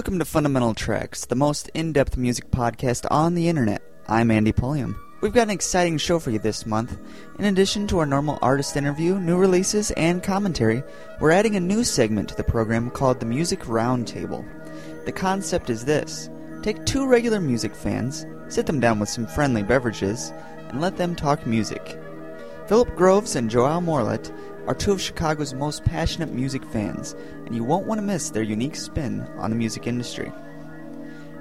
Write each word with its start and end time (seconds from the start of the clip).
Welcome 0.00 0.18
to 0.18 0.24
Fundamental 0.24 0.72
Tracks, 0.72 1.26
the 1.26 1.34
most 1.34 1.68
in 1.74 1.92
depth 1.92 2.16
music 2.16 2.50
podcast 2.50 3.06
on 3.10 3.34
the 3.34 3.50
internet. 3.50 3.82
I'm 4.08 4.30
Andy 4.30 4.50
Pulliam. 4.50 4.98
We've 5.20 5.34
got 5.34 5.42
an 5.42 5.50
exciting 5.50 5.98
show 5.98 6.18
for 6.18 6.30
you 6.30 6.38
this 6.38 6.64
month. 6.64 6.98
In 7.38 7.44
addition 7.44 7.86
to 7.88 7.98
our 7.98 8.06
normal 8.06 8.38
artist 8.40 8.78
interview, 8.78 9.18
new 9.18 9.36
releases, 9.36 9.90
and 9.90 10.22
commentary, 10.22 10.82
we're 11.20 11.32
adding 11.32 11.54
a 11.54 11.60
new 11.60 11.84
segment 11.84 12.30
to 12.30 12.34
the 12.34 12.42
program 12.42 12.90
called 12.90 13.20
the 13.20 13.26
Music 13.26 13.60
Roundtable. 13.64 14.42
The 15.04 15.12
concept 15.12 15.68
is 15.68 15.84
this 15.84 16.30
take 16.62 16.86
two 16.86 17.06
regular 17.06 17.38
music 17.38 17.74
fans, 17.74 18.24
sit 18.48 18.64
them 18.64 18.80
down 18.80 19.00
with 19.00 19.10
some 19.10 19.26
friendly 19.26 19.62
beverages, 19.62 20.32
and 20.70 20.80
let 20.80 20.96
them 20.96 21.14
talk 21.14 21.46
music. 21.46 22.00
Philip 22.68 22.96
Groves 22.96 23.36
and 23.36 23.50
Joao 23.50 23.80
Morlet 23.80 24.32
are 24.66 24.74
two 24.74 24.92
of 24.92 25.00
Chicago's 25.00 25.52
most 25.52 25.84
passionate 25.84 26.32
music 26.32 26.64
fans, 26.64 27.14
and 27.50 27.56
you 27.56 27.64
won't 27.64 27.84
want 27.84 27.98
to 27.98 28.06
miss 28.06 28.30
their 28.30 28.44
unique 28.44 28.76
spin 28.76 29.22
on 29.36 29.50
the 29.50 29.56
music 29.56 29.88
industry. 29.88 30.30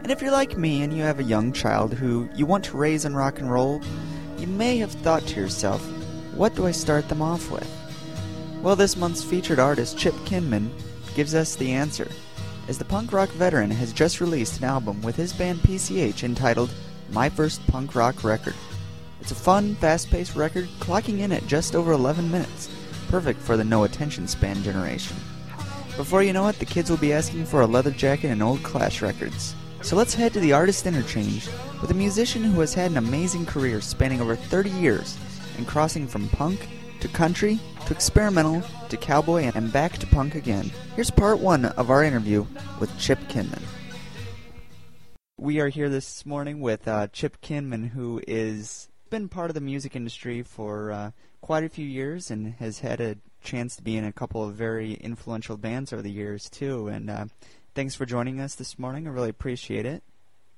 And 0.01 0.11
if 0.11 0.23
you're 0.23 0.31
like 0.31 0.57
me 0.57 0.81
and 0.81 0.91
you 0.91 1.03
have 1.03 1.19
a 1.19 1.23
young 1.23 1.53
child 1.53 1.93
who 1.93 2.27
you 2.33 2.47
want 2.47 2.63
to 2.63 2.77
raise 2.77 3.05
in 3.05 3.15
rock 3.15 3.37
and 3.37 3.51
roll, 3.51 3.79
you 4.39 4.47
may 4.47 4.77
have 4.77 4.91
thought 4.91 5.21
to 5.27 5.39
yourself, 5.39 5.85
what 6.33 6.55
do 6.55 6.65
I 6.65 6.71
start 6.71 7.07
them 7.09 7.21
off 7.21 7.51
with? 7.51 7.69
Well, 8.63 8.75
this 8.75 8.97
month's 8.97 9.23
featured 9.23 9.59
artist, 9.59 9.99
Chip 9.99 10.15
Kinman, 10.25 10.71
gives 11.13 11.35
us 11.35 11.55
the 11.55 11.73
answer, 11.73 12.09
as 12.67 12.79
the 12.79 12.85
punk 12.85 13.13
rock 13.13 13.29
veteran 13.29 13.69
has 13.69 13.93
just 13.93 14.19
released 14.19 14.57
an 14.57 14.63
album 14.63 15.03
with 15.03 15.15
his 15.15 15.31
band 15.31 15.59
PCH 15.59 16.23
entitled 16.23 16.73
My 17.11 17.29
First 17.29 17.63
Punk 17.67 17.93
Rock 17.93 18.23
Record. 18.23 18.55
It's 19.21 19.29
a 19.29 19.35
fun, 19.35 19.75
fast 19.75 20.09
paced 20.09 20.35
record, 20.35 20.67
clocking 20.79 21.19
in 21.19 21.31
at 21.31 21.45
just 21.45 21.75
over 21.75 21.91
11 21.91 22.31
minutes, 22.31 22.67
perfect 23.09 23.39
for 23.39 23.55
the 23.55 23.63
no 23.63 23.83
attention 23.83 24.27
span 24.27 24.63
generation. 24.63 25.15
Before 25.99 26.23
you 26.23 26.31
know 26.31 26.47
it, 26.47 26.57
the 26.59 26.65
kids 26.65 26.89
will 26.89 26.95
be 26.95 27.11
asking 27.11 27.43
for 27.43 27.59
a 27.59 27.67
leather 27.67 27.91
jacket 27.91 28.29
and 28.29 28.41
old 28.41 28.63
Clash 28.63 29.01
records. 29.01 29.53
So 29.81 29.97
let's 29.97 30.13
head 30.13 30.31
to 30.31 30.39
the 30.39 30.53
Artist 30.53 30.87
Interchange 30.87 31.49
with 31.81 31.91
a 31.91 31.93
musician 31.93 32.41
who 32.41 32.61
has 32.61 32.73
had 32.73 32.91
an 32.91 32.95
amazing 32.95 33.45
career 33.45 33.81
spanning 33.81 34.21
over 34.21 34.33
30 34.33 34.69
years 34.69 35.17
and 35.57 35.67
crossing 35.67 36.07
from 36.07 36.29
punk 36.29 36.69
to 37.01 37.09
country 37.09 37.59
to 37.85 37.93
experimental 37.93 38.63
to 38.87 38.95
cowboy 38.95 39.51
and 39.53 39.73
back 39.73 39.97
to 39.97 40.07
punk 40.07 40.35
again. 40.35 40.71
Here's 40.95 41.11
part 41.11 41.39
one 41.39 41.65
of 41.65 41.89
our 41.89 42.01
interview 42.01 42.45
with 42.79 42.97
Chip 42.97 43.19
Kinman. 43.27 43.61
We 45.37 45.59
are 45.59 45.67
here 45.67 45.89
this 45.89 46.25
morning 46.25 46.61
with 46.61 46.87
uh, 46.87 47.07
Chip 47.07 47.41
Kinman, 47.41 47.89
who 47.89 48.21
is 48.25 48.87
been 49.09 49.27
part 49.27 49.49
of 49.49 49.53
the 49.53 49.59
music 49.59 49.97
industry 49.97 50.43
for 50.43 50.93
uh, 50.93 51.11
quite 51.41 51.65
a 51.65 51.69
few 51.69 51.85
years 51.85 52.31
and 52.31 52.53
has 52.53 52.79
had 52.79 53.01
a 53.01 53.17
chance 53.41 53.75
to 53.75 53.83
be 53.83 53.97
in 53.97 54.05
a 54.05 54.11
couple 54.11 54.43
of 54.43 54.55
very 54.55 54.93
influential 54.93 55.57
bands 55.57 55.93
over 55.93 56.01
the 56.01 56.11
years 56.11 56.49
too. 56.49 56.87
And 56.87 57.09
uh, 57.09 57.25
thanks 57.75 57.95
for 57.95 58.05
joining 58.05 58.39
us 58.39 58.55
this 58.55 58.77
morning. 58.77 59.07
I 59.07 59.11
really 59.11 59.29
appreciate 59.29 59.85
it. 59.85 60.03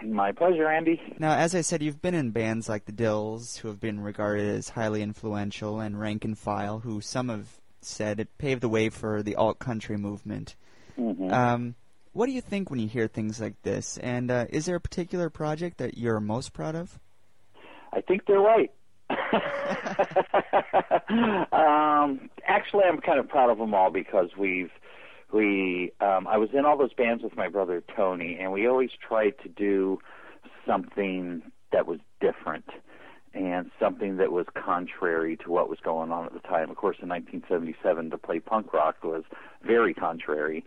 My 0.03 0.31
pleasure, 0.31 0.67
Andy. 0.67 0.99
Now, 1.19 1.35
as 1.35 1.53
I 1.53 1.61
said, 1.61 1.83
you've 1.83 2.01
been 2.01 2.15
in 2.15 2.31
bands 2.31 2.67
like 2.67 2.85
the 2.85 2.91
Dils, 2.91 3.57
who 3.57 3.67
have 3.67 3.79
been 3.79 3.99
regarded 3.99 4.47
as 4.47 4.69
highly 4.69 5.03
influential, 5.03 5.79
and 5.79 5.99
Rank 5.99 6.25
and 6.25 6.37
File, 6.37 6.79
who 6.79 7.01
some 7.01 7.29
have 7.29 7.59
said 7.81 8.19
it 8.19 8.37
paved 8.37 8.61
the 8.61 8.69
way 8.69 8.89
for 8.89 9.21
the 9.21 9.35
alt 9.35 9.59
country 9.59 9.97
movement. 9.97 10.55
Mm-hmm. 10.97 11.31
Um, 11.31 11.75
what 12.13 12.25
do 12.25 12.31
you 12.31 12.41
think 12.41 12.69
when 12.69 12.79
you 12.79 12.87
hear 12.87 13.07
things 13.07 13.39
like 13.39 13.61
this? 13.61 13.97
And 13.99 14.31
uh, 14.31 14.45
is 14.49 14.65
there 14.65 14.75
a 14.75 14.81
particular 14.81 15.29
project 15.29 15.77
that 15.77 15.97
you're 15.97 16.19
most 16.19 16.51
proud 16.53 16.75
of? 16.75 16.99
I 17.93 18.01
think 18.01 18.25
they're 18.25 18.39
right. 18.39 18.71
um, 21.51 22.29
actually, 22.45 22.83
I'm 22.85 23.01
kind 23.01 23.19
of 23.19 23.29
proud 23.29 23.49
of 23.49 23.57
them 23.57 23.73
all 23.73 23.91
because 23.91 24.29
we've 24.37 24.71
we 25.31 25.91
um, 26.01 26.27
I 26.27 26.37
was 26.37 26.49
in 26.53 26.65
all 26.65 26.77
those 26.77 26.93
bands 26.93 27.23
with 27.23 27.35
my 27.35 27.47
brother 27.47 27.83
Tony, 27.95 28.37
and 28.39 28.51
we 28.51 28.67
always 28.67 28.91
tried 29.07 29.33
to 29.43 29.49
do 29.49 29.99
something 30.65 31.41
that 31.71 31.87
was 31.87 31.99
different 32.19 32.69
and 33.33 33.71
something 33.79 34.17
that 34.17 34.31
was 34.31 34.45
contrary 34.53 35.37
to 35.37 35.49
what 35.49 35.69
was 35.69 35.79
going 35.81 36.11
on 36.11 36.25
at 36.25 36.33
the 36.33 36.39
time. 36.39 36.69
Of 36.69 36.75
course, 36.75 36.97
in 37.01 37.07
1977, 37.07 38.09
to 38.09 38.17
play 38.17 38.39
punk 38.39 38.73
rock 38.73 38.97
was 39.03 39.23
very 39.63 39.93
contrary 39.93 40.65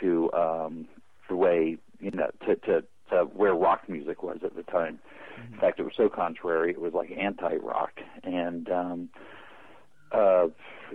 to 0.00 0.30
um, 0.32 0.86
the 1.28 1.36
way 1.36 1.78
you 2.00 2.10
know 2.10 2.30
to, 2.46 2.56
to 2.56 2.84
to 3.10 3.24
where 3.34 3.54
rock 3.54 3.88
music 3.88 4.22
was 4.22 4.38
at 4.44 4.56
the 4.56 4.62
time. 4.62 4.98
In 5.52 5.58
fact, 5.58 5.80
it 5.80 5.82
was 5.82 5.94
so 5.96 6.08
contrary; 6.08 6.70
it 6.70 6.80
was 6.80 6.92
like 6.92 7.10
anti-rock, 7.10 8.00
and 8.22 8.70
um, 8.70 9.08
uh, 10.12 10.46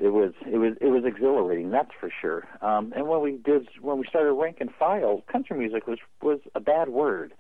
it 0.02 0.10
was 0.10 0.34
it 0.46 0.58
was 0.58 0.76
it 0.80 0.88
was 0.88 1.04
exhilarating. 1.06 1.72
That's 1.72 1.92
for 2.00 2.12
sure. 2.22 2.48
Um, 2.62 2.94
and 2.96 3.08
when 3.08 3.22
we 3.22 3.38
did 3.44 3.68
when 3.82 3.98
we 3.98 4.06
started 4.08 4.34
rank 4.34 4.58
and 4.60 4.70
file, 4.78 5.24
country 5.32 5.58
music 5.58 5.88
was 5.88 6.00
was 6.22 6.40
a 6.56 6.60
bad 6.60 6.90
word 6.90 7.34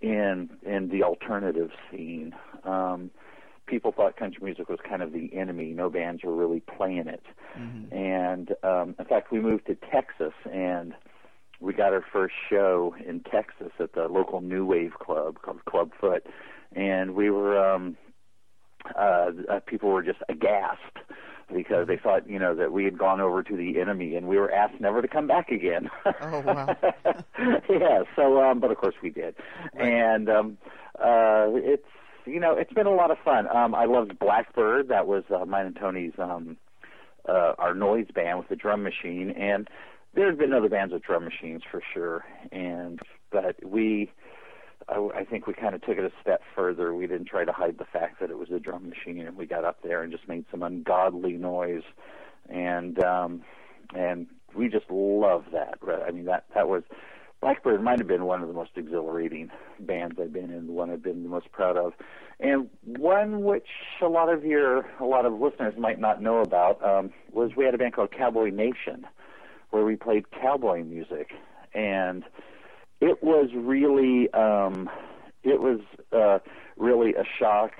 in 0.00 0.50
in 0.62 0.88
the 0.88 1.02
alternative 1.02 1.70
scene. 1.90 2.34
Um, 2.64 3.10
people 3.66 3.92
thought 3.92 4.16
country 4.16 4.42
music 4.42 4.68
was 4.68 4.78
kind 4.88 5.02
of 5.02 5.12
the 5.12 5.30
enemy. 5.34 5.72
No 5.72 5.90
bands 5.90 6.22
were 6.24 6.34
really 6.34 6.60
playing 6.60 7.06
it. 7.08 7.24
Mm-hmm. 7.58 7.94
And 7.94 8.54
um, 8.62 8.94
in 8.98 9.04
fact, 9.04 9.30
we 9.30 9.40
moved 9.40 9.66
to 9.66 9.74
Texas 9.74 10.32
and 10.50 10.94
we 11.60 11.72
got 11.72 11.92
our 11.92 12.04
first 12.12 12.34
show 12.48 12.94
in 13.04 13.20
Texas 13.20 13.72
at 13.78 13.92
the 13.92 14.06
local 14.08 14.40
new 14.40 14.64
wave 14.64 14.94
club 15.00 15.40
called 15.42 15.64
Club 15.64 15.92
Foot, 16.00 16.26
and 16.74 17.14
we 17.14 17.30
were 17.30 17.58
um, 17.58 17.96
uh, 18.96 19.30
uh, 19.50 19.60
people 19.66 19.90
were 19.90 20.02
just 20.02 20.20
aghast 20.28 20.80
because 21.52 21.86
they 21.86 21.96
thought 21.96 22.28
you 22.28 22.38
know 22.38 22.54
that 22.54 22.72
we 22.72 22.84
had 22.84 22.98
gone 22.98 23.20
over 23.20 23.42
to 23.42 23.56
the 23.56 23.80
enemy, 23.80 24.14
and 24.14 24.28
we 24.28 24.38
were 24.38 24.52
asked 24.52 24.80
never 24.80 25.02
to 25.02 25.08
come 25.08 25.26
back 25.26 25.50
again. 25.50 25.90
Oh, 26.22 26.40
wow. 26.40 26.76
yeah. 27.68 28.02
So, 28.14 28.42
um, 28.42 28.60
but 28.60 28.70
of 28.70 28.76
course 28.76 28.94
we 29.02 29.10
did, 29.10 29.34
and 29.74 30.28
um, 30.28 30.58
uh, 30.98 31.48
it's 31.54 31.86
you 32.24 32.38
know 32.38 32.52
it's 32.52 32.72
been 32.72 32.86
a 32.86 32.94
lot 32.94 33.10
of 33.10 33.18
fun. 33.24 33.48
Um, 33.48 33.74
I 33.74 33.86
loved 33.86 34.18
Blackbird. 34.18 34.88
That 34.88 35.06
was 35.06 35.24
uh, 35.34 35.44
mine 35.44 35.66
and 35.66 35.76
Tony's 35.76 36.12
um, 36.18 36.56
uh, 37.28 37.54
our 37.58 37.74
noise 37.74 38.06
band 38.14 38.38
with 38.38 38.48
the 38.48 38.56
drum 38.56 38.82
machine, 38.82 39.30
and 39.30 39.68
there 40.18 40.26
have 40.26 40.38
been 40.38 40.52
other 40.52 40.68
bands 40.68 40.92
with 40.92 41.04
drum 41.04 41.24
machines 41.24 41.62
for 41.70 41.80
sure, 41.94 42.24
and 42.50 42.98
but 43.30 43.64
we, 43.64 44.10
I, 44.88 45.08
I 45.14 45.24
think 45.24 45.46
we 45.46 45.54
kind 45.54 45.76
of 45.76 45.82
took 45.82 45.96
it 45.96 46.04
a 46.04 46.10
step 46.20 46.42
further. 46.56 46.92
We 46.92 47.06
didn't 47.06 47.26
try 47.26 47.44
to 47.44 47.52
hide 47.52 47.78
the 47.78 47.84
fact 47.84 48.18
that 48.18 48.28
it 48.28 48.36
was 48.36 48.50
a 48.50 48.58
drum 48.58 48.88
machine, 48.88 49.24
and 49.24 49.36
we 49.36 49.46
got 49.46 49.64
up 49.64 49.80
there 49.84 50.02
and 50.02 50.10
just 50.10 50.26
made 50.26 50.44
some 50.50 50.64
ungodly 50.64 51.34
noise, 51.34 51.84
and 52.48 53.00
um, 53.04 53.42
and 53.94 54.26
we 54.56 54.68
just 54.68 54.90
love 54.90 55.44
that. 55.52 55.78
I 56.04 56.10
mean 56.10 56.24
that 56.24 56.46
that 56.52 56.68
was 56.68 56.82
Blackbird 57.40 57.80
might 57.80 58.00
have 58.00 58.08
been 58.08 58.24
one 58.24 58.42
of 58.42 58.48
the 58.48 58.54
most 58.54 58.72
exhilarating 58.74 59.52
bands 59.78 60.16
I've 60.20 60.32
been 60.32 60.50
in, 60.50 60.66
one 60.74 60.90
I've 60.90 61.02
been 61.02 61.22
the 61.22 61.28
most 61.28 61.52
proud 61.52 61.76
of, 61.76 61.92
and 62.40 62.68
one 62.82 63.44
which 63.44 63.68
a 64.02 64.08
lot 64.08 64.32
of 64.32 64.44
your 64.44 64.80
a 64.98 65.04
lot 65.04 65.26
of 65.26 65.34
listeners 65.34 65.74
might 65.78 66.00
not 66.00 66.20
know 66.20 66.40
about 66.40 66.84
um, 66.84 67.10
was 67.30 67.52
we 67.56 67.64
had 67.64 67.74
a 67.74 67.78
band 67.78 67.92
called 67.92 68.10
Cowboy 68.10 68.50
Nation 68.50 69.06
where 69.70 69.84
we 69.84 69.96
played 69.96 70.30
cowboy 70.30 70.82
music, 70.84 71.32
and 71.74 72.24
it 73.00 73.22
was 73.22 73.50
really 73.54 74.30
um, 74.32 74.88
it 75.42 75.60
was 75.60 75.80
uh, 76.12 76.38
really 76.76 77.14
a 77.14 77.24
shock 77.38 77.72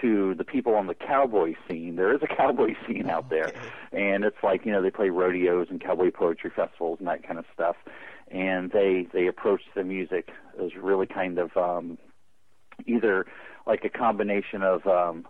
to 0.00 0.34
the 0.34 0.44
people 0.44 0.74
on 0.74 0.86
the 0.86 0.94
cowboy 0.94 1.54
scene. 1.68 1.96
There 1.96 2.14
is 2.14 2.20
a 2.22 2.26
cowboy 2.26 2.74
scene 2.86 3.08
out 3.08 3.30
there, 3.30 3.52
and 3.92 4.24
it's 4.24 4.42
like 4.42 4.64
you 4.64 4.72
know 4.72 4.82
they 4.82 4.90
play 4.90 5.10
rodeos 5.10 5.68
and 5.70 5.80
cowboy 5.80 6.10
poetry 6.10 6.50
festivals 6.54 6.98
and 6.98 7.08
that 7.08 7.26
kind 7.26 7.38
of 7.38 7.44
stuff, 7.52 7.76
and 8.30 8.70
they 8.70 9.06
they 9.12 9.26
approach 9.26 9.62
the 9.74 9.84
music 9.84 10.30
as 10.62 10.74
really 10.76 11.06
kind 11.06 11.38
of 11.38 11.56
um, 11.56 11.98
either 12.86 13.26
like 13.66 13.84
a 13.84 13.90
combination 13.90 14.62
of 14.62 14.86
um, 14.86 15.26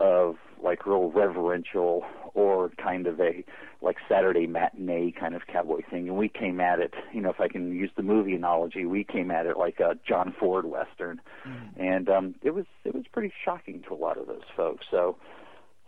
of 0.00 0.36
like 0.62 0.86
real 0.86 1.10
reverential 1.10 2.04
or 2.34 2.70
kind 2.82 3.06
of 3.06 3.20
a 3.20 3.44
like 3.82 3.96
Saturday 4.08 4.46
matinee 4.46 5.12
kind 5.18 5.34
of 5.34 5.46
cowboy 5.46 5.80
thing. 5.90 6.08
And 6.08 6.16
we 6.16 6.28
came 6.28 6.60
at 6.60 6.80
it, 6.80 6.94
you 7.12 7.20
know, 7.20 7.30
if 7.30 7.40
I 7.40 7.48
can 7.48 7.72
use 7.74 7.90
the 7.96 8.02
movie 8.02 8.34
analogy, 8.34 8.84
we 8.86 9.04
came 9.04 9.30
at 9.30 9.46
it 9.46 9.56
like 9.58 9.80
a 9.80 9.96
John 10.06 10.34
Ford 10.38 10.66
western, 10.66 11.20
Mm. 11.46 11.68
and 11.78 12.08
um, 12.08 12.34
it 12.42 12.52
was 12.54 12.64
it 12.84 12.94
was 12.94 13.04
pretty 13.12 13.32
shocking 13.44 13.82
to 13.88 13.94
a 13.94 13.96
lot 13.96 14.18
of 14.18 14.26
those 14.26 14.48
folks. 14.56 14.86
So. 14.90 15.16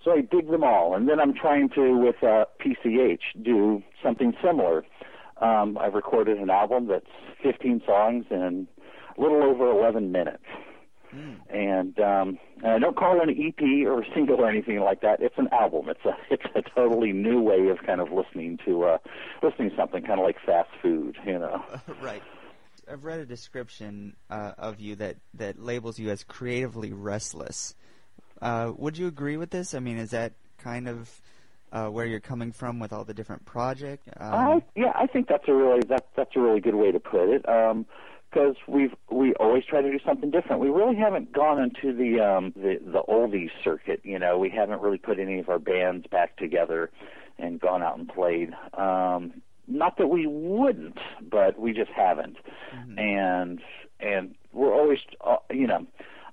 So 0.04 0.12
I 0.12 0.20
dig 0.20 0.48
them 0.48 0.62
all, 0.62 0.94
and 0.94 1.08
then 1.08 1.18
I'm 1.18 1.34
trying 1.34 1.70
to, 1.70 1.98
with 1.98 2.22
uh, 2.22 2.44
PCH, 2.64 3.18
do 3.42 3.82
something 4.00 4.32
similar. 4.40 4.84
Um, 5.42 5.76
I've 5.76 5.94
recorded 5.94 6.38
an 6.38 6.50
album 6.50 6.86
that's 6.86 7.10
15 7.42 7.82
songs 7.84 8.24
in 8.30 8.68
a 9.16 9.20
little 9.20 9.42
over 9.42 9.68
11 9.68 10.12
minutes 10.12 10.44
Mm. 11.14 11.36
and 11.48 11.98
um 12.00 12.38
and 12.62 12.72
I 12.72 12.78
don't 12.78 12.96
call 12.96 13.20
it 13.20 13.28
an 13.28 13.34
EP 13.34 13.86
or 13.86 14.02
a 14.02 14.14
single 14.14 14.40
or 14.42 14.48
anything 14.48 14.80
like 14.80 15.00
that. 15.00 15.22
It's 15.22 15.38
an 15.38 15.48
album. 15.52 15.88
It's 15.88 16.04
a 16.04 16.16
it's 16.30 16.44
a 16.54 16.62
totally 16.74 17.12
new 17.12 17.40
way 17.40 17.68
of 17.68 17.78
kind 17.86 18.00
of 18.00 18.12
listening 18.12 18.58
to 18.66 18.84
uh 18.84 18.98
listening 19.42 19.70
to 19.70 19.76
something 19.76 20.02
kind 20.02 20.20
of 20.20 20.26
like 20.26 20.36
fast 20.44 20.70
food, 20.82 21.16
you 21.26 21.38
know. 21.38 21.64
right. 22.02 22.22
I've 22.90 23.04
read 23.04 23.20
a 23.20 23.26
description 23.26 24.16
uh, 24.30 24.52
of 24.56 24.80
you 24.80 24.96
that, 24.96 25.16
that 25.34 25.60
labels 25.62 25.98
you 25.98 26.08
as 26.10 26.24
creatively 26.24 26.92
restless. 26.92 27.74
Uh, 28.40 28.72
would 28.76 28.96
you 28.96 29.06
agree 29.06 29.36
with 29.36 29.50
this? 29.50 29.74
I 29.74 29.80
mean, 29.80 29.98
is 29.98 30.10
that 30.10 30.32
kind 30.58 30.88
of 30.88 31.20
uh, 31.72 31.88
where 31.88 32.06
you're 32.06 32.20
coming 32.20 32.52
from 32.52 32.78
with 32.78 32.92
all 32.92 33.04
the 33.04 33.14
different 33.14 33.44
projects? 33.44 34.08
Um, 34.18 34.32
I 34.32 34.62
yeah, 34.74 34.92
I 34.94 35.06
think 35.06 35.28
that's 35.28 35.44
a 35.48 35.54
really 35.54 35.80
that 35.88 36.06
that's 36.16 36.34
a 36.36 36.40
really 36.40 36.60
good 36.60 36.76
way 36.76 36.92
to 36.92 37.00
put 37.00 37.28
it. 37.28 37.48
Um, 37.48 37.84
because 38.30 38.56
we've 38.66 38.94
we 39.10 39.34
always 39.34 39.64
try 39.64 39.80
to 39.80 39.90
do 39.90 39.98
something 40.04 40.30
different. 40.30 40.60
We 40.60 40.68
really 40.68 40.96
haven't 40.96 41.32
gone 41.32 41.60
into 41.62 41.96
the 41.96 42.20
um 42.20 42.52
the 42.56 42.78
the 42.84 43.02
oldies 43.08 43.50
circuit. 43.62 44.00
You 44.04 44.18
know, 44.18 44.38
we 44.38 44.50
haven't 44.50 44.80
really 44.80 44.98
put 44.98 45.18
any 45.18 45.38
of 45.38 45.48
our 45.48 45.58
bands 45.58 46.06
back 46.06 46.36
together 46.36 46.90
and 47.38 47.60
gone 47.60 47.82
out 47.82 47.98
and 47.98 48.08
played. 48.08 48.52
Um, 48.74 49.40
not 49.66 49.98
that 49.98 50.08
we 50.08 50.26
wouldn't, 50.26 50.98
but 51.20 51.58
we 51.58 51.72
just 51.72 51.90
haven't. 51.90 52.36
Mhm. 52.74 52.98
And 52.98 53.60
and 54.00 54.34
we're 54.52 54.74
always 54.74 55.00
uh, 55.20 55.36
you 55.50 55.66
know. 55.66 55.86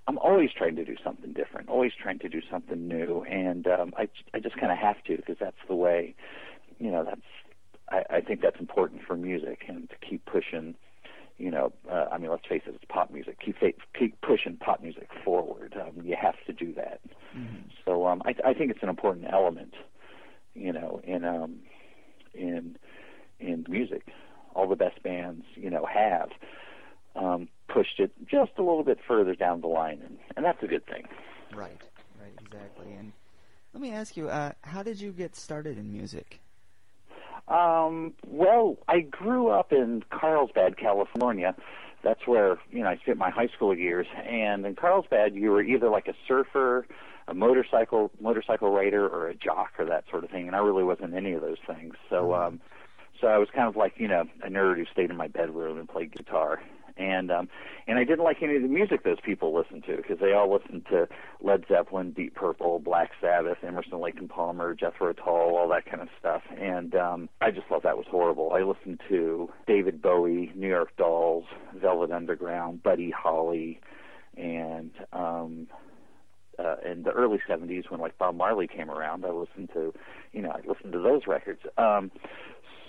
I'm 0.07 0.19
always 0.19 0.51
trying 0.55 0.75
to 0.75 0.85
do 0.85 0.95
something 1.03 1.33
different, 1.33 1.67
always 1.67 1.91
trying 1.99 2.19
to 2.19 2.29
do 2.29 2.39
something 2.51 2.87
new, 2.87 3.23
and 3.23 3.65
um, 3.65 3.91
I 3.97 4.07
I 4.35 4.39
just 4.39 4.55
kind 4.55 4.71
of 4.71 4.77
have 4.77 5.03
to 5.05 5.15
because 5.17 5.37
that's 5.39 5.57
the 5.67 5.73
way, 5.73 6.13
you 6.77 6.91
know, 6.91 7.03
that's 7.03 7.21
I, 7.89 8.17
I 8.17 8.21
think 8.21 8.41
that's 8.41 8.59
important 8.59 9.01
for 9.01 9.15
music 9.17 9.63
and 9.67 9.89
to 9.89 9.95
keep 10.07 10.23
pushing 10.25 10.75
you 11.37 11.51
know, 11.51 11.73
uh, 11.91 12.05
I 12.11 12.17
mean, 12.17 12.31
let's 12.31 12.45
face 12.47 12.61
it, 12.65 12.75
it's 12.75 12.85
pop 12.87 13.11
music. 13.11 13.37
Keep 13.43 13.57
keep 13.97 14.21
pushing 14.21 14.57
pop 14.57 14.81
music 14.81 15.09
forward. 15.23 15.75
Um, 15.79 16.05
you 16.05 16.15
have 16.19 16.35
to 16.47 16.53
do 16.53 16.73
that. 16.73 17.01
Mhm. 17.35 17.63
So 17.83 18.07
um, 18.07 18.21
I, 18.25 18.35
I 18.45 18.53
think 18.53 18.71
it's 18.71 18.83
an 18.83 18.89
important 18.89 19.25
element, 19.31 19.73
you 20.53 20.71
know, 20.71 21.01
in 21.03 21.25
um, 21.25 21.59
in 22.33 22.77
in 23.39 23.65
music. 23.67 24.07
All 24.53 24.69
the 24.69 24.77
best 24.77 25.03
bands, 25.03 25.43
you 25.55 25.69
know, 25.69 25.85
have 25.85 26.29
um, 27.15 27.49
pushed 27.67 27.99
it 27.99 28.11
just 28.25 28.51
a 28.57 28.61
little 28.61 28.83
bit 28.83 28.99
further 29.05 29.35
down 29.35 29.59
the 29.59 29.67
line, 29.67 30.01
and, 30.05 30.17
and 30.37 30.45
that's 30.45 30.63
a 30.63 30.67
good 30.67 30.85
thing. 30.85 31.05
Right, 31.53 31.81
right, 32.21 32.31
exactly. 32.39 32.93
And 32.93 33.11
let 33.73 33.81
me 33.81 33.91
ask 33.91 34.15
you, 34.15 34.29
uh, 34.29 34.53
how 34.61 34.81
did 34.81 35.01
you 35.01 35.11
get 35.11 35.35
started 35.35 35.77
in 35.77 35.91
music? 35.91 36.39
Um, 37.47 38.13
well, 38.27 38.77
I 38.87 39.01
grew 39.01 39.49
up 39.49 39.71
in 39.71 40.03
Carlsbad, 40.09 40.77
California. 40.77 41.55
That's 42.03 42.25
where 42.27 42.59
you 42.71 42.83
know 42.83 42.89
I 42.89 42.97
spent 42.97 43.17
my 43.17 43.29
high 43.29 43.47
school 43.47 43.75
years. 43.75 44.07
And 44.27 44.65
in 44.65 44.75
Carlsbad, 44.75 45.35
you 45.35 45.51
were 45.51 45.61
either 45.61 45.89
like 45.89 46.07
a 46.07 46.13
surfer, 46.27 46.85
a 47.27 47.33
motorcycle 47.33 48.11
motorcycle 48.19 48.71
rider, 48.71 49.07
or 49.07 49.27
a 49.27 49.35
jock, 49.35 49.73
or 49.77 49.85
that 49.85 50.05
sort 50.09 50.23
of 50.23 50.29
thing. 50.29 50.47
And 50.47 50.55
I 50.55 50.59
really 50.59 50.83
wasn't 50.83 51.13
any 51.13 51.33
of 51.33 51.41
those 51.41 51.57
things. 51.67 51.95
So, 52.09 52.33
um, 52.33 52.61
so 53.21 53.27
I 53.27 53.37
was 53.37 53.49
kind 53.53 53.67
of 53.67 53.75
like 53.75 53.93
you 53.97 54.07
know 54.07 54.25
a 54.43 54.49
nerd 54.49 54.77
who 54.77 54.85
stayed 54.91 55.09
in 55.09 55.17
my 55.17 55.27
bedroom 55.27 55.77
and 55.77 55.87
played 55.87 56.15
guitar. 56.15 56.61
And 56.97 57.29
um, 57.29 57.49
and 57.87 57.99
I 57.99 58.05
didn't 58.05 58.23
like 58.23 58.41
any 58.41 58.55
of 58.55 58.61
the 58.61 58.69
music 58.69 59.03
those 59.03 59.19
people 59.19 59.53
listened 59.53 59.83
to 59.85 59.97
because 59.97 60.19
they 60.19 60.31
all 60.31 60.51
listened 60.51 60.85
to 60.91 61.07
Led 61.41 61.65
Zeppelin, 61.67 62.11
Deep 62.11 62.35
Purple, 62.35 62.79
Black 62.79 63.11
Sabbath, 63.19 63.57
Emerson, 63.63 63.99
Lake 63.99 64.17
and 64.17 64.29
Palmer, 64.29 64.73
Jethro 64.73 65.11
Tull, 65.11 65.57
all 65.57 65.67
that 65.69 65.85
kind 65.85 66.01
of 66.01 66.07
stuff. 66.17 66.41
And 66.57 66.95
um, 66.95 67.29
I 67.41 67.51
just 67.51 67.67
thought 67.67 67.83
that 67.83 67.97
was 67.97 68.05
horrible. 68.09 68.53
I 68.53 68.61
listened 68.61 69.01
to 69.09 69.49
David 69.67 70.01
Bowie, 70.01 70.53
New 70.55 70.69
York 70.69 70.95
Dolls, 70.95 71.45
Velvet 71.75 72.11
Underground, 72.11 72.81
Buddy 72.81 73.11
Holly, 73.11 73.81
and 74.37 74.91
um, 75.11 75.67
uh, 76.57 76.75
in 76.89 77.03
the 77.03 77.11
early 77.11 77.39
'70s 77.47 77.89
when 77.89 77.99
like 77.99 78.17
Bob 78.17 78.35
Marley 78.35 78.67
came 78.67 78.89
around, 78.89 79.25
I 79.25 79.31
listened 79.31 79.69
to, 79.73 79.93
you 80.31 80.41
know, 80.41 80.51
I 80.51 80.65
listened 80.65 80.93
to 80.93 80.99
those 80.99 81.23
records. 81.27 81.61
Um, 81.77 82.11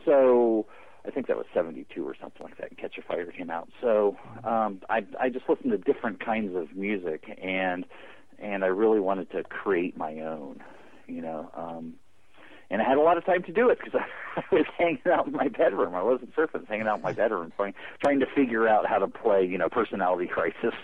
so 0.05 0.67
I 1.07 1.11
think 1.11 1.27
that 1.29 1.37
was 1.37 1.47
'72 1.55 2.07
or 2.07 2.15
something 2.21 2.43
like 2.43 2.59
that. 2.59 2.77
Catch 2.79 2.99
a 2.99 3.03
Fire 3.03 3.27
came 3.31 3.51
out. 3.51 3.69
So 3.81 4.17
um, 4.45 4.81
I 4.91 5.05
I 5.21 5.29
just 5.29 5.49
listened 5.49 5.73
to 5.73 5.79
different 5.79 6.25
kinds 6.25 6.55
of 6.57 6.75
music, 6.77 7.25
and 7.43 7.85
and 8.39 8.65
I 8.65 8.69
really 8.69 9.01
wanted 9.01 9.31
to 9.33 9.45
create 9.45 9.97
my 9.97 10.21
own, 10.21 10.63
you 11.07 11.23
know. 11.23 11.51
Um, 11.55 11.95
and 12.69 12.83
I 12.83 12.85
had 12.85 12.99
a 12.99 13.01
lot 13.01 13.17
of 13.17 13.25
time 13.25 13.45
to 13.45 13.53
do 13.53 13.69
it 13.71 13.79
because 13.79 13.95
I, 14.01 14.41
I 14.41 14.55
was 14.55 14.67
hanging 14.77 14.99
out 15.13 15.27
in 15.29 15.33
my 15.33 15.49
bedroom. 15.49 15.95
I 15.95 16.03
wasn't 16.03 16.35
surfing, 16.35 16.57
I 16.57 16.59
was 16.59 16.69
hanging 16.69 16.87
out 16.89 16.97
in 16.97 17.03
my 17.03 17.13
bedroom, 17.23 17.53
trying 17.57 17.75
trying 18.03 18.21
to 18.21 18.27
figure 18.35 18.67
out 18.67 18.87
how 18.87 18.99
to 18.99 19.07
play, 19.07 19.45
you 19.47 19.57
know, 19.59 19.69
personality 19.69 20.27
crisis, 20.33 20.75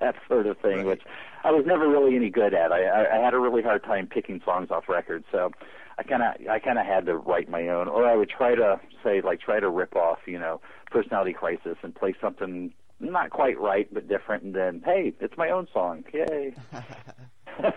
that 0.00 0.16
sort 0.28 0.46
of 0.46 0.58
thing, 0.58 0.78
Right. 0.78 0.86
which 0.86 1.02
I 1.44 1.52
was 1.52 1.64
never 1.66 1.88
really 1.88 2.16
any 2.16 2.30
good 2.30 2.52
at. 2.54 2.72
I, 2.72 2.84
I, 2.84 3.16
I 3.18 3.24
had 3.24 3.34
a 3.34 3.38
really 3.38 3.62
hard 3.62 3.84
time 3.84 4.08
picking 4.08 4.40
songs 4.44 4.70
off 4.70 4.88
records, 4.88 5.24
so 5.30 5.52
I 6.00 6.02
kind 6.02 6.22
of 6.22 6.48
I 6.48 6.58
kind 6.60 6.78
of 6.78 6.86
had 6.86 7.04
to 7.06 7.16
write 7.16 7.50
my 7.50 7.68
own, 7.68 7.86
or 7.86 8.06
I 8.06 8.16
would 8.16 8.30
try 8.30 8.54
to 8.54 8.80
say 9.04 9.20
like 9.20 9.40
try 9.40 9.60
to 9.60 9.68
rip 9.68 9.94
off, 9.94 10.18
you 10.26 10.38
know, 10.38 10.62
personality 10.90 11.34
crisis 11.34 11.76
and 11.82 11.94
play 11.94 12.14
something 12.22 12.72
not 13.00 13.28
quite 13.30 13.60
right 13.60 13.86
but 13.92 14.08
different, 14.08 14.42
and 14.44 14.54
then 14.54 14.82
hey, 14.82 15.12
it's 15.20 15.36
my 15.36 15.50
own 15.50 15.68
song, 15.74 16.02
yay! 16.12 16.54
it's 17.62 17.76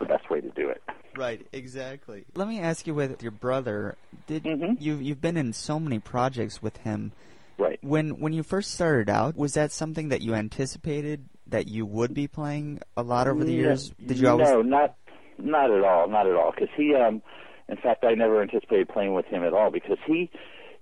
the 0.00 0.06
best 0.06 0.30
way 0.30 0.40
to 0.40 0.48
do 0.50 0.70
it. 0.70 0.82
Right, 1.14 1.46
exactly. 1.52 2.24
Let 2.34 2.48
me 2.48 2.60
ask 2.60 2.86
you 2.86 2.94
with 2.94 3.22
your 3.22 3.32
brother, 3.32 3.96
did 4.26 4.44
Mhm. 4.44 4.80
you 4.80 4.94
you've 4.96 5.20
been 5.20 5.36
in 5.36 5.52
so 5.52 5.78
many 5.78 5.98
projects 5.98 6.62
with 6.62 6.78
him. 6.78 7.12
Right. 7.58 7.78
When 7.82 8.18
when 8.18 8.32
you 8.32 8.42
first 8.42 8.72
started 8.72 9.10
out, 9.10 9.36
was 9.36 9.52
that 9.54 9.72
something 9.72 10.08
that 10.08 10.22
you 10.22 10.32
anticipated 10.34 11.26
that 11.48 11.68
you 11.68 11.84
would 11.84 12.14
be 12.14 12.26
playing 12.26 12.80
a 12.96 13.02
lot 13.02 13.28
over 13.28 13.44
the 13.44 13.52
years? 13.52 13.90
Did 14.04 14.18
you 14.18 14.28
always 14.28 14.48
No, 14.48 14.62
not 14.62 14.94
not 15.38 15.70
at 15.70 15.84
all, 15.84 16.08
not 16.08 16.26
at 16.26 16.34
all. 16.34 16.52
Because 16.52 16.68
he, 16.76 16.94
um, 16.94 17.22
in 17.68 17.76
fact, 17.76 18.04
I 18.04 18.14
never 18.14 18.42
anticipated 18.42 18.88
playing 18.88 19.14
with 19.14 19.26
him 19.26 19.42
at 19.44 19.52
all 19.52 19.70
because 19.70 19.98
he 20.06 20.30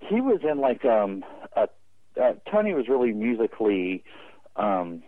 he 0.07 0.21
was 0.21 0.41
in 0.43 0.59
like 0.59 0.85
um, 0.85 1.23
uh, 1.55 1.67
uh, 2.21 2.33
Tony 2.51 2.73
was 2.73 2.87
really 2.87 3.11
musically 3.11 4.03
um, 4.55 5.03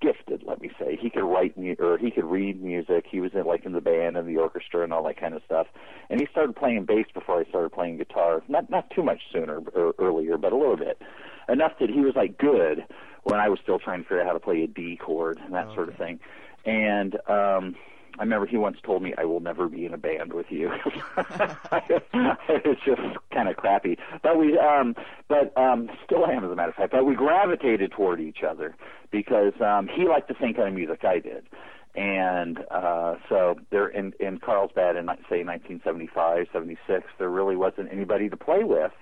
gifted. 0.00 0.42
Let 0.46 0.60
me 0.60 0.70
say 0.78 0.98
he 1.00 1.10
could 1.10 1.24
write 1.24 1.56
mu- 1.56 1.76
or 1.78 1.98
he 1.98 2.10
could 2.10 2.24
read 2.24 2.62
music. 2.62 3.06
He 3.10 3.20
was 3.20 3.32
in 3.34 3.44
like 3.44 3.64
in 3.64 3.72
the 3.72 3.80
band 3.80 4.16
and 4.16 4.28
the 4.28 4.36
orchestra 4.36 4.82
and 4.82 4.92
all 4.92 5.04
that 5.04 5.20
kind 5.20 5.34
of 5.34 5.42
stuff. 5.44 5.66
And 6.10 6.20
he 6.20 6.26
started 6.30 6.56
playing 6.56 6.84
bass 6.84 7.06
before 7.12 7.40
I 7.40 7.44
started 7.44 7.72
playing 7.72 7.98
guitar. 7.98 8.42
Not 8.48 8.70
not 8.70 8.90
too 8.90 9.02
much 9.02 9.20
sooner 9.32 9.60
or 9.74 9.94
earlier, 9.98 10.36
but 10.36 10.52
a 10.52 10.56
little 10.56 10.76
bit 10.76 11.00
enough 11.48 11.72
that 11.80 11.90
he 11.90 12.00
was 12.00 12.14
like 12.14 12.38
good 12.38 12.84
when 13.24 13.40
I 13.40 13.48
was 13.48 13.58
still 13.62 13.78
trying 13.78 14.02
to 14.02 14.04
figure 14.04 14.20
out 14.20 14.26
how 14.26 14.32
to 14.32 14.40
play 14.40 14.62
a 14.62 14.66
D 14.66 14.96
chord 14.96 15.38
and 15.38 15.54
that 15.54 15.72
sort 15.74 15.88
of 15.88 15.96
thing. 15.96 16.20
And 16.64 17.16
um 17.28 17.76
I 18.18 18.22
remember 18.22 18.46
he 18.46 18.56
once 18.56 18.78
told 18.82 19.02
me 19.02 19.14
I 19.16 19.24
will 19.24 19.40
never 19.40 19.68
be 19.68 19.86
in 19.86 19.94
a 19.94 19.98
band 19.98 20.32
with 20.32 20.46
you. 20.50 20.70
it 21.16 22.66
was 22.66 22.76
just 22.84 23.00
kind 23.32 23.48
of 23.48 23.56
crappy. 23.56 23.96
But 24.22 24.38
we 24.38 24.58
um 24.58 24.96
but 25.28 25.56
um 25.56 25.88
still 26.04 26.24
I 26.24 26.32
am 26.32 26.44
as 26.44 26.50
a 26.50 26.56
matter 26.56 26.70
of 26.70 26.74
fact. 26.74 26.92
But 26.92 27.06
we 27.06 27.14
gravitated 27.14 27.92
toward 27.92 28.20
each 28.20 28.42
other 28.48 28.74
because 29.10 29.52
um 29.64 29.88
he 29.88 30.04
liked 30.04 30.28
the 30.28 30.34
same 30.40 30.54
kind 30.54 30.68
of 30.68 30.74
music 30.74 31.04
I 31.04 31.20
did. 31.20 31.46
And 31.94 32.58
uh 32.70 33.16
so 33.28 33.56
there 33.70 33.88
in 33.88 34.12
in 34.18 34.38
Carlsbad 34.38 34.96
in 34.96 35.06
say 35.30 35.44
1975, 35.44 36.46
76 36.52 37.04
there 37.18 37.30
really 37.30 37.56
wasn't 37.56 37.92
anybody 37.92 38.28
to 38.28 38.36
play 38.36 38.64
with 38.64 38.92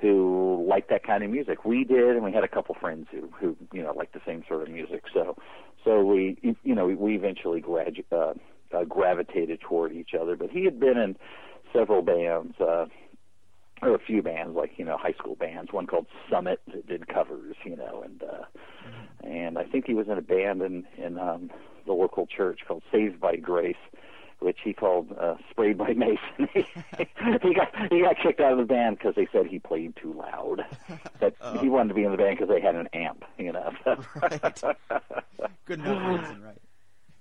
who 0.00 0.64
liked 0.68 0.88
that 0.90 1.04
kind 1.04 1.22
of 1.22 1.30
music. 1.30 1.64
We 1.64 1.84
did, 1.84 2.16
and 2.16 2.24
we 2.24 2.32
had 2.32 2.44
a 2.44 2.48
couple 2.48 2.74
friends 2.74 3.06
who 3.10 3.28
who 3.38 3.56
you 3.72 3.82
know 3.82 3.92
liked 3.92 4.14
the 4.14 4.20
same 4.26 4.42
sort 4.48 4.62
of 4.62 4.70
music. 4.70 5.04
So 5.12 5.36
so 5.84 6.02
we 6.02 6.36
you 6.62 6.74
know 6.74 6.86
we 6.86 7.14
eventually 7.14 7.60
gradu- 7.60 8.04
uh, 8.12 8.34
uh, 8.76 8.84
gravitated 8.84 9.60
toward 9.60 9.92
each 9.92 10.10
other. 10.18 10.36
But 10.36 10.50
he 10.50 10.64
had 10.64 10.80
been 10.80 10.96
in 10.96 11.16
several 11.72 12.02
bands. 12.02 12.54
Uh, 12.60 12.86
or 13.82 13.94
a 13.94 13.98
few 13.98 14.20
bands 14.20 14.54
like 14.54 14.72
you 14.76 14.84
know 14.84 14.98
high 14.98 15.14
school 15.14 15.34
bands 15.34 15.72
one 15.72 15.86
called 15.86 16.04
summit 16.30 16.60
that 16.66 16.86
did 16.86 17.08
covers 17.08 17.56
you 17.64 17.74
know 17.74 18.02
and 18.04 18.22
uh 18.22 18.44
and 19.24 19.56
i 19.56 19.64
think 19.64 19.86
he 19.86 19.94
was 19.94 20.06
in 20.06 20.18
a 20.18 20.20
band 20.20 20.60
in 20.60 20.84
in 20.98 21.18
um 21.18 21.50
the 21.86 21.92
local 21.94 22.26
church 22.26 22.60
called 22.68 22.82
saved 22.92 23.18
by 23.18 23.36
grace 23.36 23.76
which 24.40 24.58
he 24.62 24.72
called 24.72 25.14
uh, 25.18 25.36
"Sprayed 25.50 25.78
by 25.78 25.92
Mason." 25.96 26.48
he 26.52 27.54
got 27.54 27.92
he 27.92 28.02
got 28.02 28.16
kicked 28.22 28.40
out 28.40 28.52
of 28.52 28.58
the 28.58 28.64
band 28.64 28.98
because 28.98 29.14
they 29.14 29.28
said 29.32 29.46
he 29.46 29.58
played 29.58 29.94
too 29.96 30.12
loud. 30.12 30.64
That 31.20 31.34
he 31.60 31.68
wanted 31.68 31.88
to 31.88 31.94
be 31.94 32.04
in 32.04 32.10
the 32.10 32.16
band 32.16 32.38
because 32.38 32.52
they 32.52 32.60
had 32.60 32.74
an 32.74 32.88
amp, 32.92 33.24
you 33.38 33.52
know. 33.52 33.72
Right. 34.20 34.62
Good 35.64 35.80
enough 35.80 36.20
reason, 36.20 36.42
right? 36.42 36.60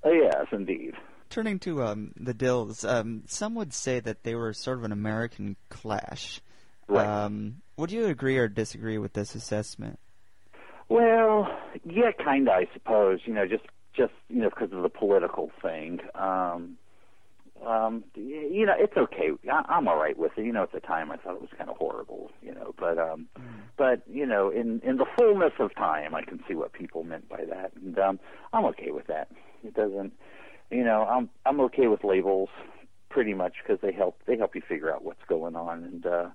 Oh, 0.04 0.12
yes, 0.12 0.48
indeed. 0.52 0.94
Turning 1.30 1.60
to 1.60 1.84
um, 1.84 2.14
the 2.16 2.34
Dils, 2.34 2.88
um, 2.88 3.24
some 3.28 3.56
would 3.56 3.74
say 3.74 4.00
that 4.00 4.24
they 4.24 4.36
were 4.36 4.54
sort 4.54 4.80
of 4.80 4.84
an 4.84 4.92
American 4.92 5.56
Clash. 5.70 6.42
Right. 6.88 7.06
Um, 7.06 7.62
would 7.78 7.92
you 7.92 8.08
agree 8.08 8.38
or 8.38 8.48
disagree 8.48 8.98
with 8.98 9.14
this 9.14 9.36
assessment? 9.36 10.00
Well, 10.90 11.48
yeah, 11.86 12.12
kind 12.12 12.48
of, 12.48 12.56
I 12.56 12.68
suppose. 12.74 13.20
You 13.26 13.34
know, 13.34 13.46
just 13.46 13.64
just 13.94 14.14
you 14.30 14.42
know 14.42 14.50
because 14.50 14.72
of 14.74 14.82
the 14.82 14.90
political 14.90 15.52
thing. 15.62 16.00
Um, 16.16 16.78
um, 17.66 18.04
you 18.16 18.66
know, 18.66 18.74
it's 18.78 18.96
okay. 18.96 19.30
I, 19.52 19.64
I'm 19.68 19.88
all 19.88 19.98
right 19.98 20.18
with 20.18 20.32
it. 20.38 20.46
You 20.46 20.52
know, 20.52 20.64
at 20.64 20.72
the 20.72 20.80
time 20.80 21.12
I 21.12 21.18
thought 21.18 21.36
it 21.36 21.42
was 21.42 21.50
kind 21.58 21.70
of 21.70 21.78
horrible. 21.78 22.32
You 22.42 22.54
know, 22.54 22.74
but 22.78 22.98
um, 22.98 23.28
but 23.78 24.02
you 24.10 24.26
know, 24.26 24.50
in 24.50 24.82
in 24.84 24.98
the 24.98 25.06
fullness 25.18 25.54
of 25.60 25.76
time, 25.76 26.16
I 26.16 26.24
can 26.24 26.44
see 26.48 26.56
what 26.56 26.74
people 26.74 27.04
meant 27.04 27.28
by 27.30 27.46
that, 27.46 27.72
and 27.76 27.98
um, 28.00 28.20
I'm 28.54 28.66
okay 28.66 28.92
with 28.92 29.08
that. 29.08 29.30
It 29.64 29.74
doesn't, 29.74 30.14
you 30.72 30.84
know, 30.84 31.04
I'm 31.04 31.30
I'm 31.46 31.60
okay 31.62 31.88
with 31.88 32.04
labels 32.04 32.50
pretty 33.10 33.34
much 33.34 33.56
because 33.62 33.80
they 33.82 33.92
help 33.92 34.22
they 34.26 34.38
help 34.38 34.56
you 34.56 34.62
figure 34.68 34.94
out 34.94 35.04
what's 35.04 35.24
going 35.28 35.56
on, 35.56 35.84
and 35.84 36.06
uh, 36.06 36.30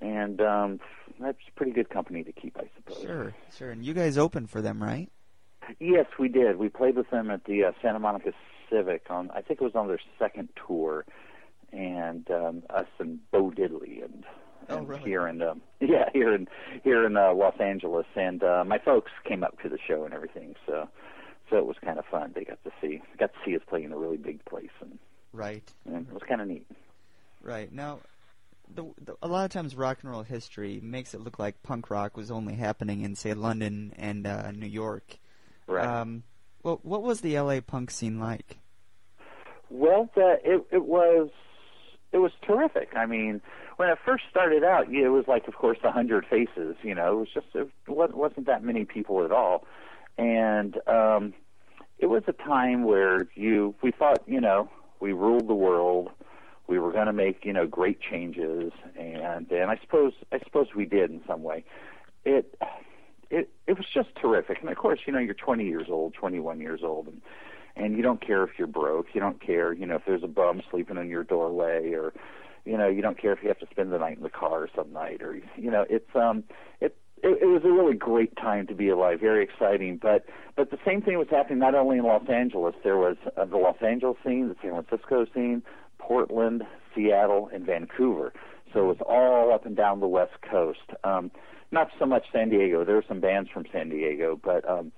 and 0.00 0.40
um, 0.40 0.80
that's 1.20 1.38
pretty 1.54 1.72
good 1.72 1.88
company 1.88 2.22
to 2.24 2.32
keep, 2.32 2.56
I 2.58 2.68
suppose. 2.76 3.02
Sure, 3.02 3.34
sure. 3.56 3.70
And 3.70 3.84
you 3.84 3.94
guys 3.94 4.18
opened 4.18 4.50
for 4.50 4.60
them, 4.60 4.82
right? 4.82 5.10
Yes, 5.80 6.06
we 6.18 6.28
did. 6.28 6.56
We 6.58 6.68
played 6.68 6.96
with 6.96 7.10
them 7.10 7.30
at 7.30 7.44
the 7.44 7.64
uh, 7.64 7.72
Santa 7.82 7.98
Monica 7.98 8.32
Civic 8.70 9.02
on 9.10 9.30
I 9.32 9.40
think 9.42 9.60
it 9.60 9.64
was 9.64 9.74
on 9.74 9.88
their 9.88 10.00
second 10.18 10.48
tour, 10.66 11.04
and 11.72 12.28
um, 12.30 12.62
us 12.70 12.86
and 12.98 13.18
Bo 13.30 13.50
Diddley 13.50 14.04
and, 14.04 14.24
oh, 14.68 14.78
and 14.78 14.88
really? 14.88 15.02
here 15.04 15.26
in 15.26 15.42
um, 15.42 15.62
yeah 15.80 16.08
here 16.12 16.34
in 16.34 16.48
here 16.84 17.04
in 17.06 17.16
uh, 17.16 17.32
Los 17.34 17.58
Angeles, 17.60 18.06
and 18.14 18.42
uh, 18.42 18.64
my 18.66 18.78
folks 18.78 19.12
came 19.24 19.42
up 19.44 19.60
to 19.62 19.68
the 19.68 19.78
show 19.86 20.04
and 20.04 20.14
everything, 20.14 20.54
so 20.66 20.88
so 21.50 21.56
it 21.58 21.66
was 21.66 21.76
kind 21.84 21.98
of 21.98 22.04
fun. 22.06 22.32
They 22.34 22.44
got 22.44 22.62
to 22.64 22.70
see 22.80 23.00
got 23.18 23.32
to 23.32 23.38
see 23.44 23.54
us 23.56 23.62
play 23.68 23.84
in 23.84 23.92
a 23.92 23.96
really 23.98 24.16
big 24.16 24.44
place, 24.44 24.70
and, 24.80 24.98
Right. 25.32 25.70
and 25.84 26.06
it 26.08 26.12
was 26.12 26.22
kind 26.28 26.40
of 26.40 26.48
neat. 26.48 26.66
Right. 27.42 27.70
Now, 27.72 28.00
the, 28.74 28.84
the, 29.04 29.14
a 29.22 29.28
lot 29.28 29.44
of 29.44 29.50
times 29.52 29.76
rock 29.76 29.98
and 30.02 30.10
roll 30.10 30.22
history 30.22 30.80
makes 30.82 31.14
it 31.14 31.20
look 31.20 31.38
like 31.38 31.62
punk 31.62 31.90
rock 31.90 32.16
was 32.16 32.30
only 32.30 32.54
happening 32.54 33.02
in, 33.02 33.14
say, 33.14 33.34
London 33.34 33.92
and 33.96 34.26
uh, 34.26 34.50
New 34.50 34.66
York. 34.66 35.18
Right. 35.68 35.86
Um, 35.86 36.24
well, 36.66 36.80
what 36.82 37.04
was 37.04 37.20
the 37.20 37.38
LA 37.38 37.60
punk 37.60 37.92
scene 37.92 38.18
like? 38.18 38.58
Well, 39.70 40.10
the, 40.16 40.38
it 40.44 40.66
it 40.72 40.84
was 40.84 41.30
it 42.10 42.18
was 42.18 42.32
terrific. 42.42 42.88
I 42.96 43.06
mean, 43.06 43.40
when 43.76 43.88
it 43.88 43.98
first 44.04 44.24
started 44.28 44.64
out, 44.64 44.92
it 44.92 45.08
was 45.08 45.26
like, 45.28 45.46
of 45.46 45.54
course, 45.54 45.78
a 45.84 45.92
hundred 45.92 46.26
faces. 46.26 46.74
You 46.82 46.96
know, 46.96 47.12
it 47.12 47.18
was 47.20 47.28
just 47.32 47.46
it 47.54 47.70
wa- 47.86 48.08
wasn't 48.12 48.46
that 48.46 48.64
many 48.64 48.84
people 48.84 49.24
at 49.24 49.30
all, 49.30 49.64
and 50.18 50.76
um, 50.88 51.34
it 51.98 52.06
was 52.06 52.24
a 52.26 52.32
time 52.32 52.82
where 52.82 53.28
you 53.36 53.76
we 53.80 53.92
thought, 53.92 54.22
you 54.26 54.40
know, 54.40 54.68
we 54.98 55.12
ruled 55.12 55.48
the 55.48 55.54
world. 55.54 56.10
We 56.66 56.80
were 56.80 56.90
going 56.90 57.06
to 57.06 57.12
make 57.12 57.44
you 57.44 57.52
know 57.52 57.68
great 57.68 58.00
changes, 58.00 58.72
and 58.98 59.48
and 59.52 59.70
I 59.70 59.78
suppose 59.80 60.14
I 60.32 60.40
suppose 60.40 60.66
we 60.74 60.84
did 60.84 61.10
in 61.10 61.20
some 61.28 61.44
way. 61.44 61.64
It 62.24 62.58
it 63.30 63.50
it 63.66 63.76
was 63.76 63.86
just 63.92 64.08
terrific, 64.20 64.58
and 64.60 64.70
of 64.70 64.76
course, 64.76 65.00
you 65.06 65.12
know, 65.12 65.18
you're 65.18 65.34
20 65.34 65.66
years 65.66 65.86
old, 65.88 66.14
21 66.14 66.60
years 66.60 66.80
old, 66.82 67.08
and 67.08 67.20
and 67.76 67.96
you 67.96 68.02
don't 68.02 68.24
care 68.24 68.42
if 68.42 68.50
you're 68.58 68.66
broke. 68.66 69.08
You 69.12 69.20
don't 69.20 69.40
care, 69.40 69.72
you 69.72 69.86
know, 69.86 69.96
if 69.96 70.02
there's 70.06 70.22
a 70.22 70.28
bum 70.28 70.62
sleeping 70.70 70.96
in 70.96 71.08
your 71.08 71.24
doorway, 71.24 71.92
or 71.92 72.12
you 72.64 72.76
know, 72.76 72.88
you 72.88 73.02
don't 73.02 73.20
care 73.20 73.32
if 73.32 73.40
you 73.42 73.48
have 73.48 73.58
to 73.60 73.66
spend 73.70 73.92
the 73.92 73.98
night 73.98 74.16
in 74.16 74.22
the 74.22 74.30
car 74.30 74.68
some 74.74 74.92
night, 74.92 75.22
or 75.22 75.40
you 75.56 75.70
know, 75.70 75.84
it's 75.88 76.14
um, 76.14 76.44
it. 76.80 76.96
It, 77.22 77.38
it 77.40 77.46
was 77.46 77.62
a 77.64 77.72
really 77.72 77.96
great 77.96 78.36
time 78.36 78.66
to 78.66 78.74
be 78.74 78.90
alive, 78.90 79.20
very 79.20 79.42
exciting. 79.42 79.96
But 79.96 80.26
but 80.54 80.70
the 80.70 80.76
same 80.84 81.00
thing 81.00 81.16
was 81.16 81.28
happening 81.30 81.58
not 81.58 81.74
only 81.74 81.96
in 81.96 82.04
Los 82.04 82.28
Angeles. 82.28 82.74
There 82.84 82.98
was 82.98 83.16
uh, 83.38 83.46
the 83.46 83.56
Los 83.56 83.78
Angeles 83.80 84.18
scene, 84.22 84.48
the 84.48 84.56
San 84.60 84.72
Francisco 84.72 85.24
scene, 85.32 85.62
Portland, 85.98 86.64
Seattle, 86.94 87.48
and 87.54 87.64
Vancouver. 87.64 88.34
So 88.72 88.80
it 88.80 88.98
was 88.98 88.98
all 89.08 89.52
up 89.54 89.64
and 89.64 89.74
down 89.74 90.00
the 90.00 90.06
West 90.06 90.34
Coast. 90.42 90.90
Um, 91.04 91.30
not 91.70 91.90
so 91.98 92.06
much 92.06 92.24
San 92.32 92.48
Diego. 92.48 92.84
There 92.84 92.96
are 92.96 93.04
some 93.06 93.20
bands 93.20 93.50
from 93.50 93.64
San 93.72 93.88
Diego, 93.88 94.38
but 94.42 94.68
um, 94.68 94.92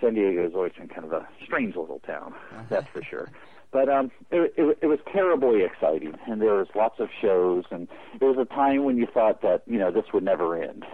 San 0.00 0.14
Diego 0.14 0.42
has 0.42 0.52
always 0.54 0.72
been 0.72 0.88
kind 0.88 1.04
of 1.04 1.12
a 1.12 1.26
strange 1.44 1.76
little 1.76 2.00
town, 2.00 2.34
that's 2.68 2.88
for 2.92 3.02
sure. 3.02 3.30
But 3.72 3.88
um, 3.88 4.10
it, 4.32 4.52
it, 4.56 4.78
it 4.82 4.86
was 4.86 4.98
terribly 5.12 5.62
exciting, 5.62 6.14
and 6.26 6.42
there 6.42 6.54
was 6.54 6.66
lots 6.74 6.98
of 6.98 7.08
shows, 7.22 7.62
and 7.70 7.86
it 8.20 8.24
was 8.24 8.36
a 8.36 8.44
time 8.44 8.82
when 8.82 8.96
you 8.96 9.06
thought 9.06 9.42
that 9.42 9.62
you 9.64 9.78
know 9.78 9.92
this 9.92 10.06
would 10.12 10.24
never 10.24 10.60
end. 10.60 10.84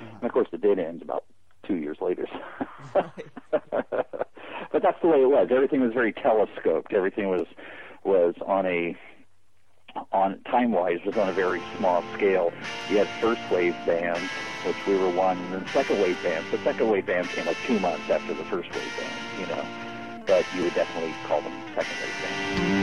And 0.00 0.24
of 0.24 0.32
course, 0.32 0.48
it 0.52 0.60
did 0.60 0.80
end 0.80 1.02
about 1.02 1.24
two 1.66 1.76
years 1.76 1.98
later. 2.00 2.26
but 2.92 4.82
that's 4.82 5.00
the 5.02 5.08
way 5.08 5.22
it 5.22 5.30
was. 5.30 5.48
Everything 5.52 5.80
was 5.80 5.92
very 5.92 6.12
telescoped. 6.12 6.92
Everything 6.92 7.28
was 7.28 7.46
was 8.04 8.34
on 8.44 8.66
a 8.66 8.96
on 10.12 10.40
time 10.44 10.72
wise 10.72 10.98
was 11.04 11.16
on 11.16 11.28
a 11.28 11.32
very 11.32 11.62
small 11.76 12.02
scale. 12.14 12.50
You 12.90 12.98
had 12.98 13.08
first 13.20 13.42
wave 13.50 13.74
bands, 13.84 14.30
which 14.66 14.76
we 14.86 14.96
were 14.96 15.10
one, 15.10 15.38
and 15.38 15.52
then 15.52 15.66
second 15.74 16.00
wave 16.00 16.22
bands. 16.22 16.50
The 16.50 16.58
second 16.64 16.88
wave 16.88 17.06
bands 17.06 17.30
came 17.34 17.46
like 17.46 17.62
two 17.66 17.78
months 17.78 18.06
after 18.10 18.34
the 18.34 18.44
first 18.44 18.68
wave 18.74 18.96
bands, 18.96 19.38
you 19.38 19.46
know. 19.46 19.62
But 20.26 20.44
you 20.54 20.62
would 20.62 20.74
definitely 20.74 21.14
call 21.26 21.42
them 21.42 21.52
second 21.74 22.00
wave 22.00 22.20
bands. 22.22 22.75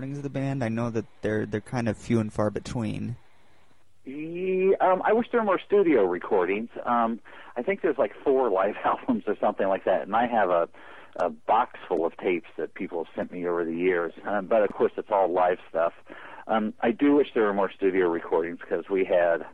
Recordings 0.00 0.16
of 0.16 0.22
the 0.22 0.30
band? 0.30 0.64
I 0.64 0.70
know 0.70 0.88
that 0.88 1.04
they're 1.20 1.44
they're 1.44 1.60
kind 1.60 1.86
of 1.86 1.94
few 1.94 2.20
and 2.20 2.32
far 2.32 2.48
between. 2.48 3.16
Yeah, 4.06 4.72
um, 4.80 5.02
I 5.04 5.12
wish 5.12 5.26
there 5.30 5.40
were 5.40 5.44
more 5.44 5.60
studio 5.60 6.04
recordings. 6.04 6.70
Um, 6.86 7.20
I 7.54 7.60
think 7.60 7.82
there's 7.82 7.98
like 7.98 8.12
four 8.24 8.48
live 8.60 8.76
albums 8.82 9.24
or 9.26 9.36
something 9.38 9.68
like 9.68 9.84
that, 9.84 10.00
and 10.00 10.16
I 10.16 10.26
have 10.26 10.48
a, 10.48 10.70
a 11.16 11.28
box 11.28 11.78
full 11.86 12.06
of 12.06 12.16
tapes 12.16 12.48
that 12.56 12.72
people 12.72 13.04
have 13.04 13.14
sent 13.14 13.30
me 13.30 13.46
over 13.46 13.62
the 13.62 13.76
years. 13.76 14.14
Um, 14.26 14.46
but 14.46 14.62
of 14.62 14.70
course, 14.70 14.92
it's 14.96 15.10
all 15.10 15.30
live 15.30 15.58
stuff. 15.68 15.92
Um, 16.46 16.72
I 16.80 16.92
do 16.92 17.16
wish 17.16 17.34
there 17.34 17.44
were 17.44 17.52
more 17.52 17.70
studio 17.70 18.08
recordings 18.08 18.60
because 18.60 18.88
we 18.88 19.04
had 19.04 19.44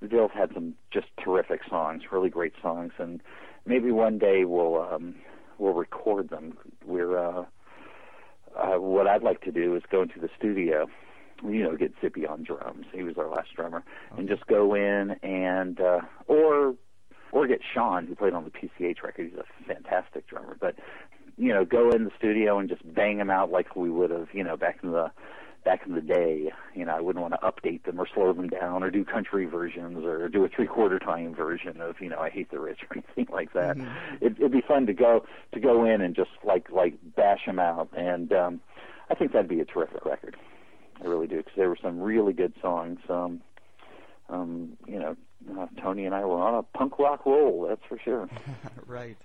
the 0.00 0.08
Dils 0.08 0.32
had 0.32 0.52
some 0.52 0.74
just 0.90 1.06
terrific 1.22 1.60
songs, 1.70 2.02
really 2.10 2.28
great 2.28 2.54
songs, 2.60 2.90
and 2.98 3.22
maybe 3.64 3.92
one 3.92 4.18
day 4.18 4.44
we'll 4.46 4.82
um, 4.82 5.14
we'll 5.58 5.74
record 5.74 6.28
them. 6.28 6.58
We're 6.84 7.16
uh, 7.16 7.44
uh, 8.56 8.80
what 8.80 9.06
I'd 9.06 9.22
like 9.22 9.42
to 9.42 9.52
do 9.52 9.76
is 9.76 9.82
go 9.90 10.02
into 10.02 10.20
the 10.20 10.28
studio, 10.36 10.88
you 11.44 11.62
know, 11.62 11.76
get 11.76 11.92
Zippy 12.00 12.26
on 12.26 12.42
drums. 12.42 12.86
He 12.92 13.02
was 13.02 13.16
our 13.18 13.28
last 13.28 13.54
drummer, 13.54 13.84
and 14.16 14.28
just 14.28 14.46
go 14.46 14.74
in 14.74 15.16
and 15.22 15.80
uh, 15.80 16.00
or 16.26 16.74
or 17.32 17.46
get 17.46 17.60
Sean, 17.74 18.06
who 18.06 18.14
played 18.14 18.32
on 18.32 18.44
the 18.44 18.50
PCH 18.50 19.02
record. 19.02 19.30
He's 19.30 19.38
a 19.38 19.64
fantastic 19.66 20.26
drummer, 20.26 20.56
but 20.58 20.76
you 21.36 21.52
know, 21.52 21.64
go 21.64 21.90
in 21.90 22.04
the 22.04 22.10
studio 22.16 22.58
and 22.58 22.68
just 22.68 22.82
bang 22.94 23.18
them 23.18 23.30
out 23.30 23.50
like 23.50 23.76
we 23.76 23.90
would 23.90 24.10
have, 24.10 24.28
you 24.32 24.42
know, 24.42 24.56
back 24.56 24.78
in 24.82 24.92
the 24.92 25.10
back 25.66 25.82
in 25.84 25.94
the 25.94 26.00
day. 26.00 26.50
You 26.74 26.86
know, 26.86 26.96
I 26.96 27.00
wouldn't 27.00 27.20
want 27.20 27.34
to 27.34 27.46
update 27.46 27.82
them 27.84 28.00
or 28.00 28.06
slow 28.14 28.32
them 28.32 28.48
down 28.48 28.82
or 28.82 28.90
do 28.90 29.04
country 29.04 29.44
versions 29.44 30.04
or 30.04 30.28
do 30.28 30.44
a 30.44 30.48
three 30.48 30.66
quarter 30.66 30.98
time 30.98 31.34
version 31.34 31.80
of, 31.82 31.96
you 32.00 32.08
know, 32.08 32.18
I 32.18 32.30
hate 32.30 32.50
the 32.50 32.60
rich 32.60 32.78
or 32.88 32.96
anything 33.16 33.34
like 33.34 33.52
that. 33.52 33.76
Mhm. 33.76 34.22
It, 34.22 34.36
it'd 34.38 34.52
be 34.52 34.62
fun 34.66 34.86
to 34.86 34.94
go 34.94 35.26
to 35.52 35.60
go 35.60 35.84
in 35.84 36.00
and 36.00 36.14
just 36.14 36.30
like 36.44 36.70
like 36.70 36.94
bash 37.16 37.44
them 37.44 37.58
out, 37.58 37.90
and 37.94 38.32
um, 38.32 38.60
I 39.10 39.14
think 39.14 39.32
that'd 39.32 39.48
be 39.48 39.60
a 39.60 39.64
terrific 39.66 40.06
record. 40.06 40.36
I 41.02 41.06
really 41.06 41.26
do 41.26 41.36
because 41.36 41.52
there 41.56 41.68
were 41.68 41.78
some 41.82 42.00
really 42.00 42.32
good 42.32 42.54
songs. 42.62 43.00
Um, 43.10 43.42
um, 44.28 44.76
you 44.86 44.98
know, 44.98 45.16
uh, 45.58 45.66
Tony 45.82 46.06
and 46.06 46.14
I 46.14 46.24
were 46.24 46.40
on 46.40 46.54
a 46.54 46.62
punk 46.62 46.98
rock 46.98 47.26
roll, 47.26 47.66
that's 47.68 47.84
for 47.88 47.98
sure. 47.98 48.28
right. 48.86 49.16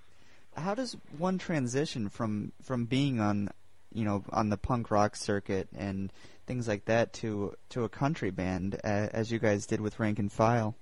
How 0.56 0.74
does 0.74 0.96
one 1.16 1.38
transition 1.38 2.08
from 2.08 2.52
from 2.62 2.84
being 2.84 3.20
on, 3.20 3.48
you 3.92 4.04
know, 4.04 4.22
on 4.30 4.50
the 4.50 4.58
punk 4.58 4.90
rock 4.90 5.16
circuit 5.16 5.68
and 5.76 6.12
things 6.46 6.68
like 6.68 6.84
that 6.86 7.12
to 7.14 7.54
to 7.70 7.84
a 7.84 7.88
country 7.88 8.30
band, 8.30 8.76
uh, 8.84 9.08
as 9.12 9.30
you 9.30 9.38
guys 9.38 9.66
did 9.66 9.80
with 9.80 9.98
Rank 9.98 10.18
and 10.18 10.30
File? 10.30 10.74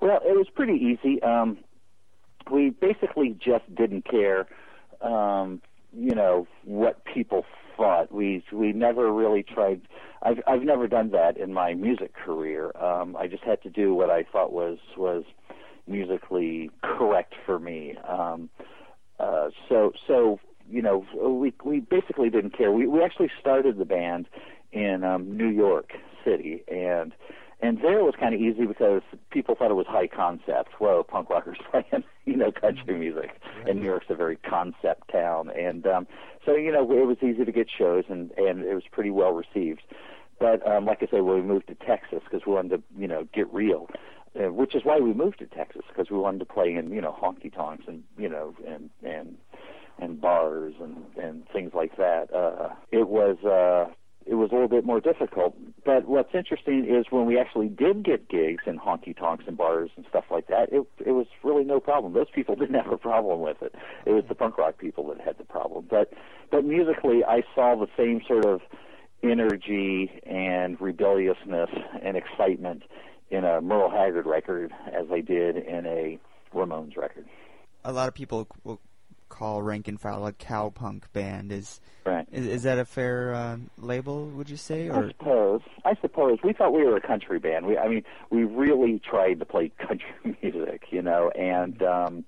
Well, 0.00 0.20
it 0.24 0.36
was 0.36 0.48
pretty 0.54 0.74
easy. 0.74 1.22
Um, 1.22 1.58
we 2.50 2.70
basically 2.70 3.36
just 3.38 3.72
didn't 3.74 4.04
care, 4.04 4.46
um, 5.00 5.62
you 5.96 6.14
know, 6.14 6.46
what 6.64 7.04
people 7.04 7.44
thought. 7.76 8.12
We 8.12 8.44
we 8.52 8.72
never 8.72 9.12
really 9.12 9.42
tried. 9.42 9.82
I've 10.22 10.40
I've 10.46 10.62
never 10.62 10.88
done 10.88 11.10
that 11.10 11.36
in 11.36 11.52
my 11.52 11.74
music 11.74 12.14
career. 12.14 12.72
Um, 12.80 13.16
I 13.16 13.26
just 13.26 13.44
had 13.44 13.62
to 13.62 13.70
do 13.70 13.94
what 13.94 14.10
I 14.10 14.24
thought 14.24 14.52
was 14.52 14.78
was 14.96 15.24
musically 15.86 16.70
correct 16.82 17.34
for 17.44 17.58
me. 17.58 17.96
Um, 18.08 18.50
uh, 19.18 19.50
so 19.68 19.92
so 20.06 20.40
you 20.68 20.82
know 20.82 21.04
we 21.14 21.52
we 21.64 21.80
basically 21.80 22.30
didn't 22.30 22.56
care. 22.56 22.72
We 22.72 22.86
we 22.86 23.02
actually 23.02 23.30
started 23.40 23.78
the 23.78 23.84
band 23.84 24.28
in 24.74 25.04
um, 25.04 25.36
New 25.36 25.48
York 25.48 25.92
City 26.24 26.62
and 26.68 27.12
and 27.64 27.80
there 27.80 27.98
it 27.98 28.04
was 28.04 28.14
kind 28.20 28.34
of 28.34 28.40
easy 28.42 28.66
because 28.66 29.00
people 29.30 29.54
thought 29.54 29.70
it 29.70 29.74
was 29.74 29.86
high 29.86 30.06
concept. 30.06 30.72
Whoa, 30.78 31.02
punk 31.02 31.30
rockers 31.30 31.56
playing, 31.70 32.04
you 32.26 32.36
know, 32.36 32.52
country 32.52 32.84
mm-hmm. 32.84 33.00
music. 33.00 33.40
Right. 33.56 33.70
And 33.70 33.80
New 33.80 33.86
York's 33.86 34.06
a 34.10 34.14
very 34.14 34.36
concept 34.36 35.10
town, 35.10 35.50
and 35.50 35.86
um, 35.86 36.06
so 36.44 36.54
you 36.54 36.70
know 36.70 36.82
it 36.92 37.06
was 37.06 37.16
easy 37.22 37.44
to 37.44 37.52
get 37.52 37.68
shows, 37.70 38.04
and 38.08 38.32
and 38.32 38.64
it 38.64 38.74
was 38.74 38.84
pretty 38.90 39.10
well 39.10 39.32
received. 39.32 39.82
But 40.38 40.66
um, 40.68 40.84
like 40.84 41.02
I 41.02 41.06
say, 41.06 41.20
when 41.22 41.36
we 41.36 41.42
moved 41.42 41.68
to 41.68 41.74
Texas, 41.74 42.20
because 42.28 42.44
we 42.46 42.52
wanted 42.52 42.70
to, 42.70 42.82
you 42.98 43.08
know, 43.08 43.26
get 43.32 43.50
real, 43.54 43.88
uh, 44.38 44.52
which 44.52 44.74
is 44.74 44.84
why 44.84 44.98
we 44.98 45.14
moved 45.14 45.38
to 45.38 45.46
Texas, 45.46 45.82
because 45.88 46.10
we 46.10 46.18
wanted 46.18 46.40
to 46.40 46.44
play 46.44 46.74
in, 46.74 46.90
you 46.90 47.00
know, 47.00 47.16
honky 47.18 47.54
tonks 47.54 47.84
and 47.86 48.02
you 48.18 48.28
know, 48.28 48.54
and 48.66 48.90
and 49.02 49.38
and 49.98 50.20
bars 50.20 50.74
and 50.82 50.96
and 51.16 51.48
things 51.48 51.72
like 51.72 51.96
that. 51.96 52.34
Uh, 52.34 52.74
it 52.90 53.08
was. 53.08 53.38
uh 53.42 53.90
it 54.26 54.34
was 54.34 54.50
a 54.50 54.54
little 54.54 54.68
bit 54.68 54.84
more 54.84 55.00
difficult. 55.00 55.56
But 55.84 56.06
what's 56.06 56.34
interesting 56.34 56.86
is 56.86 57.06
when 57.10 57.26
we 57.26 57.38
actually 57.38 57.68
did 57.68 58.04
get 58.04 58.28
gigs 58.28 58.64
in 58.66 58.78
honky 58.78 59.16
tonks 59.16 59.44
and 59.46 59.56
bars 59.56 59.90
and 59.96 60.06
stuff 60.08 60.24
like 60.30 60.46
that, 60.48 60.72
it 60.72 60.86
it 61.04 61.12
was 61.12 61.26
really 61.42 61.64
no 61.64 61.80
problem. 61.80 62.12
Those 62.12 62.30
people 62.34 62.54
didn't 62.60 62.74
have 62.74 62.92
a 62.92 62.98
problem 62.98 63.40
with 63.40 63.62
it. 63.62 63.74
It 64.06 64.10
was 64.10 64.24
the 64.28 64.34
punk 64.34 64.58
rock 64.58 64.78
people 64.78 65.06
that 65.08 65.20
had 65.20 65.38
the 65.38 65.44
problem. 65.44 65.86
But 65.88 66.12
but 66.50 66.64
musically, 66.64 67.24
I 67.24 67.42
saw 67.54 67.76
the 67.76 67.88
same 67.96 68.20
sort 68.26 68.44
of 68.46 68.60
energy 69.22 70.10
and 70.26 70.80
rebelliousness 70.80 71.70
and 72.02 72.16
excitement 72.16 72.82
in 73.30 73.44
a 73.44 73.60
Merle 73.60 73.90
Haggard 73.90 74.26
record 74.26 74.72
as 74.92 75.06
I 75.10 75.20
did 75.20 75.56
in 75.56 75.86
a 75.86 76.18
Ramones 76.54 76.96
record. 76.96 77.26
A 77.84 77.92
lot 77.92 78.08
of 78.08 78.14
people 78.14 78.48
will 78.64 78.80
call 79.34 79.62
Rank 79.62 79.88
and 79.88 80.00
File 80.00 80.26
a 80.26 80.32
cowpunk 80.32 81.04
band. 81.12 81.50
Is 81.50 81.80
right. 82.06 82.26
Is, 82.30 82.46
is 82.46 82.62
that 82.62 82.78
a 82.78 82.84
fair 82.84 83.34
uh, 83.34 83.56
label? 83.78 84.26
Would 84.26 84.48
you 84.48 84.56
say? 84.56 84.88
Or? 84.88 85.04
I 85.04 85.08
suppose. 85.08 85.60
I 85.84 85.94
suppose 86.00 86.38
we 86.44 86.52
thought 86.52 86.72
we 86.72 86.84
were 86.84 86.96
a 86.96 87.00
country 87.00 87.38
band. 87.40 87.66
We, 87.66 87.76
I 87.76 87.88
mean, 87.88 88.04
we 88.30 88.44
really 88.44 89.00
tried 89.00 89.40
to 89.40 89.44
play 89.44 89.72
country 89.78 90.36
music, 90.40 90.84
you 90.90 91.02
know, 91.02 91.30
and 91.30 91.82
um, 91.82 92.24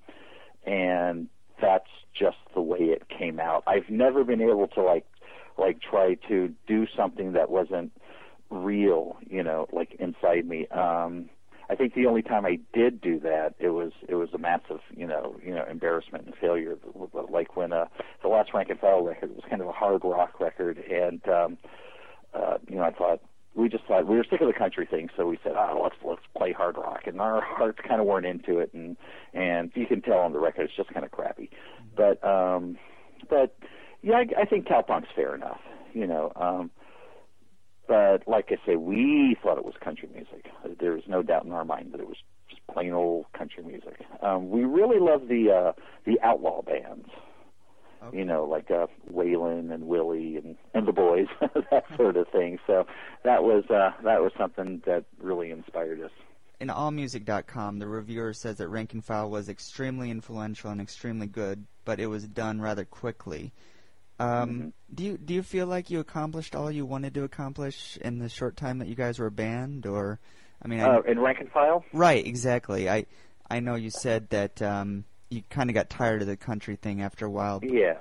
and 0.65 1.29
that's 1.61 1.89
just 2.13 2.37
the 2.53 2.61
way 2.61 2.79
it 2.79 3.07
came 3.09 3.39
out. 3.39 3.63
I've 3.67 3.89
never 3.89 4.23
been 4.23 4.41
able 4.41 4.67
to 4.69 4.81
like 4.81 5.05
like 5.57 5.79
try 5.81 6.15
to 6.27 6.53
do 6.67 6.87
something 6.95 7.33
that 7.33 7.49
wasn't 7.49 7.91
real, 8.49 9.17
you 9.29 9.43
know, 9.43 9.67
like 9.71 9.95
inside 9.99 10.45
me. 10.45 10.67
Um, 10.67 11.29
I 11.69 11.75
think 11.75 11.93
the 11.93 12.05
only 12.05 12.21
time 12.21 12.45
I 12.45 12.59
did 12.73 13.01
do 13.01 13.19
that, 13.19 13.55
it 13.59 13.69
was 13.69 13.91
it 14.07 14.15
was 14.15 14.29
a 14.33 14.37
massive, 14.37 14.79
you 14.95 15.05
know, 15.05 15.35
you 15.43 15.53
know, 15.53 15.65
embarrassment 15.69 16.25
and 16.25 16.35
failure. 16.35 16.77
Like 17.29 17.57
when 17.57 17.73
uh, 17.73 17.85
the 18.21 18.29
last 18.29 18.53
Rank 18.53 18.69
and 18.69 18.79
File 18.79 19.03
record 19.03 19.35
was 19.35 19.43
kind 19.49 19.61
of 19.61 19.67
a 19.67 19.73
hard 19.73 20.01
rock 20.03 20.39
record, 20.39 20.77
and 20.77 21.27
um, 21.27 21.57
uh, 22.33 22.57
you 22.69 22.77
know, 22.77 22.83
I 22.83 22.91
thought 22.91 23.21
we 23.53 23.69
just 23.69 23.83
thought 23.85 24.07
we 24.07 24.15
were 24.15 24.25
sick 24.29 24.39
of 24.39 24.47
the 24.47 24.53
country 24.53 24.85
thing, 24.89 25.09
so 25.17 25.25
we 25.25 25.39
said, 25.43 25.53
oh, 25.57 25.81
let's 25.83 25.95
let's 26.03 26.21
play 26.37 26.53
hard 26.53 26.77
rock, 26.77 27.01
and 27.05 27.19
our 27.19 27.41
hearts 27.41 27.79
kind 27.85 27.99
of 27.99 28.07
weren't 28.07 28.25
into 28.25 28.59
it, 28.59 28.73
and 28.73 28.95
and 29.33 29.71
you 29.75 29.85
can 29.85 30.01
tell 30.01 30.19
on 30.19 30.31
the 30.31 30.39
record 30.39 30.63
it's 30.63 30.75
just 30.75 30.93
kind 30.93 31.05
of 31.05 31.11
crappy, 31.11 31.49
but 31.95 32.23
um, 32.23 32.77
but 33.29 33.57
yeah, 34.01 34.15
I, 34.15 34.41
I 34.41 34.45
think 34.45 34.67
cowpunk's 34.67 35.09
fair 35.15 35.35
enough, 35.35 35.59
you 35.93 36.07
know. 36.07 36.31
Um, 36.35 36.71
but 37.87 38.27
like 38.27 38.51
I 38.51 38.57
say, 38.65 38.75
we 38.75 39.35
thought 39.41 39.57
it 39.57 39.65
was 39.65 39.75
country 39.83 40.09
music. 40.13 40.45
There 40.79 40.93
was 40.93 41.03
no 41.07 41.21
doubt 41.21 41.45
in 41.45 41.51
our 41.51 41.65
mind 41.65 41.93
that 41.93 42.01
it 42.01 42.07
was 42.07 42.17
just 42.49 42.61
plain 42.67 42.93
old 42.93 43.25
country 43.33 43.63
music. 43.63 44.01
Um, 44.21 44.49
we 44.49 44.63
really 44.63 44.99
love 44.99 45.27
the 45.27 45.51
uh, 45.51 45.81
the 46.05 46.19
outlaw 46.21 46.61
bands. 46.61 47.09
Okay. 48.03 48.19
You 48.19 48.25
know, 48.25 48.43
like 48.43 48.69
uh, 48.69 48.85
Waylon 49.11 49.73
and 49.73 49.87
Willie 49.87 50.37
and 50.37 50.55
and 50.73 50.87
the 50.87 50.91
Boys, 50.91 51.27
that 51.71 51.85
sort 51.95 52.17
of 52.17 52.27
thing. 52.29 52.59
So 52.67 52.85
that 53.23 53.43
was 53.43 53.63
uh, 53.69 53.91
that 54.03 54.21
was 54.21 54.31
something 54.37 54.81
that 54.85 55.05
really 55.19 55.51
inspired 55.51 56.01
us. 56.01 56.11
In 56.59 56.69
AllMusic.com, 56.69 57.77
the 57.77 57.87
reviewer 57.87 58.33
says 58.33 58.57
that 58.57 58.67
Rank 58.67 58.93
and 58.93 59.05
File 59.05 59.29
was 59.29 59.47
extremely 59.47 60.09
influential 60.09 60.71
and 60.71 60.81
extremely 60.81 61.27
good, 61.27 61.67
but 61.85 61.99
it 61.99 62.07
was 62.07 62.27
done 62.27 62.59
rather 62.59 62.83
quickly. 62.83 63.53
Um, 64.19 64.29
mm-hmm. 64.29 64.67
Do 64.93 65.03
you 65.03 65.17
do 65.17 65.33
you 65.33 65.43
feel 65.43 65.67
like 65.67 65.89
you 65.89 65.99
accomplished 65.99 66.55
all 66.55 66.71
you 66.71 66.85
wanted 66.85 67.13
to 67.15 67.23
accomplish 67.23 67.97
in 67.97 68.19
the 68.19 68.29
short 68.29 68.57
time 68.57 68.79
that 68.79 68.87
you 68.87 68.95
guys 68.95 69.19
were 69.19 69.27
a 69.27 69.31
band, 69.31 69.85
or 69.85 70.19
I 70.63 70.67
mean, 70.67 70.79
uh, 70.79 71.01
I, 71.05 71.11
in 71.11 71.19
rank 71.19 71.39
and 71.39 71.51
file? 71.51 71.83
Right, 71.93 72.25
exactly. 72.25 72.89
I 72.89 73.05
I 73.49 73.59
know 73.59 73.75
you 73.75 73.91
said 73.91 74.29
that 74.29 74.61
um, 74.61 75.05
you 75.29 75.43
kind 75.49 75.69
of 75.69 75.73
got 75.73 75.89
tired 75.89 76.21
of 76.21 76.27
the 76.27 76.37
country 76.37 76.77
thing 76.77 77.01
after 77.01 77.25
a 77.25 77.29
while. 77.29 77.59
Yeah, 77.63 77.97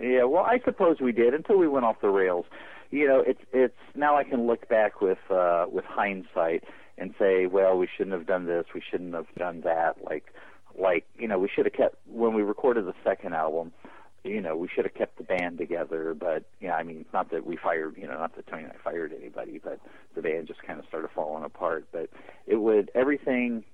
yeah. 0.00 0.24
Well, 0.24 0.44
I 0.44 0.60
suppose 0.64 1.00
we 1.00 1.12
did 1.12 1.34
until 1.34 1.58
we 1.58 1.68
went 1.68 1.84
off 1.84 2.00
the 2.00 2.08
rails. 2.08 2.46
You 2.90 3.08
know, 3.08 3.22
it's 3.26 3.42
it's 3.52 3.78
now 3.94 4.16
I 4.16 4.24
can 4.24 4.46
look 4.46 4.68
back 4.68 5.00
with 5.00 5.18
uh, 5.30 5.66
with 5.70 5.84
hindsight 5.84 6.64
and 6.98 7.14
say, 7.18 7.46
well, 7.46 7.76
we 7.76 7.88
shouldn't 7.96 8.14
have 8.16 8.26
done 8.26 8.46
this, 8.46 8.66
we 8.74 8.82
shouldn't 8.90 9.14
have 9.14 9.26
done 9.36 9.62
that. 9.62 9.96
Like 10.02 10.32
like 10.78 11.04
you 11.18 11.28
know, 11.28 11.38
we 11.38 11.48
should 11.54 11.66
have 11.66 11.74
kept 11.74 11.96
when 12.06 12.32
we 12.32 12.42
recorded 12.42 12.86
the 12.86 12.94
second 13.04 13.34
album 13.34 13.72
you 14.24 14.40
know, 14.40 14.56
we 14.56 14.68
should 14.68 14.84
have 14.84 14.94
kept 14.94 15.18
the 15.18 15.24
band 15.24 15.58
together, 15.58 16.14
but 16.14 16.44
yeah, 16.60 16.74
I 16.74 16.84
mean, 16.84 17.04
not 17.12 17.30
that 17.30 17.44
we 17.44 17.56
fired, 17.56 17.96
you 17.96 18.06
know, 18.06 18.18
not 18.18 18.36
that 18.36 18.46
Tony 18.46 18.64
and 18.64 18.72
I 18.72 18.76
fired 18.82 19.12
anybody, 19.12 19.60
but 19.62 19.80
the 20.14 20.22
band 20.22 20.46
just 20.46 20.62
kind 20.62 20.78
of 20.78 20.86
started 20.86 21.10
falling 21.14 21.44
apart. 21.44 21.86
But 21.92 22.08
it 22.46 22.56
would 22.56 22.90
everything, 22.94 23.64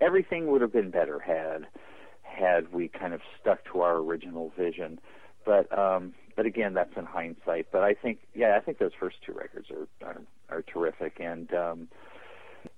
everything 0.00 0.46
would 0.46 0.62
have 0.62 0.72
been 0.72 0.90
better 0.90 1.18
had 1.18 1.66
had 2.22 2.72
we 2.72 2.88
kind 2.88 3.12
of 3.12 3.20
stuck 3.40 3.64
to 3.72 3.82
our 3.82 3.96
original 3.96 4.52
vision. 4.56 4.98
But 5.44 5.76
um, 5.78 6.14
but 6.36 6.46
again, 6.46 6.74
that's 6.74 6.96
in 6.96 7.04
hindsight. 7.04 7.68
But 7.70 7.82
I 7.82 7.94
think, 7.94 8.20
yeah, 8.34 8.56
I 8.56 8.60
think 8.60 8.78
those 8.78 8.92
first 8.98 9.16
two 9.24 9.32
records 9.32 9.68
are 9.70 9.86
are, 10.06 10.22
are 10.48 10.62
terrific, 10.62 11.18
and 11.20 11.52
um, 11.52 11.88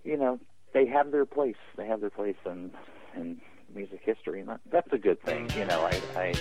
you 0.04 0.16
know, 0.16 0.40
they 0.74 0.86
have 0.86 1.12
their 1.12 1.26
place. 1.26 1.56
They 1.76 1.86
have 1.86 2.00
their 2.00 2.10
place, 2.10 2.36
and 2.44 2.72
and 3.14 3.40
music 3.74 4.00
history, 4.02 4.40
and 4.40 4.48
that, 4.48 4.60
that's 4.70 4.92
a 4.92 4.98
good 4.98 5.22
thing. 5.22 5.48
You 5.56 5.64
know, 5.64 5.80
I, 5.80 6.00
I 6.16 6.34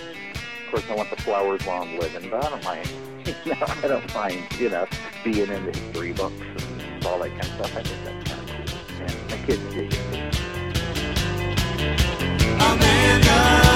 of 0.67 0.71
course 0.73 0.89
I 0.89 0.95
want 0.95 1.09
the 1.09 1.15
flowers 1.21 1.61
while 1.65 1.83
I'm 1.83 1.97
living, 1.97 2.29
but 2.29 2.43
I 2.43 2.49
don't 2.49 2.63
mind. 2.63 2.89
You 3.43 3.55
know, 3.55 3.65
I 3.67 3.87
don't 3.87 4.13
mind. 4.13 4.43
You 4.57 4.69
know, 4.69 4.87
being 5.23 5.49
in 5.49 5.65
the 5.65 5.77
history 5.77 6.13
books 6.13 6.33
and 6.39 7.05
all 7.05 7.19
that 7.19 7.29
kind 7.29 7.41
of 7.41 7.45
stuff. 7.45 7.75
I 7.75 7.83
think 7.83 8.03
that's 8.05 8.29
kind 8.29 8.49
of 8.49 8.55
cool, 8.55 9.05
and 9.05 9.29
my 9.29 9.37
kids 9.45 9.75
it. 9.75 9.93
Amanda. 12.61 13.66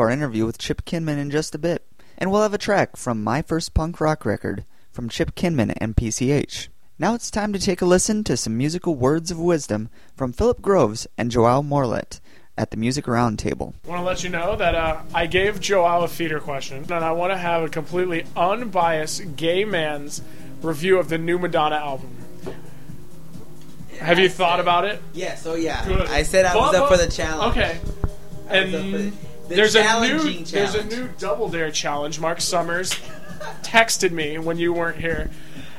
Our 0.00 0.10
interview 0.10 0.46
with 0.46 0.58
Chip 0.58 0.84
Kinman 0.84 1.18
in 1.18 1.30
just 1.30 1.54
a 1.54 1.58
bit, 1.58 1.86
and 2.18 2.30
we'll 2.30 2.42
have 2.42 2.54
a 2.54 2.58
track 2.58 2.96
from 2.96 3.22
My 3.22 3.42
First 3.42 3.74
Punk 3.74 4.00
Rock 4.00 4.24
Record 4.24 4.64
from 4.92 5.08
Chip 5.08 5.34
Kinman 5.34 5.74
and 5.76 5.94
PCH. 5.96 6.68
Now 6.98 7.14
it's 7.14 7.30
time 7.30 7.52
to 7.52 7.58
take 7.58 7.80
a 7.80 7.86
listen 7.86 8.24
to 8.24 8.36
some 8.36 8.56
musical 8.58 8.94
words 8.94 9.30
of 9.30 9.38
wisdom 9.38 9.88
from 10.16 10.32
Philip 10.32 10.60
Groves 10.60 11.06
and 11.16 11.30
Joao 11.30 11.62
Morlet 11.62 12.20
at 12.58 12.70
the 12.72 12.76
Music 12.76 13.06
Roundtable. 13.06 13.74
I 13.86 13.88
want 13.88 14.00
to 14.00 14.04
let 14.04 14.22
you 14.24 14.28
know 14.30 14.56
that 14.56 14.74
uh, 14.74 15.00
I 15.14 15.26
gave 15.26 15.60
Joao 15.60 16.02
a 16.02 16.08
feeder 16.08 16.40
question, 16.40 16.78
and 16.84 16.92
I 17.04 17.12
want 17.12 17.32
to 17.32 17.38
have 17.38 17.62
a 17.62 17.68
completely 17.68 18.26
unbiased 18.36 19.36
gay 19.36 19.64
man's 19.64 20.20
review 20.60 20.98
of 20.98 21.08
the 21.08 21.16
new 21.18 21.38
Madonna 21.38 21.76
album. 21.76 22.10
Have 23.98 24.18
you 24.18 24.28
thought 24.28 24.60
about 24.60 24.84
it? 24.86 25.00
Yes, 25.12 25.46
oh 25.46 25.54
yeah. 25.54 25.86
Good. 25.86 26.08
I 26.08 26.22
said 26.22 26.44
I 26.46 26.56
was 26.56 26.72
But- 26.72 26.82
up 26.82 26.88
for 26.90 26.96
the 26.96 27.10
challenge. 27.10 27.56
Okay. 27.56 27.78
I 28.48 28.64
was 28.64 28.74
up 28.74 28.80
for 28.80 28.96
And 28.96 29.12
the- 29.50 29.56
the 29.56 29.56
there's 29.56 29.74
a 29.74 29.80
new 29.82 29.84
challenging 30.18 30.44
there's 30.44 30.74
a 30.74 30.84
new 30.84 31.08
double 31.18 31.48
dare 31.48 31.70
challenge. 31.70 32.18
Mark 32.20 32.40
Summers 32.40 32.94
texted 33.62 34.10
me 34.12 34.38
when 34.38 34.58
you 34.58 34.72
weren't 34.72 34.98
here 34.98 35.30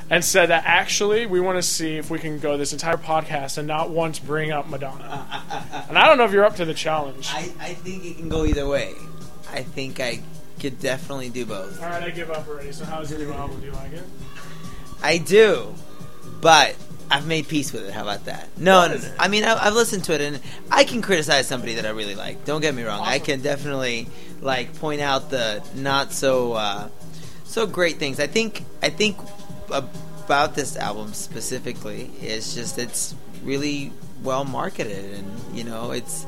and 0.10 0.24
said 0.26 0.48
that 0.50 0.64
actually 0.66 1.26
we 1.26 1.40
want 1.40 1.58
to 1.58 1.64
see 1.64 1.96
if 1.98 2.10
we 2.10 2.20
can 2.20 2.38
go 2.40 2.58
this 2.58 2.74
entire 2.74 2.98
podcast 2.98 3.58
and 3.58 3.68
not 3.68 3.90
once 3.90 4.20
bring 4.20 4.52
up 4.52 4.68
Madonna. 4.68 5.26
and 5.90 5.98
I 5.98 6.06
don't 6.06 6.18
know 6.18 6.26
if 6.26 6.32
you're 6.32 6.46
up 6.46 6.58
to 6.58 6.66
the 6.66 6.74
challenge. 6.74 7.30
I, 7.32 7.52
I 7.60 7.74
think 7.74 8.06
it 8.06 8.18
can 8.18 8.30
go 8.30 8.46
either 8.46 8.68
way. 8.68 8.94
I 9.52 9.64
think 9.64 10.00
I 10.00 10.22
could 10.60 10.80
definitely 10.80 11.30
do 11.30 11.46
both. 11.46 11.82
All 11.82 11.90
right, 11.90 12.04
I 12.04 12.10
give 12.10 12.30
up 12.30 12.48
already. 12.48 12.72
So 12.72 12.86
how's 12.86 13.10
your 13.10 13.20
new 13.20 13.32
album? 13.34 13.60
Do 13.62 13.68
you 13.68 13.74
like 13.74 13.94
it? 13.94 14.04
I 15.02 15.18
do, 15.18 15.74
but 16.42 16.76
I've 17.12 17.28
made 17.28 17.50
peace 17.50 17.74
with 17.74 17.86
it. 17.86 17.92
How 17.92 18.04
about 18.04 18.26
that? 18.26 18.48
No, 18.58 18.88
no, 18.88 18.96
no. 18.96 19.12
I 19.20 19.28
mean, 19.28 19.44
I, 19.44 19.54
I've 19.66 19.74
listened 19.74 20.06
to 20.06 20.14
it, 20.14 20.22
and 20.22 20.40
I 20.72 20.86
can 20.86 21.02
criticize 21.02 21.46
somebody 21.46 21.76
that 21.76 21.86
I 21.86 21.90
really 21.90 22.16
like. 22.16 22.46
Don't 22.46 22.62
get 22.62 22.74
me 22.74 22.84
wrong. 22.84 23.02
I 23.06 23.20
can 23.20 23.42
definitely 23.42 24.08
like 24.40 24.74
point 24.76 25.02
out 25.02 25.30
the 25.30 25.62
not 25.76 26.14
so 26.14 26.54
uh, 26.54 26.90
so 27.44 27.68
great 27.68 27.98
things. 27.98 28.20
I 28.22 28.28
think 28.28 28.64
I 28.82 28.90
think 28.90 29.18
about 29.70 30.56
this 30.56 30.78
album 30.78 31.14
specifically 31.14 32.10
is 32.22 32.56
just 32.56 32.78
it's 32.78 33.14
really 33.44 33.92
well 34.24 34.46
marketed, 34.46 35.16
and 35.16 35.58
you 35.58 35.66
know, 35.66 35.92
it's 35.92 36.26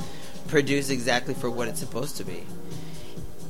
produced 0.50 0.92
exactly 0.92 1.34
for 1.34 1.50
what 1.50 1.70
it's 1.70 1.80
supposed 1.80 2.18
to 2.18 2.26
be. 2.26 2.44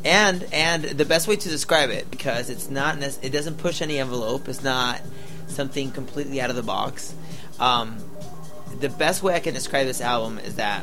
And 0.05 0.45
and 0.53 0.83
the 0.83 1.05
best 1.05 1.27
way 1.27 1.35
to 1.35 1.49
describe 1.49 1.89
it 1.89 2.11
because 2.11 2.51
it's 2.51 2.69
not 2.69 3.01
it 3.01 3.31
doesn't 3.31 3.57
push 3.57 3.81
any 3.81 3.99
envelope. 3.99 4.47
It's 4.47 4.63
not 4.63 5.01
something 5.47 5.91
completely 5.91 6.41
out 6.41 6.49
of 6.49 6.55
the 6.55 6.63
box. 6.63 7.13
Um, 7.59 7.97
the 8.79 8.89
best 8.89 9.23
way 9.23 9.35
I 9.35 9.39
can 9.39 9.53
describe 9.53 9.85
this 9.85 10.01
album 10.01 10.39
is 10.39 10.55
that 10.55 10.81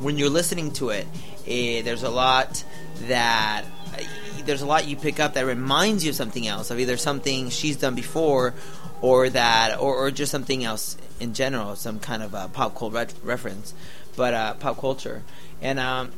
when 0.00 0.18
you're 0.18 0.30
listening 0.30 0.72
to 0.72 0.90
it, 0.90 1.06
eh, 1.46 1.82
there's 1.82 2.02
a 2.02 2.10
lot 2.10 2.64
that 3.02 3.64
eh, 3.96 4.06
there's 4.44 4.62
a 4.62 4.66
lot 4.66 4.86
you 4.86 4.96
pick 4.96 5.20
up 5.20 5.34
that 5.34 5.46
reminds 5.46 6.04
you 6.04 6.10
of 6.10 6.16
something 6.16 6.46
else, 6.46 6.70
of 6.70 6.78
either 6.78 6.96
something 6.96 7.50
she's 7.50 7.76
done 7.76 7.94
before, 7.94 8.54
or 9.00 9.30
that, 9.30 9.78
or, 9.78 9.94
or 9.94 10.10
just 10.10 10.32
something 10.32 10.64
else 10.64 10.96
in 11.20 11.34
general, 11.34 11.76
some 11.76 12.00
kind 12.00 12.22
of 12.22 12.52
pop 12.52 12.76
culture 12.76 12.96
re- 12.96 13.06
reference, 13.22 13.74
but 14.16 14.34
uh, 14.34 14.54
pop 14.54 14.78
culture, 14.78 15.22
and 15.62 15.78
um, 15.78 16.10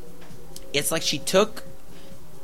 it's 0.72 0.90
like 0.90 1.02
she 1.02 1.18
took 1.18 1.64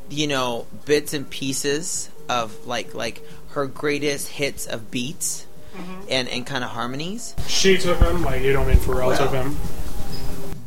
you 0.09 0.27
know 0.27 0.67
bits 0.85 1.13
and 1.13 1.29
pieces 1.29 2.09
of 2.29 2.67
like 2.67 2.93
like 2.93 3.21
her 3.53 3.65
greatest 3.67 4.27
hits 4.29 4.65
of 4.65 4.91
beats 4.91 5.45
and 6.09 6.27
and 6.29 6.45
kind 6.45 6.63
of 6.63 6.69
harmonies 6.71 7.35
She 7.47 7.77
took 7.77 7.99
them. 7.99 8.23
Like 8.23 8.41
you 8.43 8.53
don't 8.53 8.67
mean 8.67 8.77
Pharrell 8.77 9.07
Well, 9.07 9.17
took 9.17 9.31
them. 9.31 9.57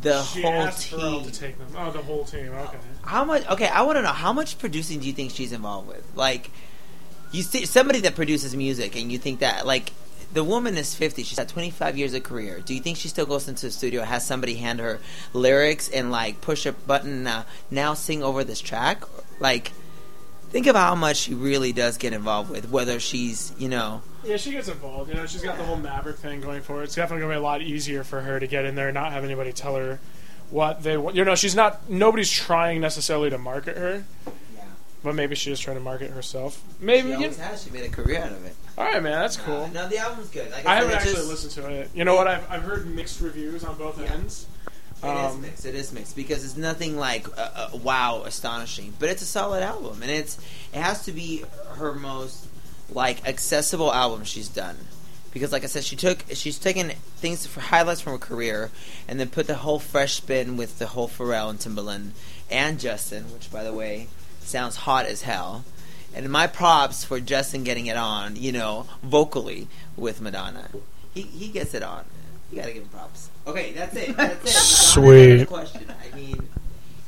the 0.03 0.23
She 0.25 0.43
whole 0.43 0.53
asked 0.53 0.91
Pharrell 0.91 1.23
team 1.23 1.31
to 1.31 1.41
take 1.41 1.59
them. 1.59 1.69
Oh, 1.77 1.91
the 1.93 2.03
whole 2.03 2.25
team. 2.25 2.49
Okay. 2.53 2.79
how 3.05 3.25
much 3.25 3.47
okay 3.49 3.69
i 3.69 3.83
want 3.83 3.97
to 3.97 4.03
know 4.03 4.09
how 4.13 4.33
much 4.33 4.59
producing 4.59 4.99
do 5.01 5.07
you 5.07 5.13
think 5.13 5.31
she's 5.31 5.53
involved 5.53 5.89
with 5.89 6.05
like 6.17 6.51
you 7.33 7.43
see 7.43 7.65
somebody 7.67 8.01
that 8.01 8.15
produces 8.17 8.55
music 8.57 8.97
and 8.97 9.13
you 9.13 9.19
think 9.19 9.41
that 9.41 9.65
like 9.67 9.93
the 10.33 10.43
woman 10.43 10.77
is 10.77 10.95
50 10.95 11.23
she's 11.23 11.39
had 11.39 11.49
25 11.49 11.97
years 11.97 12.13
of 12.15 12.23
career 12.25 12.61
do 12.65 12.75
you 12.75 12.81
think 12.81 12.97
she 12.97 13.07
still 13.09 13.27
goes 13.27 13.47
into 13.49 13.67
the 13.67 13.73
studio 13.73 14.03
has 14.03 14.27
somebody 14.27 14.57
hand 14.57 14.81
her 14.81 14.99
lyrics 15.33 15.89
and 15.89 16.11
like 16.11 16.41
push 16.41 16.67
a 16.67 16.73
button 16.73 17.27
uh, 17.29 17.45
now 17.71 17.95
sing 17.95 18.23
over 18.25 18.43
this 18.43 18.61
track 18.61 19.03
like 19.39 19.71
think 20.57 20.67
of 20.69 20.75
how 20.75 20.95
much 20.95 21.19
she 21.19 21.35
really 21.35 21.71
does 21.75 21.99
get 21.99 22.15
involved 22.15 22.49
with 22.51 22.71
whether 22.71 22.99
she's 22.99 23.53
you 23.59 23.69
know 23.69 24.01
Yeah, 24.25 24.39
she 24.39 24.53
gets 24.53 24.69
involved. 24.69 25.11
You 25.11 25.17
know, 25.17 25.27
she's 25.27 25.43
got 25.43 25.59
the 25.59 25.65
whole 25.65 25.77
Maverick 25.77 26.17
thing 26.17 26.41
going 26.41 26.63
for 26.63 26.77
her. 26.79 26.83
It's 26.83 26.95
definitely 26.95 27.21
gonna 27.25 27.35
be 27.35 27.39
a 27.39 27.43
lot 27.43 27.61
easier 27.61 28.03
for 28.05 28.23
her 28.23 28.41
to 28.41 28.47
get 28.47 28.65
in 28.65 28.75
there 28.75 28.89
and 28.89 28.95
not 28.95 29.13
have 29.13 29.23
anybody 29.23 29.53
tell 29.53 29.77
her 29.77 29.99
what 30.49 30.83
they 30.83 30.97
want. 30.97 31.15
You 31.15 31.27
know, 31.27 31.35
she's 31.35 31.55
not. 31.55 31.91
Nobody's 31.91 32.31
trying 32.31 32.81
necessarily 32.81 33.29
to 33.29 33.37
market 33.37 33.77
her, 33.77 34.05
Yeah. 34.57 34.63
but 35.05 35.15
maybe 35.15 35.35
she's 35.35 35.53
just 35.53 35.63
trying 35.63 35.77
to 35.77 35.83
market 35.83 36.11
herself. 36.13 36.63
Maybe. 36.81 37.03
she 37.03 37.09
You 37.09 37.15
always 37.17 37.37
has 37.37 37.63
she 37.65 37.71
made 37.71 37.85
a 37.85 37.91
career 37.91 38.23
out 38.23 38.33
of 38.33 38.43
it 38.47 38.55
all 38.79 38.85
right, 38.85 39.03
man. 39.03 39.13
That's 39.21 39.37
cool. 39.37 39.65
Uh, 39.65 39.69
no 39.75 39.89
the 39.89 39.99
album's 39.99 40.29
good 40.31 40.51
like 40.53 40.65
I 40.67 40.73
I, 40.73 40.75
haven't 40.77 40.93
actually 40.95 41.13
just- 41.17 41.29
listened 41.29 41.53
to 41.67 41.71
it. 41.71 41.91
You 41.95 42.05
know 42.05 42.15
what? 42.15 42.29
I've 42.29 42.51
I've 42.51 42.63
heard 42.63 42.87
mixed 42.87 43.21
reviews 43.21 43.63
on 43.63 43.77
both 43.77 44.01
Yeah. 44.01 44.13
ends. 44.15 44.47
It 45.03 45.09
is 45.09 45.35
Um, 45.35 45.41
mixed. 45.43 45.65
It 45.67 45.75
is 45.75 45.93
mixed 45.93 46.17
because 46.17 46.45
it's 46.45 46.57
nothing 46.57 46.97
like 46.97 47.29
uh, 47.37 47.69
uh, 47.73 47.77
wow, 47.77 48.23
astonishing, 48.25 48.95
but 48.99 49.09
it's 49.09 49.23
a 49.23 49.27
solid 49.27 49.63
album, 49.63 50.03
and 50.03 50.11
it's 50.11 50.39
it 50.73 50.81
has 50.81 51.05
to 51.05 51.13
be 51.13 51.45
her 51.77 51.93
most 51.93 52.47
like 52.91 53.27
accessible 53.29 53.93
album 53.93 54.25
she's 54.25 54.49
done. 54.49 54.77
Because, 55.33 55.53
like 55.53 55.65
I 55.65 55.67
said, 55.67 55.85
she 55.85 55.97
took 55.97 56.25
she's 56.33 56.59
taken 56.59 56.93
things 57.19 57.47
for 57.47 57.61
highlights 57.61 58.01
from 58.01 58.15
her 58.15 58.19
career, 58.19 58.71
and 59.07 59.21
then 59.21 59.29
put 59.29 59.47
the 59.47 59.57
whole 59.57 59.79
fresh 59.79 60.15
spin 60.15 60.57
with 60.57 60.79
the 60.79 60.87
whole 60.87 61.09
Pharrell 61.09 61.51
and 61.51 61.59
Timbaland 61.59 62.13
and 62.51 62.81
Justin, 62.81 63.25
which, 63.35 63.53
by 63.53 63.63
the 63.63 63.75
way, 63.75 64.09
sounds 64.41 64.77
hot 64.77 65.05
as 65.05 65.23
hell. 65.23 65.65
And 66.15 66.31
my 66.31 66.47
props 66.47 67.05
for 67.05 67.21
Justin 67.21 67.65
getting 67.65 67.85
it 67.85 67.99
on, 67.99 68.37
you 68.37 68.51
know, 68.51 68.87
vocally 69.03 69.69
with 69.95 70.23
Madonna. 70.23 70.71
He 71.13 71.21
he 71.23 71.49
gets 71.49 71.75
it 71.75 71.83
on. 71.83 72.07
You 72.51 72.61
gotta 72.61 72.73
give 72.73 72.85
him 72.85 72.89
props. 72.89 73.29
Okay, 73.47 73.73
that's 73.73 73.95
it. 73.95 74.17
That's 74.17 74.45
it. 74.45 74.53
Sweet. 74.53 75.31
Another 75.33 75.47
Question. 75.47 75.87
I 76.13 76.17
mean, 76.17 76.49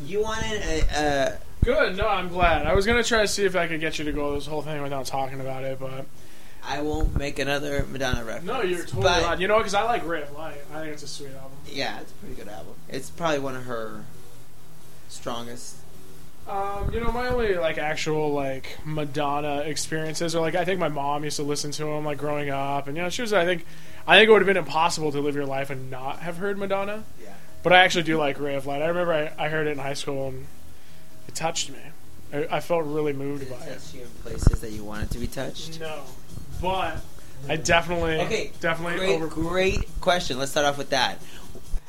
you 0.04 0.22
wanted 0.22 0.62
a, 0.62 0.80
a 0.96 1.38
Good. 1.64 1.96
No, 1.96 2.06
I'm 2.06 2.28
glad. 2.28 2.66
I 2.66 2.74
was 2.74 2.86
gonna 2.86 3.02
try 3.02 3.22
to 3.22 3.28
see 3.28 3.44
if 3.44 3.56
I 3.56 3.66
could 3.66 3.80
get 3.80 3.98
you 3.98 4.04
to 4.04 4.12
go 4.12 4.34
this 4.34 4.46
whole 4.46 4.62
thing 4.62 4.80
without 4.80 5.06
talking 5.06 5.40
about 5.40 5.64
it, 5.64 5.80
but 5.80 6.06
I 6.64 6.80
won't 6.82 7.16
make 7.16 7.38
another 7.40 7.84
Madonna 7.90 8.24
reference. 8.24 8.46
no, 8.46 8.62
you're 8.62 8.84
totally 8.84 9.02
But- 9.02 9.22
right. 9.24 9.38
You 9.40 9.48
know, 9.48 9.58
because 9.58 9.74
I 9.74 9.82
like 9.82 10.06
Ray 10.06 10.22
of 10.22 10.32
Light. 10.32 10.58
I 10.72 10.80
think 10.80 10.92
it's 10.92 11.02
a 11.02 11.08
sweet 11.08 11.30
album. 11.34 11.58
Yeah, 11.66 11.98
it's 12.00 12.12
a 12.12 12.14
pretty 12.14 12.34
good 12.36 12.48
album. 12.48 12.74
It's 12.88 13.10
probably 13.10 13.40
one 13.40 13.56
of 13.56 13.64
her 13.64 14.04
strongest. 15.08 15.76
Um, 16.48 16.90
you 16.94 17.00
know, 17.00 17.12
my 17.12 17.28
only 17.28 17.56
like 17.56 17.76
actual 17.76 18.32
like 18.32 18.78
Madonna 18.84 19.58
experiences 19.66 20.34
are 20.34 20.40
like 20.40 20.54
I 20.54 20.64
think 20.64 20.80
my 20.80 20.88
mom 20.88 21.24
used 21.24 21.36
to 21.36 21.42
listen 21.42 21.72
to 21.72 21.86
him 21.88 22.04
like 22.06 22.16
growing 22.18 22.48
up, 22.48 22.86
and 22.86 22.96
you 22.96 23.02
know 23.02 23.10
she 23.10 23.20
was 23.22 23.32
I 23.34 23.44
think 23.44 23.66
I 24.08 24.16
think 24.16 24.28
it 24.28 24.32
would 24.32 24.40
have 24.40 24.46
been 24.46 24.56
impossible 24.56 25.12
to 25.12 25.20
live 25.20 25.34
your 25.34 25.44
life 25.46 25.68
and 25.70 25.90
not 25.90 26.20
have 26.20 26.38
heard 26.38 26.56
Madonna. 26.58 27.04
Yeah. 27.22 27.28
But 27.62 27.74
I 27.74 27.84
actually 27.84 28.04
do 28.04 28.16
like 28.16 28.40
Ray 28.40 28.54
of 28.54 28.64
Light. 28.66 28.80
I 28.82 28.86
remember 28.86 29.12
I, 29.12 29.44
I 29.44 29.48
heard 29.50 29.66
it 29.66 29.72
in 29.72 29.78
high 29.78 29.92
school 29.94 30.28
and 30.28 30.46
it 31.28 31.34
touched 31.34 31.70
me. 31.70 31.78
I, 32.32 32.56
I 32.56 32.60
felt 32.60 32.84
really 32.86 33.12
moved 33.12 33.46
Did 33.46 33.50
by 33.58 33.66
it. 33.66 33.74
touch 33.74 33.94
you 33.94 34.00
in 34.02 34.08
places 34.22 34.60
that 34.62 34.70
you 34.70 34.82
wanted 34.82 35.10
to 35.10 35.18
be 35.18 35.26
touched? 35.26 35.78
No, 35.78 36.00
but 36.62 36.96
I 37.48 37.56
definitely 37.56 38.18
Okay, 38.22 38.50
definitely 38.60 38.96
Great, 38.98 39.14
over. 39.16 39.26
great 39.26 39.88
question. 40.00 40.38
Let's 40.38 40.52
start 40.52 40.66
off 40.66 40.78
with 40.78 40.90
that. 40.90 41.18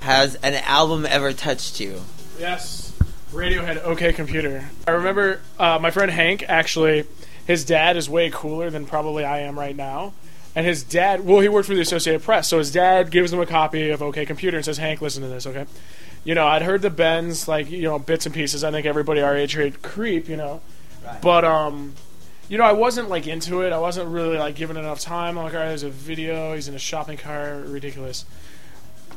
Has 0.02 0.36
an 0.36 0.56
album 0.56 1.06
ever 1.06 1.32
touched 1.34 1.80
you? 1.80 2.02
Yes, 2.38 2.94
Radiohead. 3.32 3.82
OK 3.84 4.12
Computer. 4.14 4.70
I 4.88 4.92
remember 4.92 5.40
uh, 5.58 5.80
my 5.82 5.92
friend 5.92 6.12
Hank. 6.12 6.44
Actually, 6.50 7.06
his 7.48 7.64
dad 7.64 7.96
is 7.96 8.10
way 8.10 8.30
cooler 8.30 8.70
than 8.70 8.86
probably 8.86 9.24
I 9.24 9.40
am 9.40 9.58
right 9.58 9.76
now. 9.76 10.14
And 10.56 10.66
his 10.66 10.84
dad, 10.84 11.26
well, 11.26 11.40
he 11.42 11.48
worked 11.50 11.68
for 11.68 11.76
the 11.76 11.82
Associated 11.82 12.24
Press, 12.24 12.48
so 12.48 12.58
his 12.58 12.72
dad 12.72 13.12
gives 13.12 13.32
him 13.32 13.40
a 13.40 13.46
copy 13.46 13.90
of 13.92 14.02
OK 14.02 14.26
Computer 14.26 14.58
and 14.58 14.66
says, 14.66 14.78
"Hank, 14.78 15.02
listen 15.02 15.22
to 15.22 15.30
this, 15.30 15.46
okay?" 15.46 15.66
You 16.24 16.36
know, 16.36 16.48
I'd 16.48 16.64
heard 16.64 16.82
the 16.82 16.90
Bends, 16.90 17.48
like 17.48 17.70
you 17.70 17.84
know, 17.84 18.00
bits 18.00 18.26
and 18.26 18.34
pieces. 18.36 18.64
I 18.64 18.72
think 18.72 18.86
everybody 18.86 19.22
our 19.22 19.36
age 19.38 19.54
heard 19.54 19.82
Creep, 19.82 20.28
you 20.28 20.36
know, 20.38 20.62
Right. 21.06 21.22
but 21.22 21.46
um, 21.46 21.94
you 22.50 22.58
know, 22.58 22.64
I 22.66 22.74
wasn't 22.74 23.10
like 23.10 23.28
into 23.28 23.62
it. 23.62 23.72
I 23.72 23.78
wasn't 23.80 24.10
really 24.10 24.38
like 24.38 24.56
giving 24.56 24.76
it 24.76 24.80
enough 24.80 25.00
time. 25.00 25.38
I'm 25.38 25.44
like, 25.46 25.54
all 25.54 25.60
right, 25.60 25.68
there's 25.68 25.84
a 25.84 25.90
video. 25.90 26.56
He's 26.56 26.68
in 26.68 26.74
a 26.76 26.80
shopping 26.80 27.18
cart. 27.18 27.68
Ridiculous. 27.68 28.26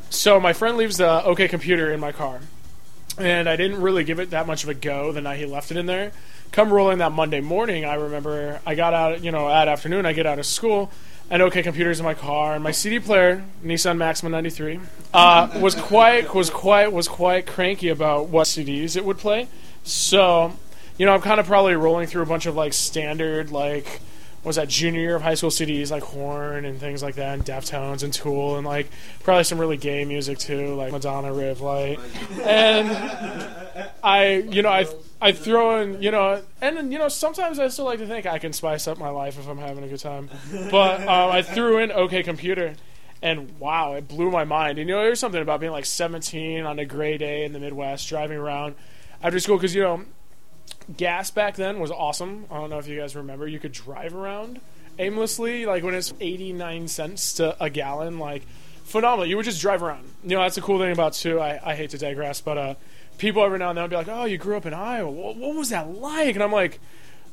So 0.09 0.39
my 0.39 0.53
friend 0.53 0.77
leaves 0.77 0.97
the 0.97 1.23
OK 1.25 1.47
Computer 1.47 1.91
in 1.91 1.99
my 1.99 2.11
car, 2.11 2.41
and 3.17 3.49
I 3.49 3.55
didn't 3.55 3.81
really 3.81 4.03
give 4.03 4.19
it 4.19 4.29
that 4.29 4.45
much 4.45 4.63
of 4.63 4.69
a 4.69 4.73
go 4.75 5.11
the 5.11 5.21
night 5.21 5.39
he 5.39 5.45
left 5.47 5.71
it 5.71 5.77
in 5.77 5.87
there. 5.87 6.11
Come 6.51 6.71
rolling 6.71 6.99
that 6.99 7.11
Monday 7.11 7.41
morning, 7.41 7.83
I 7.83 7.95
remember 7.95 8.61
I 8.65 8.75
got 8.75 8.93
out, 8.93 9.23
you 9.23 9.31
know, 9.31 9.49
at 9.49 9.67
afternoon, 9.67 10.05
I 10.05 10.13
get 10.13 10.27
out 10.27 10.37
of 10.37 10.45
school, 10.45 10.91
and 11.29 11.41
OK 11.41 11.63
Computer's 11.63 11.99
in 11.99 12.05
my 12.05 12.13
car, 12.13 12.55
and 12.55 12.63
my 12.63 12.71
CD 12.71 12.99
player, 12.99 13.43
Nissan 13.63 13.97
Maxima 13.97 14.29
'93, 14.29 14.79
uh, 15.13 15.59
was 15.59 15.75
quite 15.75 16.33
was 16.33 16.49
quite 16.49 16.91
was 16.91 17.07
quite 17.07 17.45
cranky 17.47 17.89
about 17.89 18.29
what 18.29 18.47
CDs 18.47 18.95
it 18.95 19.05
would 19.05 19.17
play. 19.17 19.47
So, 19.83 20.53
you 20.97 21.05
know, 21.05 21.13
I'm 21.13 21.21
kind 21.21 21.39
of 21.39 21.45
probably 21.45 21.75
rolling 21.75 22.07
through 22.07 22.23
a 22.23 22.27
bunch 22.27 22.45
of 22.45 22.55
like 22.55 22.73
standard 22.73 23.51
like 23.51 24.01
was 24.43 24.57
that 24.57 24.67
junior 24.67 24.99
year 24.99 25.15
of 25.15 25.21
high 25.21 25.35
school 25.35 25.49
CDs 25.49 25.89
like 25.89 26.03
Korn 26.03 26.65
and 26.65 26.79
things 26.79 27.01
like 27.01 27.15
that, 27.15 27.33
and 27.35 27.45
Deftones 27.45 28.03
and 28.03 28.13
Tool, 28.13 28.57
and 28.57 28.67
like 28.67 28.89
probably 29.23 29.45
some 29.45 29.57
really 29.57 29.77
gay 29.77 30.03
music 30.05 30.37
too, 30.37 30.75
like 30.75 30.91
Madonna, 30.91 31.33
of 31.33 31.61
Light, 31.61 31.99
and 32.41 32.91
I, 34.03 34.45
you 34.49 34.61
know, 34.61 34.69
I, 34.69 34.85
I 35.23 35.31
throw 35.31 35.79
in, 35.79 36.01
you 36.01 36.11
know, 36.11 36.43
and 36.61 36.75
then, 36.75 36.91
you 36.91 36.99
know, 36.99 37.07
sometimes 37.07 37.57
I 37.57 37.69
still 37.69 37.85
like 37.85 37.99
to 37.99 38.05
think 38.05 38.25
I 38.25 38.39
can 38.39 38.51
spice 38.51 38.89
up 38.89 38.97
my 38.97 39.09
life 39.09 39.39
if 39.39 39.47
I'm 39.47 39.57
having 39.57 39.85
a 39.85 39.87
good 39.87 40.01
time. 40.01 40.29
But 40.69 40.99
um, 41.07 41.31
I 41.31 41.41
threw 41.41 41.77
in 41.77 41.93
OK 41.93 42.23
Computer, 42.23 42.73
and 43.21 43.57
wow, 43.57 43.93
it 43.93 44.09
blew 44.09 44.29
my 44.29 44.43
mind. 44.43 44.79
And 44.79 44.89
you 44.89 44.95
know, 44.95 45.01
there's 45.01 45.21
something 45.21 45.41
about 45.41 45.61
being 45.61 45.71
like 45.71 45.85
17 45.85 46.65
on 46.65 46.77
a 46.77 46.83
gray 46.83 47.17
day 47.17 47.45
in 47.45 47.53
the 47.53 47.59
Midwest, 47.59 48.09
driving 48.09 48.37
around 48.37 48.75
after 49.21 49.39
school, 49.39 49.55
because 49.55 49.73
you 49.73 49.83
know, 49.83 50.03
gas 50.97 51.31
back 51.31 51.55
then 51.55 51.79
was 51.79 51.89
awesome. 51.89 52.45
I 52.51 52.55
don't 52.55 52.69
know 52.69 52.79
if 52.79 52.87
you 52.89 52.99
guys 52.99 53.15
remember. 53.15 53.47
You 53.47 53.59
could 53.59 53.71
drive 53.71 54.13
around 54.13 54.59
aimlessly, 54.99 55.65
like 55.65 55.83
when 55.83 55.93
it's 55.93 56.13
89 56.19 56.89
cents 56.89 57.31
to 57.35 57.55
a 57.63 57.69
gallon, 57.69 58.19
like 58.19 58.43
phenomenal. 58.83 59.25
You 59.25 59.37
would 59.37 59.45
just 59.45 59.61
drive 59.61 59.83
around. 59.83 60.03
You 60.23 60.35
know, 60.35 60.41
that's 60.41 60.57
a 60.57 60.61
cool 60.61 60.79
thing 60.79 60.91
about 60.91 61.13
too. 61.13 61.39
I, 61.39 61.61
I 61.71 61.75
hate 61.75 61.91
to 61.91 61.97
digress, 61.97 62.41
but 62.41 62.57
uh, 62.57 62.75
people 63.17 63.43
every 63.43 63.59
now 63.59 63.69
and 63.69 63.77
then 63.77 63.83
would 63.83 63.89
be 63.91 63.95
like, 63.95 64.07
"Oh, 64.07 64.25
you 64.25 64.37
grew 64.37 64.57
up 64.57 64.65
in 64.65 64.73
Iowa. 64.73 65.09
What, 65.09 65.35
what 65.37 65.55
was 65.55 65.69
that 65.69 65.89
like?" 65.89 66.35
And 66.35 66.43
I'm 66.43 66.51
like, 66.51 66.79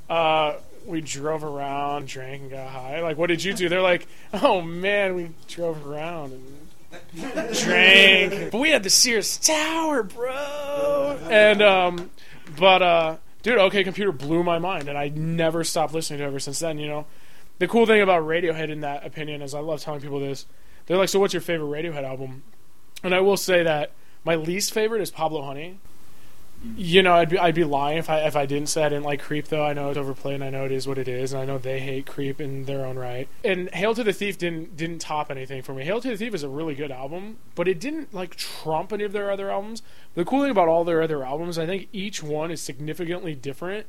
uh, 0.09 0.55
"We 0.87 1.01
drove 1.01 1.45
around, 1.45 2.09
drank, 2.09 2.43
and 2.43 2.51
got 2.51 2.69
high. 2.69 3.01
Like, 3.01 3.17
what 3.19 3.29
did 3.29 3.43
you 3.43 3.55
do?" 3.55 3.69
They're 3.69 3.83
like, 3.83 4.07
"Oh 4.33 4.61
man, 4.61 5.15
we 5.15 5.31
drove 5.49 5.87
around 5.87 6.33
and 6.33 7.55
drank, 7.55 8.51
but 8.51 8.59
we 8.59 8.71
had 8.71 8.83
the 8.83 8.91
Sears 8.91 9.39
Tower, 9.39 10.03
bro." 10.03 11.19
And 11.31 11.63
um, 11.63 12.11
but 12.59 12.83
uh, 12.83 13.17
dude, 13.43 13.59
OK 13.59 13.85
Computer 13.85 14.13
blew 14.13 14.43
my 14.43 14.59
mind, 14.59 14.89
and 14.89 14.99
I 14.99 15.09
never 15.09 15.65
stopped 15.65 15.95
listening 15.95 16.19
to 16.19 16.25
it 16.25 16.29
ever 16.29 16.41
since 16.41 16.59
then. 16.59 16.79
You 16.79 16.89
know, 16.89 17.07
the 17.59 17.69
cool 17.69 17.87
thing 17.87 18.01
about 18.01 18.23
Radiohead, 18.23 18.71
in 18.71 18.81
that 18.81 19.05
opinion, 19.05 19.43
is 19.43 19.55
I 19.55 19.61
love 19.61 19.81
telling 19.81 20.01
people 20.01 20.21
this. 20.21 20.47
They're 20.87 20.97
like, 20.97 21.09
"So, 21.09 21.21
what's 21.21 21.35
your 21.35 21.41
favorite 21.41 21.69
Radiohead 21.69 22.05
album?" 22.05 22.43
And 23.03 23.15
I 23.15 23.21
will 23.21 23.37
say 23.37 23.63
that 23.63 23.93
my 24.25 24.35
least 24.35 24.73
favorite 24.73 25.01
is 25.01 25.11
Pablo 25.11 25.43
Honey. 25.43 25.79
You 26.77 27.03
know, 27.03 27.15
I'd 27.15 27.31
be 27.31 27.39
I'd 27.39 27.55
be 27.55 27.65
lying 27.65 27.97
if 27.97 28.11
I 28.11 28.21
if 28.27 28.37
I 28.37 28.45
didn't 28.45 28.69
say 28.69 28.85
I 28.85 28.91
didn't 28.91 29.05
like 29.05 29.23
Creep 29.23 29.49
though. 29.49 29.65
I 29.65 29.73
know 29.73 29.89
it's 29.89 29.97
overplayed 29.97 30.35
and 30.35 30.45
I 30.45 30.51
know 30.51 30.67
it 30.67 30.73
is 30.73 30.87
what 30.87 30.99
it 30.99 31.09
is, 31.09 31.33
and 31.33 31.41
I 31.41 31.47
know 31.47 31.57
they 31.57 31.81
hate 31.81 32.05
Creep 32.07 32.39
in 32.39 32.67
their 32.67 32.85
own 32.85 32.99
right. 32.99 33.29
And 33.43 33.71
Hail 33.71 33.95
to 33.95 34.05
the 34.05 34.13
Thief 34.13 34.37
didn't 34.37 34.77
didn't 34.77 34.99
top 34.99 35.31
anything 35.31 35.63
for 35.63 35.73
me. 35.73 35.85
Hail 35.85 36.03
to 36.03 36.09
the 36.09 36.19
Thief 36.19 36.35
is 36.35 36.43
a 36.43 36.51
really 36.51 36.75
good 36.75 36.91
album, 36.91 37.39
but 37.55 37.67
it 37.67 37.81
didn't 37.81 38.13
like 38.13 38.37
trump 38.37 38.93
any 38.93 39.05
of 39.05 39.13
their 39.13 39.31
other 39.31 39.51
albums. 39.51 39.81
The 40.15 40.25
cool 40.27 40.43
thing 40.43 40.51
about 40.51 40.69
all 40.69 40.85
their 40.85 41.01
other 41.01 41.25
albums, 41.25 41.59
I 41.59 41.65
think 41.65 41.89
each 41.95 42.23
one 42.23 42.51
is 42.51 42.61
significantly 42.61 43.35
different. 43.35 43.87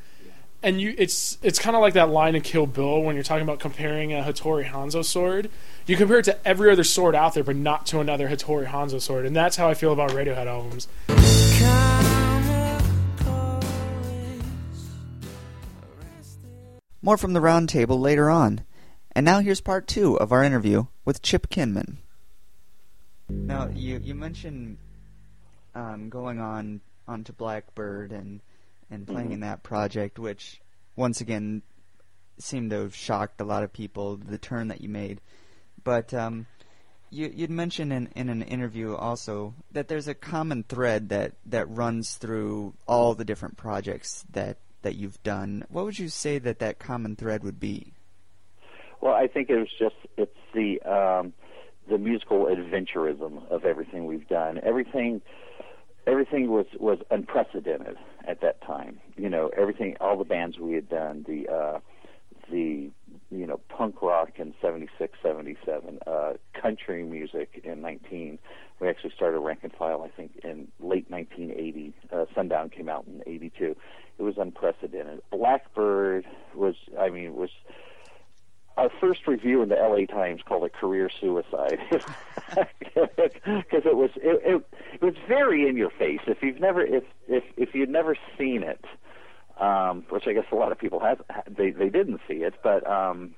And 0.64 0.80
you, 0.80 0.94
it's 0.98 1.40
it's 1.42 1.58
kind 1.58 1.76
of 1.76 1.82
like 1.82 1.96
that 1.96 2.10
line 2.10 2.36
in 2.36 2.42
Kill 2.44 2.68
Bill 2.68 3.02
when 3.02 3.16
you're 3.16 3.24
talking 3.24 3.42
about 3.44 3.60
comparing 3.60 4.14
a 4.14 4.22
Hattori 4.22 4.70
Hanzo 4.70 5.04
sword. 5.04 5.50
You 5.88 5.98
compare 5.98 6.20
it 6.20 6.26
to 6.26 6.48
every 6.48 6.72
other 6.72 6.84
sword 6.84 7.16
out 7.16 7.34
there, 7.34 7.44
but 7.44 7.56
not 7.56 7.88
to 7.88 8.00
another 8.00 8.30
Hattori 8.30 8.68
Hanzo 8.68 9.02
sword, 9.02 9.26
and 9.26 9.36
that's 9.36 9.56
how 9.56 9.68
I 9.68 9.74
feel 9.74 9.92
about 9.92 10.12
Radiohead 10.12 10.46
albums. 10.46 10.88
More 17.02 17.18
from 17.18 17.34
the 17.34 17.40
roundtable 17.40 18.00
later 18.00 18.30
on. 18.30 18.62
And 19.14 19.26
now 19.26 19.40
here's 19.40 19.60
part 19.60 19.88
two 19.88 20.18
of 20.20 20.32
our 20.32 20.44
interview 20.44 20.86
with 21.04 21.24
Chip 21.24 21.50
Kinman. 21.50 21.98
Now, 23.28 23.70
you, 23.74 24.00
you 24.04 24.14
mentioned 24.14 24.78
um, 25.74 26.10
going 26.10 26.40
on 26.40 26.82
onto 27.08 27.34
Blackbird 27.34 28.12
and 28.12 28.40
and 28.92 29.08
playing 29.08 29.32
in 29.32 29.40
that 29.40 29.64
project, 29.64 30.20
which 30.20 30.62
once 30.96 31.22
again 31.22 31.64
seemed 32.38 32.70
to 32.72 32.82
have 32.82 32.96
shocked 32.96 33.42
a 33.42 33.46
lot 33.46 33.64
of 33.64 33.74
people. 33.74 34.18
The 34.18 34.38
turn 34.38 34.68
that 34.68 34.82
you 34.82 34.90
made, 34.90 35.22
but 35.84 36.14
um, 36.14 36.46
you, 37.12 37.32
you'd 37.34 37.52
mentioned 37.52 37.92
in, 37.92 38.10
in 38.16 38.30
an 38.30 38.42
interview 38.42 38.96
also 38.96 39.54
that 39.72 39.88
there's 39.88 40.08
a 40.08 40.14
common 40.14 40.64
thread 40.64 41.10
that, 41.10 41.34
that 41.46 41.70
runs 41.70 42.16
through 42.16 42.74
all 42.88 43.14
the 43.14 43.26
different 43.26 43.58
projects 43.58 44.26
that, 44.32 44.58
that 44.82 44.96
you've 44.96 45.22
done. 45.22 45.66
What 45.70 45.86
would 45.86 46.00
you 46.00 46.08
say 46.08 46.40
that 46.40 46.60
that 46.60 46.80
common 46.80 47.16
thread 47.16 47.44
would 47.44 47.60
be? 47.60 47.94
Well, 49.02 49.14
I 49.14 49.28
think 49.28 49.50
it 49.50 49.58
was 49.58 49.70
just 49.80 49.96
it's 50.16 50.38
the 50.54 50.80
um, 50.84 51.34
the 51.90 51.98
musical 51.98 52.46
adventurism 52.46 53.50
of 53.50 53.66
everything 53.66 54.06
we've 54.06 54.28
done. 54.28 54.60
Everything 54.62 55.22
everything 56.08 56.50
was 56.50 56.66
was 56.80 57.00
unprecedented 57.10 57.98
at 58.28 58.42
that 58.42 58.62
time. 58.62 59.00
You 59.18 59.30
know, 59.30 59.50
everything, 59.58 59.96
all 60.00 60.18
the 60.18 60.24
bands 60.24 60.58
we 60.58 60.74
had 60.74 60.90
done, 60.90 61.26
the 61.28 61.48
uh, 61.50 61.80
the 62.50 62.90
you 63.30 63.48
know 63.48 63.60
punk 63.70 64.02
rock 64.02 64.32
in 64.38 64.54
'76, 64.62 65.18
'77, 65.22 66.00
uh, 66.06 66.34
country 66.60 67.04
music 67.04 67.62
in 67.64 67.82
19. 67.82 68.40
We 68.80 68.90
actually 68.90 69.12
started 69.16 69.40
Rank 69.40 69.60
and 69.64 69.74
File, 69.74 70.04
I 70.04 70.10
think, 70.10 70.40
in 70.44 70.68
late 70.80 71.10
1980. 71.10 71.94
Uh, 72.12 72.26
Sundown 72.34 72.70
came 72.70 72.90
out 72.90 73.06
in 73.08 73.22
'82. 73.26 73.76
It 74.18 74.24
was 74.24 74.36
unprecedented. 74.38 75.22
Blackbird 75.32 76.26
was, 76.54 76.76
I 77.00 77.10
mean, 77.10 77.36
was 77.36 77.50
our 78.78 78.90
first 79.00 79.28
review 79.28 79.62
in 79.62 79.70
the 79.70 79.76
LA 79.76 80.06
Times 80.06 80.42
called 80.46 80.64
it 80.64 80.74
career 80.74 81.10
suicide 81.20 81.80
because 82.50 83.84
it 83.86 83.96
was 83.96 84.12
it, 84.16 84.42
it, 84.46 84.66
it 84.94 85.02
was 85.02 85.16
very 85.28 85.68
in 85.68 85.78
your 85.78 85.90
face. 85.90 86.22
If 86.28 86.42
you've 86.42 86.60
never 86.60 86.82
if 86.82 87.04
if 87.28 87.44
if 87.58 87.76
you'd 87.76 87.90
never 87.90 88.16
seen 88.38 88.64
it, 88.64 88.86
um, 89.60 90.06
which 90.10 90.28
I 90.28 90.34
guess 90.34 90.46
a 90.52 90.56
lot 90.56 90.72
of 90.72 90.80
people 90.80 91.00
have 91.00 91.22
they 91.48 91.72
they 91.72 91.90
didn't 91.90 92.22
see 92.28 92.44
it, 92.44 92.56
but 92.64 92.90
um, 92.90 93.36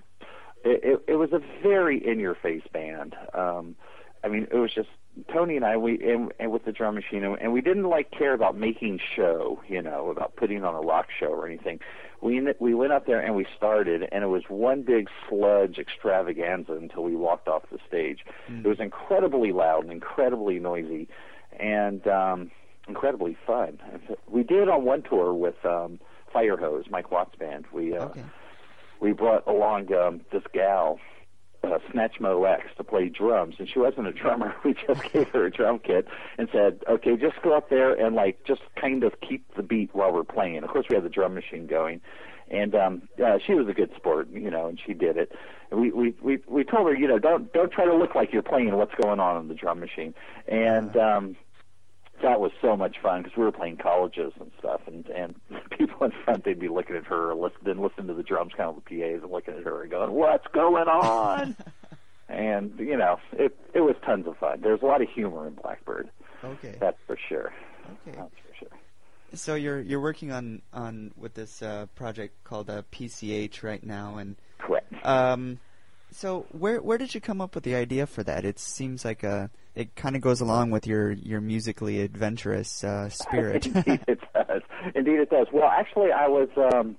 it, 0.64 0.82
it 0.84 1.14
it 1.14 1.16
was 1.16 1.32
a 1.34 1.42
very 1.62 2.06
in 2.06 2.20
your 2.20 2.36
face 2.36 2.68
band. 2.72 3.16
Um, 3.34 3.76
I 4.24 4.30
mean, 4.30 4.48
it 4.52 4.56
was 4.56 4.74
just 4.74 4.90
Tony 5.32 5.56
and 5.58 5.66
I, 5.66 5.78
we 5.78 6.00
and, 6.02 6.32
and 6.40 6.52
with 6.52 6.66
the 6.66 6.72
drum 6.72 6.96
machine, 6.96 7.24
and 7.24 7.52
we 7.52 7.62
didn't 7.62 7.84
like 7.84 8.10
care 8.12 8.34
about 8.34 8.58
making 8.58 9.00
show, 9.16 9.62
you 9.68 9.82
know, 9.82 10.10
about 10.10 10.36
putting 10.36 10.64
on 10.64 10.74
a 10.76 10.80
rock 10.80 11.08
show 11.20 11.28
or 11.28 11.46
anything. 11.46 11.80
We 12.22 12.42
we 12.60 12.74
went 12.74 12.94
up 12.94 13.06
there 13.06 13.20
and 13.20 13.36
we 13.36 13.46
started, 13.56 14.08
and 14.12 14.24
it 14.24 14.28
was 14.28 14.44
one 14.48 14.84
big 14.84 15.10
sludge 15.28 15.78
extravaganza 15.78 16.74
until 16.74 17.04
we 17.04 17.16
walked 17.16 17.48
off 17.48 17.64
the 17.72 17.80
stage. 17.88 18.20
Mm. 18.50 18.64
It 18.64 18.68
was 18.68 18.80
incredibly 18.80 19.52
loud 19.52 19.84
and 19.84 19.92
incredibly 19.92 20.58
noisy, 20.58 21.10
and 21.60 22.08
um, 22.08 22.52
incredibly 22.88 23.38
fun. 23.46 23.80
We 24.28 24.44
did 24.44 24.70
on 24.70 24.86
one 24.86 25.04
tour 25.04 25.34
with 25.34 25.64
um, 25.66 26.00
Firehose, 26.34 26.90
Mike 26.90 27.12
Watt's 27.12 27.36
band. 27.36 27.66
We 27.74 27.96
uh, 27.96 28.06
okay. 28.06 28.24
we 29.02 29.12
brought 29.12 29.46
along 29.46 29.94
um, 29.94 30.22
this 30.32 30.44
gal 30.54 30.98
uh, 31.64 31.80
Snatchmo 31.92 32.48
X 32.48 32.66
to 32.78 32.84
play 32.84 33.10
drums, 33.10 33.56
and 33.60 33.70
she 33.70 33.80
wasn't 33.80 34.08
a 34.08 34.12
drummer. 34.12 34.56
We 34.64 34.74
just 34.74 35.12
gave 35.12 35.28
her 35.30 35.46
a 35.46 35.52
drum 35.52 35.80
kit 35.80 36.08
and 36.38 36.48
said, 36.52 36.84
"Okay, 36.90 37.18
just 37.18 37.42
go 37.42 37.56
up 37.56 37.70
there 37.70 37.94
and 37.94 38.16
like 38.16 38.44
just 38.46 38.62
kind 38.80 39.04
of 39.04 39.20
keep 39.22 39.56
the 39.56 39.64
beat 39.64 39.90
while 39.94 40.12
we're 40.12 40.24
playing." 40.24 40.64
Of 40.64 40.70
course, 40.70 40.86
we 40.90 40.96
had 40.96 41.04
the 41.04 41.10
drum 41.10 41.34
machine 41.34 41.68
going, 41.68 42.02
and 42.50 42.76
um, 42.76 43.02
uh, 43.24 43.40
she 43.46 43.54
was 43.54 43.68
a 43.68 43.74
good 43.74 43.92
sport, 43.96 44.30
you 44.32 44.50
know, 44.50 44.68
and 44.68 44.80
she 44.80 44.94
did 44.94 45.18
it. 45.18 45.32
And 45.72 45.80
we 45.82 45.92
we 45.92 46.16
we 46.22 46.40
we 46.48 46.64
told 46.64 46.88
her, 46.88 46.96
you 46.96 47.08
know, 47.08 47.20
don't 47.20 47.52
don't 47.54 47.72
try 47.72 47.86
to 47.86 47.96
look 47.96 48.16
like 48.16 48.32
you're 48.32 48.42
playing 48.42 48.76
what's 48.76 48.96
going 48.96 49.20
on 49.20 49.42
in 49.42 49.48
the 49.48 49.56
drum 49.56 49.80
machine, 49.80 50.14
and 50.48 50.96
um, 50.98 51.36
that 52.24 52.40
was 52.40 52.52
so 52.62 52.76
much 52.76 52.98
fun 53.02 53.22
because 53.22 53.38
we 53.38 53.44
were 53.44 53.52
playing 53.52 53.78
colleges 53.78 54.34
and 54.40 54.52
stuff, 54.58 54.82
and 54.88 55.06
and 55.08 55.36
people 55.78 56.06
in 56.06 56.12
front 56.24 56.44
they'd 56.44 56.60
be 56.60 56.70
looking 56.70 56.96
at 56.96 57.06
her, 57.06 57.36
listen, 57.36 57.60
then 57.64 57.82
listening 57.82 58.08
to 58.08 58.14
the 58.14 58.24
drums, 58.24 58.54
kind 58.58 58.70
of 58.70 58.76
the 58.76 58.82
PAs, 58.82 59.22
and 59.22 59.32
looking 59.32 59.54
at 59.54 59.64
her 59.64 59.84
and 59.84 59.92
going, 59.92 60.12
"What's 60.12 60.48
going 60.48 60.88
on?" 60.88 61.56
and 62.30 62.74
you 62.80 62.98
know, 62.98 63.20
it 63.34 63.56
it 63.74 63.82
was 63.82 63.96
tons 64.06 64.26
of 64.28 64.38
fun. 64.38 64.62
There's 64.62 64.82
a 64.82 64.86
lot 64.86 65.02
of 65.02 65.10
humor 65.10 65.48
in 65.48 65.54
Blackbird. 65.54 66.10
Okay, 66.44 66.76
that's 66.80 66.98
for 67.06 67.18
sure. 67.30 67.54
Okay, 68.08 68.18
that's 68.18 68.34
for 68.48 68.56
sure. 68.60 68.78
So 69.34 69.56
you're 69.56 69.82
you're 69.82 70.02
working 70.02 70.32
on 70.32 70.62
on 70.74 71.12
with 71.18 71.34
this 71.34 71.62
uh, 71.62 71.88
project 71.96 72.44
called 72.44 72.70
uh, 72.70 72.84
PCH 72.92 73.64
right 73.64 73.84
now, 73.84 74.18
and 74.18 74.36
correct. 74.60 74.94
Um, 75.06 75.60
so 76.12 76.46
where 76.52 76.82
where 76.82 76.98
did 76.98 77.14
you 77.14 77.22
come 77.22 77.42
up 77.42 77.56
with 77.56 77.64
the 77.64 77.76
idea 77.76 78.08
for 78.08 78.24
that? 78.24 78.46
It 78.46 78.60
seems 78.60 79.04
like 79.04 79.24
a 79.24 79.50
it 79.76 79.96
kind 79.96 80.16
of 80.16 80.22
goes 80.22 80.42
along 80.42 80.72
with 80.72 80.86
your 80.86 81.12
your 81.12 81.42
musically 81.42 82.02
adventurous 82.02 82.84
uh, 82.84 83.10
spirit. 83.10 83.66
Indeed 83.76 84.02
it 84.08 84.20
does. 84.34 84.62
Indeed 84.96 85.20
it 85.20 85.30
does. 85.30 85.48
Well, 85.52 85.70
actually, 85.70 86.12
I 86.12 86.28
was 86.28 86.50
um, 86.74 86.96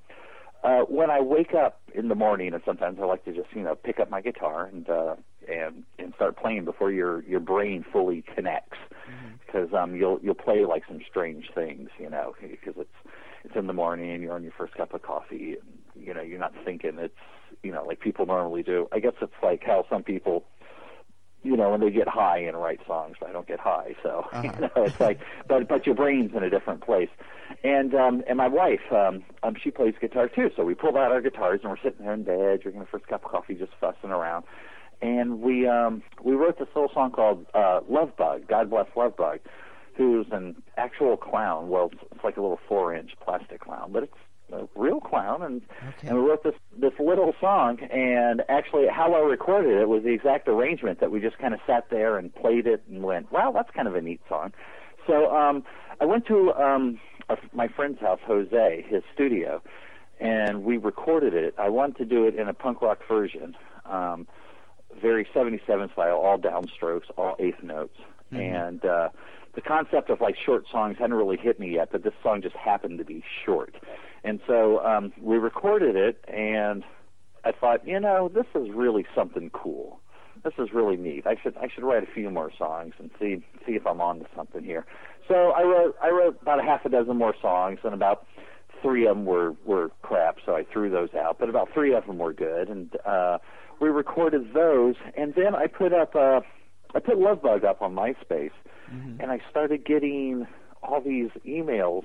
uh, 0.62 0.80
when 0.88 1.10
I 1.10 1.20
wake 1.20 1.54
up 1.54 1.80
in 1.94 2.08
the 2.08 2.14
morning, 2.14 2.52
and 2.52 2.62
sometimes 2.64 2.98
I 3.00 3.04
like 3.04 3.24
to 3.26 3.32
just 3.32 3.48
you 3.54 3.62
know 3.62 3.74
pick 3.74 4.00
up 4.00 4.10
my 4.10 4.20
guitar 4.20 4.66
and 4.66 4.88
uh, 4.88 5.16
and 5.48 5.84
and 5.98 6.14
start 6.14 6.37
playing 6.37 6.64
before 6.64 6.90
your 6.90 7.22
your 7.24 7.40
brain 7.40 7.84
fully 7.92 8.24
connects, 8.34 8.78
because 9.46 9.68
mm-hmm. 9.68 9.76
um, 9.76 9.94
you'll 9.94 10.18
you'll 10.22 10.34
play 10.34 10.64
like 10.64 10.82
some 10.88 11.00
strange 11.08 11.50
things, 11.54 11.90
you 11.98 12.10
know, 12.10 12.34
because 12.40 12.74
it's 12.76 13.12
it's 13.44 13.54
in 13.54 13.66
the 13.66 13.72
morning 13.72 14.10
and 14.10 14.22
you're 14.22 14.34
on 14.34 14.42
your 14.42 14.54
first 14.56 14.74
cup 14.74 14.94
of 14.94 15.02
coffee, 15.02 15.56
and 15.60 16.04
you 16.06 16.12
know 16.12 16.22
you're 16.22 16.40
not 16.40 16.54
thinking 16.64 16.98
it's 16.98 17.14
you 17.62 17.70
know 17.70 17.84
like 17.84 18.00
people 18.00 18.26
normally 18.26 18.62
do. 18.62 18.88
I 18.90 18.98
guess 18.98 19.14
it's 19.20 19.32
like 19.42 19.62
how 19.64 19.84
some 19.88 20.02
people 20.02 20.44
you 21.44 21.57
know, 21.57 21.70
when 21.70 21.80
they 21.80 21.90
get 21.90 22.09
high 22.09 22.38
and 22.38 22.57
write 22.61 22.80
songs. 22.87 23.16
I 23.26 23.30
don't 23.30 23.46
get 23.46 23.61
high, 23.61 23.94
so 24.02 24.26
uh-huh. 24.33 24.42
you 24.42 24.61
know, 24.61 24.85
it's 24.85 24.98
like, 24.98 25.20
but 25.46 25.68
but 25.68 25.87
your 25.87 25.94
brain's 25.94 26.35
in 26.35 26.42
a 26.42 26.50
different 26.50 26.80
place. 26.80 27.11
And 27.62 27.94
um, 27.94 28.24
and 28.26 28.38
my 28.38 28.48
wife, 28.48 28.80
um, 28.90 29.22
um, 29.42 29.54
she 29.62 29.70
plays 29.70 29.94
guitar 30.00 30.28
too. 30.28 30.50
So 30.57 30.64
we 30.64 30.74
pulled 30.74 30.96
out 30.96 31.12
our 31.12 31.20
guitars 31.20 31.61
and 31.62 31.70
we're 31.70 31.76
sitting 31.83 32.04
there 32.04 32.14
in 32.14 32.24
bed, 32.24 32.62
drinking 32.62 32.80
the 32.80 32.87
first 32.87 33.07
cup 33.07 33.24
of 33.24 33.30
coffee, 33.30 33.54
just 33.54 33.72
fussing 33.80 34.11
around. 34.11 34.44
And 35.02 35.40
we 35.40 35.68
um, 35.68 36.02
we 36.22 36.35
wrote 36.35 36.59
this 36.59 36.68
little 36.74 36.90
song 36.92 37.12
called 37.12 37.46
uh, 37.54 37.80
Love 37.88 38.16
Bug. 38.16 38.48
God 38.48 38.70
bless 38.70 38.87
Love 38.96 39.16
Bug. 39.16 39.40
who's 39.96 40.26
an 40.33 40.57
actual 40.76 41.16
clown. 41.16 41.68
Well, 41.68 41.90
it's, 41.92 42.02
it's 42.12 42.24
like 42.24 42.37
a 42.37 42.40
little 42.40 42.61
four-inch 42.68 43.12
plastic 43.22 43.61
clown, 43.61 43.92
but 43.92 44.04
it's 44.04 44.16
a 44.52 44.66
real 44.74 45.00
clown, 45.00 45.42
and 45.42 45.62
Okay. 45.88 46.09
and 46.09 46.16
we 46.18 46.28
wrote 46.28 46.42
this 46.42 46.54
this 46.76 46.92
little 46.98 47.35
song. 47.40 47.80
And 47.80 48.42
actually, 48.48 48.87
how 48.88 49.12
I 49.14 49.20
recorded 49.20 49.80
it 49.80 49.88
was 49.88 50.02
the 50.02 50.11
exact 50.12 50.48
arrangement 50.48 51.00
that 51.00 51.11
we 51.11 51.20
just 51.20 51.38
kind 51.38 51.54
of 51.54 51.61
sat 51.66 51.88
there 51.90 52.18
and 52.18 52.35
played 52.35 52.66
it 52.66 52.83
and 52.88 53.02
went, 53.02 53.30
"Wow, 53.33 53.52
that's 53.52 53.70
kind 53.70 53.88
of 53.88 53.94
a 53.94 54.00
neat 54.02 54.20
song." 54.28 54.52
So 55.07 55.35
um, 55.35 55.64
I 56.00 56.04
went 56.07 56.26
to 56.26 56.52
um, 56.54 56.98
a, 57.28 57.37
my 57.52 57.68
friend's 57.68 58.00
house, 58.00 58.20
Jose, 58.26 58.85
his 58.88 59.02
studio, 59.14 59.62
and 60.20 60.64
we 60.64 60.76
recorded 60.78 61.35
it. 61.35 61.54
I 61.59 61.68
wanted 61.68 61.96
to 61.98 62.04
do 62.04 62.26
it 62.26 62.35
in 62.35 62.48
a 62.48 62.54
punk 62.54 62.80
rock 62.83 63.00
version, 63.07 63.54
um, 63.87 64.26
very 65.00 65.26
77 65.35 65.90
style, 65.92 66.16
all 66.16 66.38
downstrokes, 66.38 67.04
all 67.16 67.37
eighth 67.38 67.62
notes, 67.62 67.96
and 68.33 68.85
uh, 68.85 69.11
the 69.54 69.61
concept 69.61 70.11
of 70.11 70.20
like 70.20 70.37
short 70.37 70.64
songs 70.72 70.96
hadn't 70.98 71.14
really 71.14 71.37
hit 71.37 71.61
me 71.61 71.72
yet, 71.74 71.88
but 71.92 72.02
this 72.02 72.14
song 72.22 72.42
just 72.42 72.57
happened 72.57 72.98
to 72.98 73.04
be 73.04 73.22
short, 73.44 73.76
and 74.24 74.40
so 74.46 74.84
um, 74.84 75.12
we 75.20 75.37
recorded 75.37 75.96
it, 75.96 76.24
and 76.26 76.82
I 77.44 77.52
thought, 77.52 77.87
you 77.87 78.00
know, 78.00 78.30
this 78.32 78.46
is 78.54 78.70
really 78.74 79.06
something 79.14 79.50
cool. 79.50 80.00
This 80.42 80.54
is 80.58 80.72
really 80.72 80.96
neat. 80.96 81.26
I 81.26 81.37
should 81.42 81.56
I 81.56 81.68
should 81.72 81.84
write 81.84 82.02
a 82.02 82.12
few 82.12 82.30
more 82.30 82.50
songs 82.58 82.94
and 82.98 83.10
see 83.20 83.44
see 83.66 83.72
if 83.72 83.87
I'm 83.87 84.00
on 84.00 84.20
to 84.20 84.26
something 84.34 84.64
here. 84.64 84.84
So 85.28 85.50
I 85.50 85.62
wrote 85.62 85.96
I 86.02 86.10
wrote 86.10 86.40
about 86.42 86.58
a 86.58 86.62
half 86.62 86.84
a 86.84 86.88
dozen 86.88 87.16
more 87.16 87.34
songs, 87.40 87.78
and 87.84 87.94
about 87.94 88.26
three 88.82 89.06
of 89.06 89.16
them 89.16 89.24
were 89.24 89.54
were 89.64 89.90
crap, 90.02 90.37
so 90.44 90.54
I 90.54 90.64
threw 90.64 90.90
those 90.90 91.14
out. 91.14 91.38
But 91.38 91.48
about 91.48 91.68
three 91.72 91.94
of 91.94 92.06
them 92.06 92.18
were 92.18 92.32
good, 92.32 92.68
and 92.68 92.94
uh, 93.06 93.38
we 93.80 93.88
recorded 93.88 94.52
those. 94.52 94.96
And 95.16 95.34
then 95.34 95.54
I 95.54 95.66
put 95.66 95.92
up 95.92 96.14
uh, 96.14 96.40
I 96.94 97.00
put 97.00 97.18
Love 97.18 97.40
Bug 97.40 97.64
up 97.64 97.80
on 97.80 97.94
MySpace, 97.94 98.50
and 99.20 99.30
I 99.30 99.40
started 99.50 99.84
getting 99.87 100.46
all 100.82 101.00
these 101.00 101.30
emails, 101.46 102.04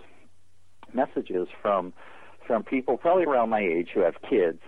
messages 0.93 1.47
from 1.61 1.93
from 2.47 2.63
people 2.63 2.97
probably 2.97 3.25
around 3.25 3.49
my 3.49 3.59
age 3.59 3.89
who 3.93 4.01
have 4.01 4.15
kids, 4.27 4.59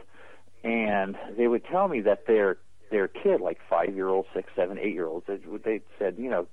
and 0.63 1.17
they 1.35 1.47
would 1.47 1.65
tell 1.65 1.87
me 1.87 2.01
that 2.01 2.27
their 2.27 2.57
their 2.91 3.07
kid, 3.07 3.41
like 3.41 3.59
five 3.69 3.95
year 3.95 4.09
olds, 4.09 4.27
six, 4.33 4.49
seven, 4.55 4.77
eight 4.77 4.93
year 4.93 5.07
olds, 5.07 5.25
they, 5.27 5.39
they 5.63 5.81
said, 5.97 6.15
you 6.17 6.29
know, 6.29 6.47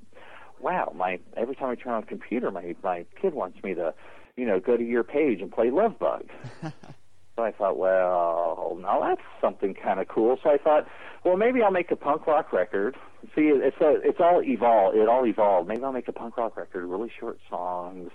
wow, 0.60 0.92
my 0.96 1.18
every 1.36 1.54
time 1.54 1.70
I 1.70 1.74
turn 1.74 1.92
on 1.92 2.00
the 2.02 2.06
computer, 2.06 2.50
my 2.50 2.74
my 2.82 3.04
kid 3.20 3.34
wants 3.34 3.62
me 3.62 3.74
to, 3.74 3.92
you 4.36 4.46
know, 4.46 4.60
go 4.60 4.76
to 4.76 4.84
your 4.84 5.04
page 5.04 5.40
and 5.42 5.52
play 5.52 5.70
Love 5.70 5.98
Bug. 5.98 6.24
so 6.62 7.42
I 7.42 7.52
thought, 7.52 7.76
well, 7.76 8.78
now 8.80 9.00
that's 9.00 9.20
something 9.40 9.74
kind 9.74 10.00
of 10.00 10.08
cool. 10.08 10.38
So 10.42 10.50
I 10.50 10.58
thought, 10.58 10.86
well, 11.24 11.36
maybe 11.36 11.62
I'll 11.62 11.70
make 11.70 11.90
a 11.90 11.96
punk 11.96 12.26
rock 12.26 12.52
record. 12.52 12.96
See, 13.34 13.50
it's 13.52 13.76
a, 13.80 13.96
it's 14.02 14.20
all 14.20 14.42
evolved. 14.42 14.96
It 14.96 15.08
all 15.08 15.26
evolved. 15.26 15.68
Maybe 15.68 15.82
I'll 15.82 15.92
make 15.92 16.08
a 16.08 16.12
punk 16.12 16.36
rock 16.36 16.56
record, 16.56 16.86
really 16.86 17.10
short 17.18 17.38
songs, 17.50 18.10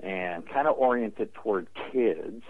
and 0.00 0.48
kind 0.48 0.68
of 0.68 0.76
oriented 0.78 1.34
toward 1.34 1.68
kids. 1.92 2.42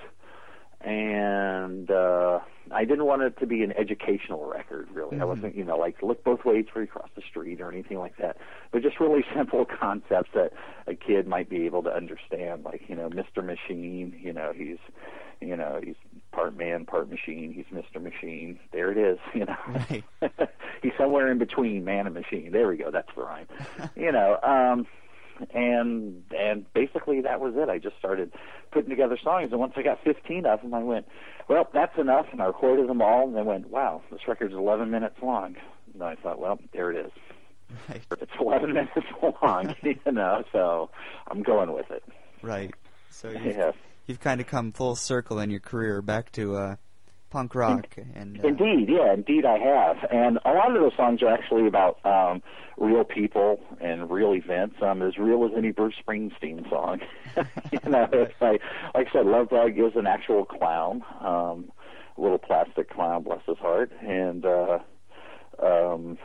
And 0.80 1.90
uh, 1.90 2.38
I 2.70 2.84
didn't 2.84 3.04
want 3.06 3.22
it 3.22 3.36
to 3.40 3.46
be 3.46 3.64
an 3.64 3.72
educational 3.72 4.46
record, 4.48 4.88
really. 4.92 5.20
I 5.20 5.24
wasn't, 5.24 5.56
you 5.56 5.64
know, 5.64 5.76
like 5.76 6.00
look 6.02 6.22
both 6.22 6.44
ways 6.44 6.66
before 6.66 6.82
you 6.82 6.88
cross 6.88 7.08
the 7.16 7.22
street 7.28 7.60
or 7.60 7.72
anything 7.72 7.98
like 7.98 8.16
that. 8.18 8.36
But 8.70 8.82
just 8.82 9.00
really 9.00 9.24
simple 9.34 9.64
concepts 9.64 10.30
that 10.34 10.52
a 10.86 10.94
kid 10.94 11.26
might 11.26 11.48
be 11.50 11.66
able 11.66 11.82
to 11.82 11.90
understand, 11.92 12.64
like 12.64 12.82
you 12.88 12.94
know, 12.94 13.10
Mr. 13.10 13.44
Machine. 13.44 14.18
You 14.22 14.32
know, 14.32 14.52
he's, 14.56 14.78
you 15.40 15.56
know, 15.56 15.80
he's 15.82 15.96
part 16.30 16.56
man, 16.56 16.84
part 16.84 17.10
machine. 17.10 17.52
He's 17.52 17.66
Mr. 17.76 18.00
Machine. 18.00 18.60
There 18.72 18.92
it 18.92 18.98
is. 18.98 19.18
You 19.34 19.46
know, 19.46 19.56
Right. 19.90 20.04
he's 20.82 20.92
somewhere 20.96 21.28
in 21.28 21.38
between 21.38 21.84
man 21.84 22.06
and 22.06 22.14
machine. 22.14 22.52
There 22.52 22.68
we 22.68 22.76
go. 22.76 22.92
That's 22.92 23.08
the 23.16 23.22
rhyme. 23.22 23.46
you 23.96 24.12
know, 24.12 24.38
um, 24.44 24.86
and 25.54 26.22
and 26.36 26.72
basically 26.72 27.20
that 27.22 27.40
was 27.40 27.54
it. 27.56 27.68
I 27.68 27.78
just 27.78 27.98
started 27.98 28.32
putting 28.72 28.90
together 28.90 29.18
songs, 29.22 29.50
and 29.50 29.60
once 29.60 29.74
I 29.76 29.82
got 29.82 29.98
15 30.04 30.46
of 30.46 30.62
them, 30.62 30.74
I 30.74 30.82
went, 30.82 31.06
well, 31.48 31.68
that's 31.72 31.98
enough, 31.98 32.26
and 32.32 32.42
I 32.42 32.46
recorded 32.46 32.88
them 32.88 33.00
all, 33.02 33.26
and 33.28 33.38
I 33.38 33.42
went, 33.42 33.68
wow, 33.70 34.02
this 34.10 34.20
record's 34.28 34.54
11 34.54 34.90
minutes 34.90 35.16
long. 35.22 35.56
And 35.94 36.02
I 36.02 36.14
thought, 36.16 36.38
well, 36.38 36.58
there 36.72 36.90
it 36.90 37.06
is. 37.06 37.12
Right. 37.88 38.02
It's 38.20 38.32
11 38.40 38.72
minutes 38.72 38.92
long, 39.42 39.74
you 39.82 40.12
know, 40.12 40.42
so 40.52 40.90
I'm 41.30 41.42
going 41.42 41.72
with 41.72 41.90
it. 41.90 42.02
Right. 42.42 42.74
So 43.10 43.30
you've, 43.30 43.44
Yes. 43.56 43.74
you've 44.06 44.20
kind 44.20 44.40
of 44.40 44.46
come 44.46 44.72
full 44.72 44.96
circle 44.96 45.38
in 45.38 45.50
your 45.50 45.60
career 45.60 46.02
back 46.02 46.30
to 46.32 46.56
uh, 46.56 46.76
punk 47.30 47.54
rock 47.54 47.86
and 48.14 48.42
uh, 48.42 48.48
Indeed, 48.48 48.88
yeah, 48.88 49.12
indeed 49.12 49.44
I 49.44 49.58
have. 49.58 49.96
And 50.10 50.38
a 50.44 50.52
lot 50.52 50.74
of 50.74 50.80
those 50.80 50.96
songs 50.96 51.22
are 51.22 51.28
actually 51.32 51.66
about 51.66 52.04
um 52.04 52.42
real 52.76 53.04
people 53.04 53.60
and 53.80 54.10
real 54.10 54.34
events. 54.34 54.76
Um 54.82 55.02
as 55.02 55.18
real 55.18 55.44
as 55.44 55.52
any 55.56 55.72
Bruce 55.72 55.94
Springsteen 56.06 56.68
song. 56.68 57.00
you 57.72 57.90
know, 57.90 58.08
it's 58.12 58.34
like 58.40 58.60
like 58.94 59.08
I 59.08 59.12
said, 59.12 59.26
Love 59.26 59.50
Bug 59.50 59.78
is 59.78 59.92
an 59.96 60.06
actual 60.06 60.44
clown, 60.44 61.02
um, 61.20 61.70
a 62.16 62.20
little 62.20 62.38
plastic 62.38 62.90
clown, 62.90 63.22
bless 63.22 63.40
his 63.46 63.58
heart. 63.58 63.92
And 64.00 64.44
uh 64.44 64.78
um 65.62 66.18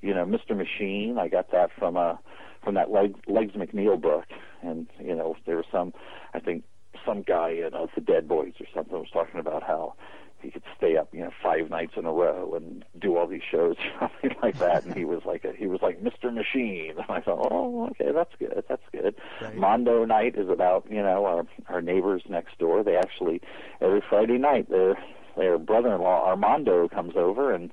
you 0.00 0.14
know, 0.14 0.24
Mr. 0.24 0.56
Machine, 0.56 1.18
I 1.18 1.28
got 1.28 1.50
that 1.50 1.70
from 1.78 1.96
a 1.96 2.18
from 2.62 2.74
that 2.74 2.90
Leg, 2.90 3.14
Legs 3.26 3.54
McNeil 3.54 4.00
book 4.00 4.24
and 4.62 4.86
you 5.00 5.14
know, 5.14 5.36
there 5.46 5.56
was 5.56 5.66
some 5.70 5.92
I 6.34 6.40
think 6.40 6.64
some 7.06 7.22
guy 7.22 7.50
in 7.50 7.74
uh, 7.74 7.86
the 7.94 8.00
Dead 8.00 8.28
Boys 8.28 8.54
or 8.60 8.66
something 8.74 8.98
was 8.98 9.10
talking 9.12 9.40
about 9.40 9.62
how 9.62 9.94
he 10.40 10.50
could 10.50 10.62
stay 10.76 10.96
up, 10.96 11.08
you 11.12 11.20
know, 11.20 11.30
five 11.42 11.70
nights 11.70 11.94
in 11.96 12.04
a 12.04 12.12
row 12.12 12.54
and 12.54 12.84
do 12.98 13.16
all 13.16 13.26
these 13.26 13.42
shows, 13.48 13.76
something 14.00 14.36
like 14.42 14.58
that. 14.58 14.84
And 14.84 14.94
he 14.94 15.04
was 15.04 15.22
like, 15.24 15.44
a, 15.44 15.52
he 15.52 15.66
was 15.66 15.80
like 15.82 16.02
Mr. 16.02 16.32
Machine. 16.32 16.94
And 16.98 17.06
I 17.08 17.20
thought, 17.20 17.48
oh, 17.50 17.88
okay, 17.90 18.12
that's 18.12 18.34
good, 18.38 18.64
that's 18.68 18.82
good. 18.92 19.14
Right. 19.40 19.56
Mondo 19.56 20.04
Night 20.04 20.36
is 20.36 20.48
about, 20.48 20.86
you 20.90 21.02
know, 21.02 21.24
our 21.24 21.46
our 21.68 21.80
neighbors 21.80 22.22
next 22.28 22.58
door. 22.58 22.82
They 22.82 22.96
actually 22.96 23.40
every 23.80 24.02
Friday 24.08 24.38
night 24.38 24.68
their 24.70 24.96
their 25.36 25.58
brother-in-law 25.58 26.26
Armando 26.26 26.88
comes 26.88 27.14
over 27.16 27.52
and. 27.52 27.70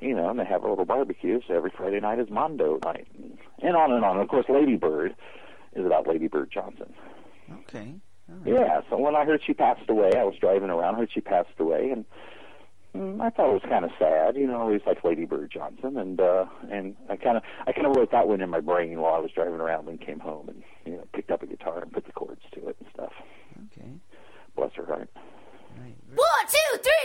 You 0.00 0.14
know, 0.14 0.28
and 0.28 0.38
they 0.38 0.44
have 0.44 0.64
a 0.64 0.68
little 0.68 0.84
barbecue. 0.84 1.40
So 1.46 1.54
every 1.54 1.70
Friday 1.74 1.98
night 2.00 2.18
is 2.18 2.28
Mondo 2.28 2.78
night, 2.84 3.06
and, 3.16 3.38
and 3.62 3.74
on 3.74 3.90
and 3.90 4.04
on. 4.04 4.16
And 4.16 4.22
of 4.22 4.28
course, 4.28 4.44
Lady 4.50 4.76
Bird 4.76 5.14
is 5.74 5.86
about 5.86 6.06
Lady 6.06 6.26
Bird 6.28 6.50
Johnson. 6.52 6.92
okay. 7.60 7.94
All 8.30 8.36
right. 8.36 8.54
Yeah, 8.54 8.80
so 8.88 8.98
when 8.98 9.14
I 9.14 9.24
heard 9.24 9.42
she 9.46 9.54
passed 9.54 9.88
away, 9.88 10.12
I 10.16 10.24
was 10.24 10.34
driving 10.40 10.70
around, 10.70 10.94
heard 10.96 11.10
she 11.12 11.20
passed 11.20 11.50
away, 11.58 11.90
and 11.90 12.04
mm, 12.94 13.20
I 13.20 13.30
thought 13.30 13.50
it 13.50 13.52
was 13.52 13.62
kind 13.68 13.84
of 13.84 13.90
sad. 13.98 14.36
You 14.36 14.46
know, 14.46 14.56
I 14.56 14.60
always 14.60 14.80
liked 14.86 15.04
Lady 15.04 15.26
Bird 15.26 15.50
Johnson, 15.52 15.98
and 15.98 16.20
uh, 16.20 16.46
and 16.70 16.96
I 17.10 17.16
kind 17.16 17.36
of 17.36 17.42
I 17.66 17.72
kind 17.72 17.86
of 17.86 17.96
wrote 17.96 18.12
that 18.12 18.26
one 18.26 18.40
in 18.40 18.48
my 18.48 18.60
brain 18.60 19.00
while 19.00 19.14
I 19.14 19.18
was 19.18 19.30
driving 19.30 19.60
around 19.60 19.88
and 19.88 20.00
came 20.00 20.20
home 20.20 20.48
and 20.48 20.62
you 20.86 20.92
know 20.92 21.04
picked 21.12 21.30
up 21.30 21.42
a 21.42 21.46
guitar 21.46 21.82
and 21.82 21.92
put 21.92 22.06
the 22.06 22.12
chords 22.12 22.42
to 22.54 22.68
it 22.68 22.76
and 22.80 22.88
stuff. 22.94 23.12
Okay. 23.72 23.90
Bless 24.56 24.72
her 24.74 24.86
heart. 24.86 25.10
Right. 25.78 25.96
One, 26.14 26.46
two, 26.46 26.78
three, 26.78 27.03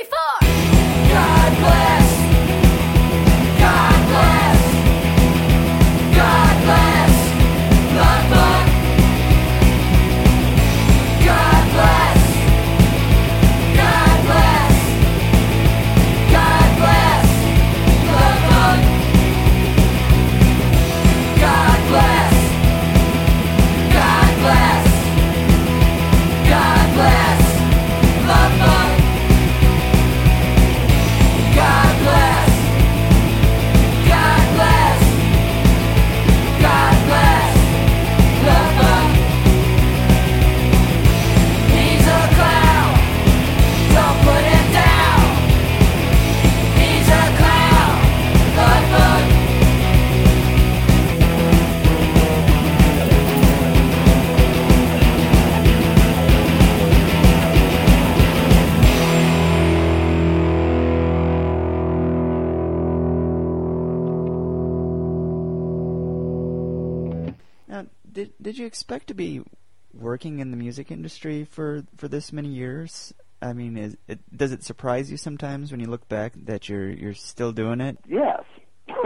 working 70.19 70.39
in 70.39 70.51
the 70.51 70.57
music 70.57 70.91
industry 70.91 71.45
for 71.45 71.81
for 71.95 72.09
this 72.09 72.33
many 72.33 72.49
years? 72.49 73.13
I 73.41 73.53
mean, 73.53 73.77
is 73.77 73.95
it, 74.09 74.19
does 74.35 74.51
it 74.51 74.63
surprise 74.63 75.09
you 75.09 75.15
sometimes 75.15 75.71
when 75.71 75.79
you 75.79 75.87
look 75.87 76.09
back 76.09 76.33
that 76.43 76.67
you're 76.67 76.89
you're 76.89 77.13
still 77.13 77.53
doing 77.53 77.79
it? 77.79 77.97
Yes, 78.05 78.43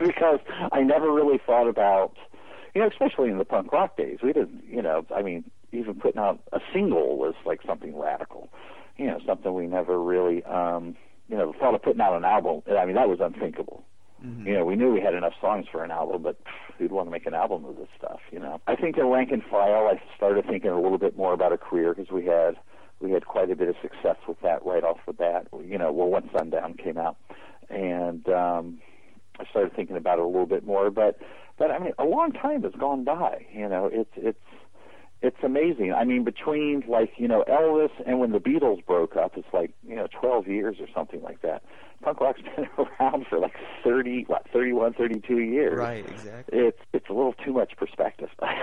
because 0.00 0.40
I 0.70 0.82
never 0.82 1.10
really 1.10 1.40
thought 1.46 1.66
about, 1.66 2.12
you 2.74 2.82
know, 2.82 2.88
especially 2.88 3.30
in 3.30 3.38
the 3.38 3.46
punk 3.46 3.72
rock 3.72 3.96
days, 3.96 4.18
we 4.22 4.34
didn't, 4.34 4.64
you 4.68 4.82
know, 4.82 5.06
I 5.16 5.22
mean, 5.22 5.50
even 5.72 5.94
putting 5.94 6.20
out 6.20 6.40
a 6.52 6.60
single 6.74 7.16
was 7.16 7.34
like 7.46 7.60
something 7.66 7.98
radical, 7.98 8.50
you 8.98 9.06
know, 9.06 9.20
something 9.26 9.54
we 9.54 9.66
never 9.66 9.98
really, 9.98 10.44
um, 10.44 10.94
you 11.30 11.38
know, 11.38 11.54
thought 11.58 11.74
of 11.74 11.80
putting 11.80 12.02
out 12.02 12.18
an 12.18 12.26
album, 12.26 12.60
I 12.68 12.84
mean, 12.84 12.96
that 12.96 13.08
was 13.08 13.20
unthinkable. 13.22 13.82
Mm-hmm. 14.24 14.46
You 14.46 14.54
know, 14.54 14.64
we 14.64 14.76
knew 14.76 14.92
we 14.92 15.00
had 15.00 15.14
enough 15.14 15.34
songs 15.40 15.66
for 15.70 15.84
an 15.84 15.90
album, 15.90 16.22
but 16.22 16.42
pff, 16.44 16.78
who'd 16.78 16.92
want 16.92 17.06
to 17.06 17.10
make 17.10 17.26
an 17.26 17.34
album 17.34 17.64
of 17.64 17.76
this 17.76 17.88
stuff? 17.96 18.20
You 18.30 18.38
know, 18.38 18.60
I 18.66 18.74
think 18.74 18.96
in 18.96 19.06
Rank 19.06 19.30
and 19.32 19.42
File, 19.42 19.86
I 19.86 20.00
started 20.16 20.46
thinking 20.46 20.70
a 20.70 20.80
little 20.80 20.98
bit 20.98 21.16
more 21.16 21.32
about 21.32 21.52
a 21.52 21.58
career 21.58 21.94
because 21.94 22.10
we 22.10 22.24
had 22.24 22.56
we 23.00 23.10
had 23.10 23.26
quite 23.26 23.50
a 23.50 23.56
bit 23.56 23.68
of 23.68 23.74
success 23.82 24.16
with 24.26 24.40
that 24.40 24.64
right 24.64 24.82
off 24.82 24.98
the 25.06 25.12
bat. 25.12 25.48
You 25.62 25.78
know, 25.78 25.92
well, 25.92 26.08
once 26.08 26.28
Sundown 26.36 26.74
came 26.74 26.96
out, 26.96 27.16
and 27.68 28.26
um, 28.28 28.78
I 29.38 29.44
started 29.50 29.74
thinking 29.76 29.96
about 29.96 30.18
it 30.18 30.22
a 30.22 30.26
little 30.26 30.46
bit 30.46 30.64
more. 30.64 30.90
But 30.90 31.18
but 31.58 31.70
I 31.70 31.78
mean, 31.78 31.92
a 31.98 32.04
long 32.04 32.32
time 32.32 32.62
has 32.62 32.72
gone 32.72 33.04
by. 33.04 33.46
You 33.52 33.68
know, 33.68 33.90
it's 33.92 34.12
it's 34.16 34.38
it's 35.24 35.42
amazing. 35.42 35.92
I 35.94 36.04
mean, 36.04 36.22
between 36.22 36.84
like 36.86 37.12
you 37.16 37.26
know 37.26 37.44
Elvis 37.48 37.90
and 38.06 38.20
when 38.20 38.32
the 38.32 38.38
Beatles 38.38 38.84
broke 38.84 39.16
up, 39.16 39.38
it's 39.38 39.48
like 39.54 39.72
you 39.82 39.96
know 39.96 40.06
12 40.20 40.46
years 40.48 40.76
or 40.80 40.86
something 40.94 41.22
like 41.22 41.40
that. 41.40 41.62
Punk 42.02 42.20
rock's 42.20 42.42
been 42.56 42.66
around 42.76 43.26
for 43.28 43.38
like 43.38 43.54
30, 43.82 44.24
what, 44.24 44.46
31, 44.52 44.92
32 44.92 45.38
years. 45.38 45.78
Right, 45.78 46.04
exactly. 46.06 46.58
It's 46.58 46.78
it's 46.92 47.08
a 47.08 47.14
little 47.14 47.32
too 47.32 47.54
much 47.54 47.72
perspective. 47.78 48.28
That's 48.38 48.58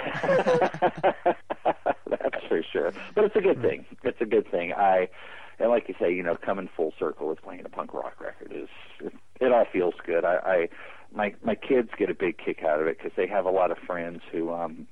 for 2.47 2.61
sure. 2.71 2.93
But 3.15 3.23
it's 3.23 3.35
a 3.35 3.41
good 3.41 3.59
thing. 3.61 3.85
It's 4.03 4.21
a 4.21 4.25
good 4.25 4.49
thing. 4.51 4.73
I 4.73 5.09
and 5.57 5.71
like 5.71 5.89
you 5.89 5.95
say, 5.99 6.13
you 6.13 6.21
know, 6.21 6.35
coming 6.35 6.69
full 6.77 6.93
circle 6.99 7.27
with 7.27 7.41
playing 7.41 7.65
a 7.65 7.69
punk 7.69 7.95
rock 7.95 8.21
record 8.21 8.51
is 8.51 8.69
it, 8.99 9.13
it 9.39 9.51
all 9.51 9.65
feels 9.73 9.95
good. 10.05 10.23
I, 10.25 10.35
I 10.35 10.69
my 11.11 11.33
my 11.43 11.55
kids 11.55 11.89
get 11.97 12.11
a 12.11 12.15
big 12.15 12.37
kick 12.37 12.63
out 12.63 12.79
of 12.79 12.85
it 12.85 12.99
because 12.99 13.13
they 13.17 13.25
have 13.25 13.45
a 13.45 13.51
lot 13.51 13.71
of 13.71 13.79
friends 13.79 14.21
who 14.31 14.53
um 14.53 14.85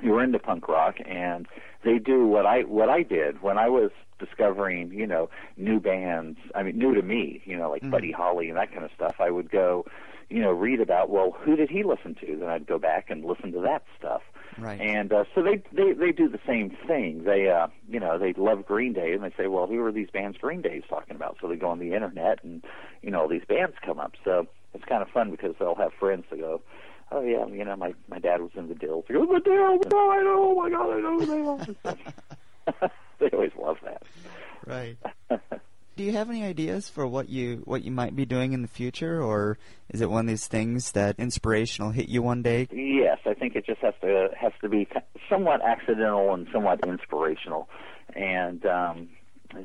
who 0.00 0.14
are 0.14 0.22
into 0.22 0.38
punk 0.38 0.68
rock 0.68 0.96
and 1.04 1.46
they 1.84 1.98
do 1.98 2.26
what 2.26 2.46
I 2.46 2.62
what 2.62 2.88
I 2.88 3.02
did 3.02 3.42
when 3.42 3.58
I 3.58 3.68
was 3.68 3.90
discovering, 4.18 4.92
you 4.92 5.06
know, 5.06 5.28
new 5.56 5.80
bands. 5.80 6.38
I 6.54 6.62
mean, 6.62 6.78
new 6.78 6.94
to 6.94 7.02
me, 7.02 7.42
you 7.44 7.56
know, 7.56 7.70
like 7.70 7.88
Buddy 7.90 8.12
Holly 8.12 8.48
and 8.48 8.56
that 8.56 8.72
kind 8.72 8.84
of 8.84 8.90
stuff. 8.94 9.16
I 9.18 9.30
would 9.30 9.50
go, 9.50 9.84
you 10.30 10.40
know, 10.40 10.50
read 10.50 10.80
about 10.80 11.10
well, 11.10 11.36
who 11.38 11.56
did 11.56 11.70
he 11.70 11.82
listen 11.82 12.14
to? 12.20 12.36
Then 12.36 12.48
I'd 12.48 12.66
go 12.66 12.78
back 12.78 13.10
and 13.10 13.24
listen 13.24 13.52
to 13.52 13.60
that 13.60 13.84
stuff. 13.98 14.22
Right. 14.58 14.80
And 14.80 15.12
uh, 15.12 15.24
so 15.34 15.42
they 15.42 15.62
they 15.72 15.92
they 15.92 16.12
do 16.12 16.28
the 16.28 16.40
same 16.46 16.76
thing. 16.86 17.24
They 17.24 17.48
uh 17.48 17.68
you 17.88 18.00
know 18.00 18.18
they 18.18 18.32
love 18.32 18.66
Green 18.66 18.92
Day 18.92 19.12
and 19.12 19.22
they 19.22 19.32
say, 19.36 19.46
well, 19.48 19.66
who 19.66 19.82
are 19.84 19.92
these 19.92 20.10
bands 20.10 20.38
Green 20.38 20.62
Day's 20.62 20.84
talking 20.88 21.14
about? 21.14 21.36
So 21.40 21.48
they 21.48 21.56
go 21.56 21.68
on 21.68 21.78
the 21.78 21.94
internet 21.94 22.42
and 22.42 22.64
you 23.02 23.10
know 23.10 23.22
all 23.22 23.28
these 23.28 23.44
bands 23.46 23.76
come 23.84 24.00
up. 24.00 24.12
So 24.24 24.46
it's 24.74 24.84
kind 24.84 25.02
of 25.02 25.08
fun 25.08 25.30
because 25.30 25.54
they'll 25.58 25.74
have 25.74 25.92
friends 25.98 26.24
to 26.30 26.36
go. 26.36 26.62
Oh 27.12 27.22
yeah, 27.22 27.46
you 27.46 27.64
know 27.64 27.76
my 27.76 27.94
my 28.08 28.18
dad 28.18 28.40
was 28.40 28.50
in 28.56 28.68
the 28.68 28.74
Dills. 28.74 29.04
They 29.08 29.14
go 29.14 29.26
the 29.26 29.40
Dills. 29.40 29.86
Oh, 29.92 30.10
I 30.10 30.22
know. 30.22 30.50
Oh 30.50 30.54
my 30.54 30.70
God, 30.70 30.90
I 30.90 31.00
know 31.00 31.18
who 31.18 31.26
they 31.26 32.72
are. 32.74 32.90
they 33.20 33.28
always 33.32 33.52
love 33.60 33.76
that. 33.84 34.02
Right. 34.66 34.96
Do 35.96 36.04
you 36.04 36.12
have 36.12 36.28
any 36.28 36.44
ideas 36.44 36.90
for 36.90 37.06
what 37.06 37.30
you 37.30 37.62
what 37.64 37.82
you 37.82 37.90
might 37.90 38.14
be 38.14 38.26
doing 38.26 38.52
in 38.52 38.60
the 38.60 38.68
future, 38.68 39.22
or 39.22 39.56
is 39.88 40.02
it 40.02 40.10
one 40.10 40.26
of 40.26 40.28
these 40.28 40.46
things 40.46 40.92
that 40.92 41.18
inspiration 41.18 41.86
will 41.86 41.92
hit 41.92 42.08
you 42.08 42.22
one 42.22 42.42
day? 42.42 42.68
Yes, 42.70 43.18
I 43.24 43.32
think 43.32 43.56
it 43.56 43.64
just 43.64 43.80
has 43.80 43.94
to 44.02 44.28
has 44.38 44.52
to 44.60 44.68
be 44.68 44.86
somewhat 45.30 45.62
accidental 45.64 46.34
and 46.34 46.48
somewhat 46.52 46.80
inspirational, 46.86 47.70
and 48.14 48.66
um, 48.66 49.08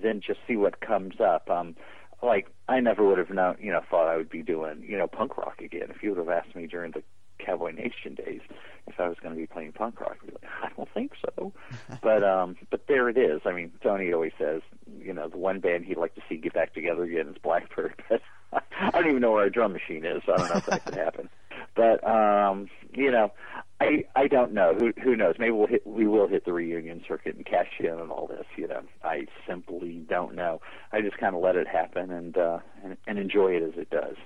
then 0.02 0.22
just 0.26 0.40
see 0.48 0.56
what 0.56 0.80
comes 0.80 1.16
up. 1.20 1.50
Um, 1.50 1.76
like 2.24 2.48
I 2.70 2.80
never 2.80 3.06
would 3.06 3.18
have 3.18 3.30
known, 3.30 3.58
you 3.60 3.74
know, 3.74 3.82
thought 3.90 4.08
I 4.08 4.16
would 4.16 4.30
be 4.30 4.42
doing, 4.42 4.86
you 4.88 4.98
know, 4.98 5.08
punk 5.08 5.38
rock 5.38 5.60
again. 5.60 5.88
If 5.90 6.02
you 6.02 6.12
would 6.12 6.20
have 6.20 6.30
asked 6.30 6.56
me 6.56 6.66
during 6.68 6.92
the 6.92 7.04
Cowboy 7.46 7.72
Nation 7.72 8.16
days 8.16 8.42
if 8.88 9.00
I 9.00 9.08
was 9.08 9.18
going 9.22 9.34
to 9.34 9.40
be 9.40 9.48
playing 9.48 9.74
punk 9.74 10.00
rock, 10.02 10.18
like, 10.24 10.52
I 10.64 10.70
don't 10.76 10.90
think 10.94 11.14
so. 11.24 11.54
but 12.02 12.24
um, 12.24 12.58
but 12.70 12.88
there 12.88 13.10
it 13.10 13.18
is. 13.18 13.42
I 13.46 13.52
mean, 13.52 13.72
Tony 13.82 14.12
always 14.14 14.34
says, 14.38 14.62
you 15.00 15.14
know, 15.14 15.28
the 15.28 15.38
one 15.38 15.60
band 15.60 15.86
he'd 15.86 15.98
like 15.98 16.16
to 16.16 16.22
see 16.28 16.38
get 16.38 16.54
back 16.54 16.74
together 16.74 17.04
again 17.04 17.28
is 17.28 17.38
Blackbird. 17.42 18.02
But 18.52 18.64
I 18.82 18.92
don't 18.92 19.08
even 19.08 19.22
know 19.22 19.32
where 19.32 19.44
our 19.44 19.50
drum 19.50 19.72
machine 19.72 20.04
is, 20.04 20.22
so 20.26 20.34
I 20.34 20.38
don't 20.38 20.50
know 20.50 20.58
if 20.58 20.66
that 20.66 20.84
could 20.84 20.96
happen. 20.96 21.30
But 21.74 22.06
um, 22.06 22.70
you 22.94 23.12
know, 23.12 23.32
I 23.80 24.04
I 24.14 24.28
don't 24.28 24.52
know. 24.52 24.74
Who 24.78 24.92
who 25.02 25.16
knows? 25.16 25.36
Maybe 25.40 25.52
we'll 25.52 25.68
hit 25.68 25.88
we 25.88 26.06
will 26.06 26.28
hit 26.28 26.44
the 26.44 26.52
reunion 26.52 27.02
circuit 27.08 27.36
and 27.36 27.46
cash 27.46 27.70
in 27.80 27.88
and 27.88 28.12
all 28.12 28.28
this. 28.28 28.46
You 28.58 28.68
know, 28.68 28.82
I 29.04 29.28
simply 29.48 30.06
don't 30.10 30.36
know. 30.36 30.60
I 30.92 31.00
just 31.00 31.18
kind 31.18 31.34
of 31.34 31.42
let 31.42 31.56
it 31.56 31.68
happen 31.68 32.12
and 32.12 32.38
uh, 32.38 32.60
and, 32.84 32.98
and 33.08 33.18
enjoy 33.18 33.54
it 33.54 33.64
as 33.64 33.78
it 33.78 33.90
does. 33.90 34.18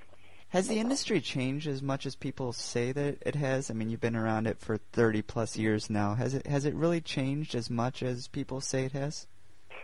Has 0.50 0.68
the 0.68 0.80
industry 0.80 1.20
changed 1.20 1.68
as 1.68 1.82
much 1.82 2.06
as 2.06 2.16
people 2.16 2.54
say 2.54 2.92
that 2.92 3.18
it 3.26 3.36
has? 3.36 3.70
I 3.70 3.74
mean, 3.74 3.90
you've 3.90 4.00
been 4.00 4.16
around 4.16 4.48
it 4.48 4.60
for 4.60 4.78
30 4.78 5.22
plus 5.24 5.58
years 5.58 5.90
now. 5.90 6.14
Has 6.16 6.34
it 6.34 6.48
has 6.48 6.66
it 6.66 6.74
really 6.76 7.02
changed 7.02 7.56
as 7.56 7.70
much 7.70 8.02
as 8.02 8.28
people 8.28 8.62
say 8.62 8.86
it 8.86 8.94
has? 8.94 9.28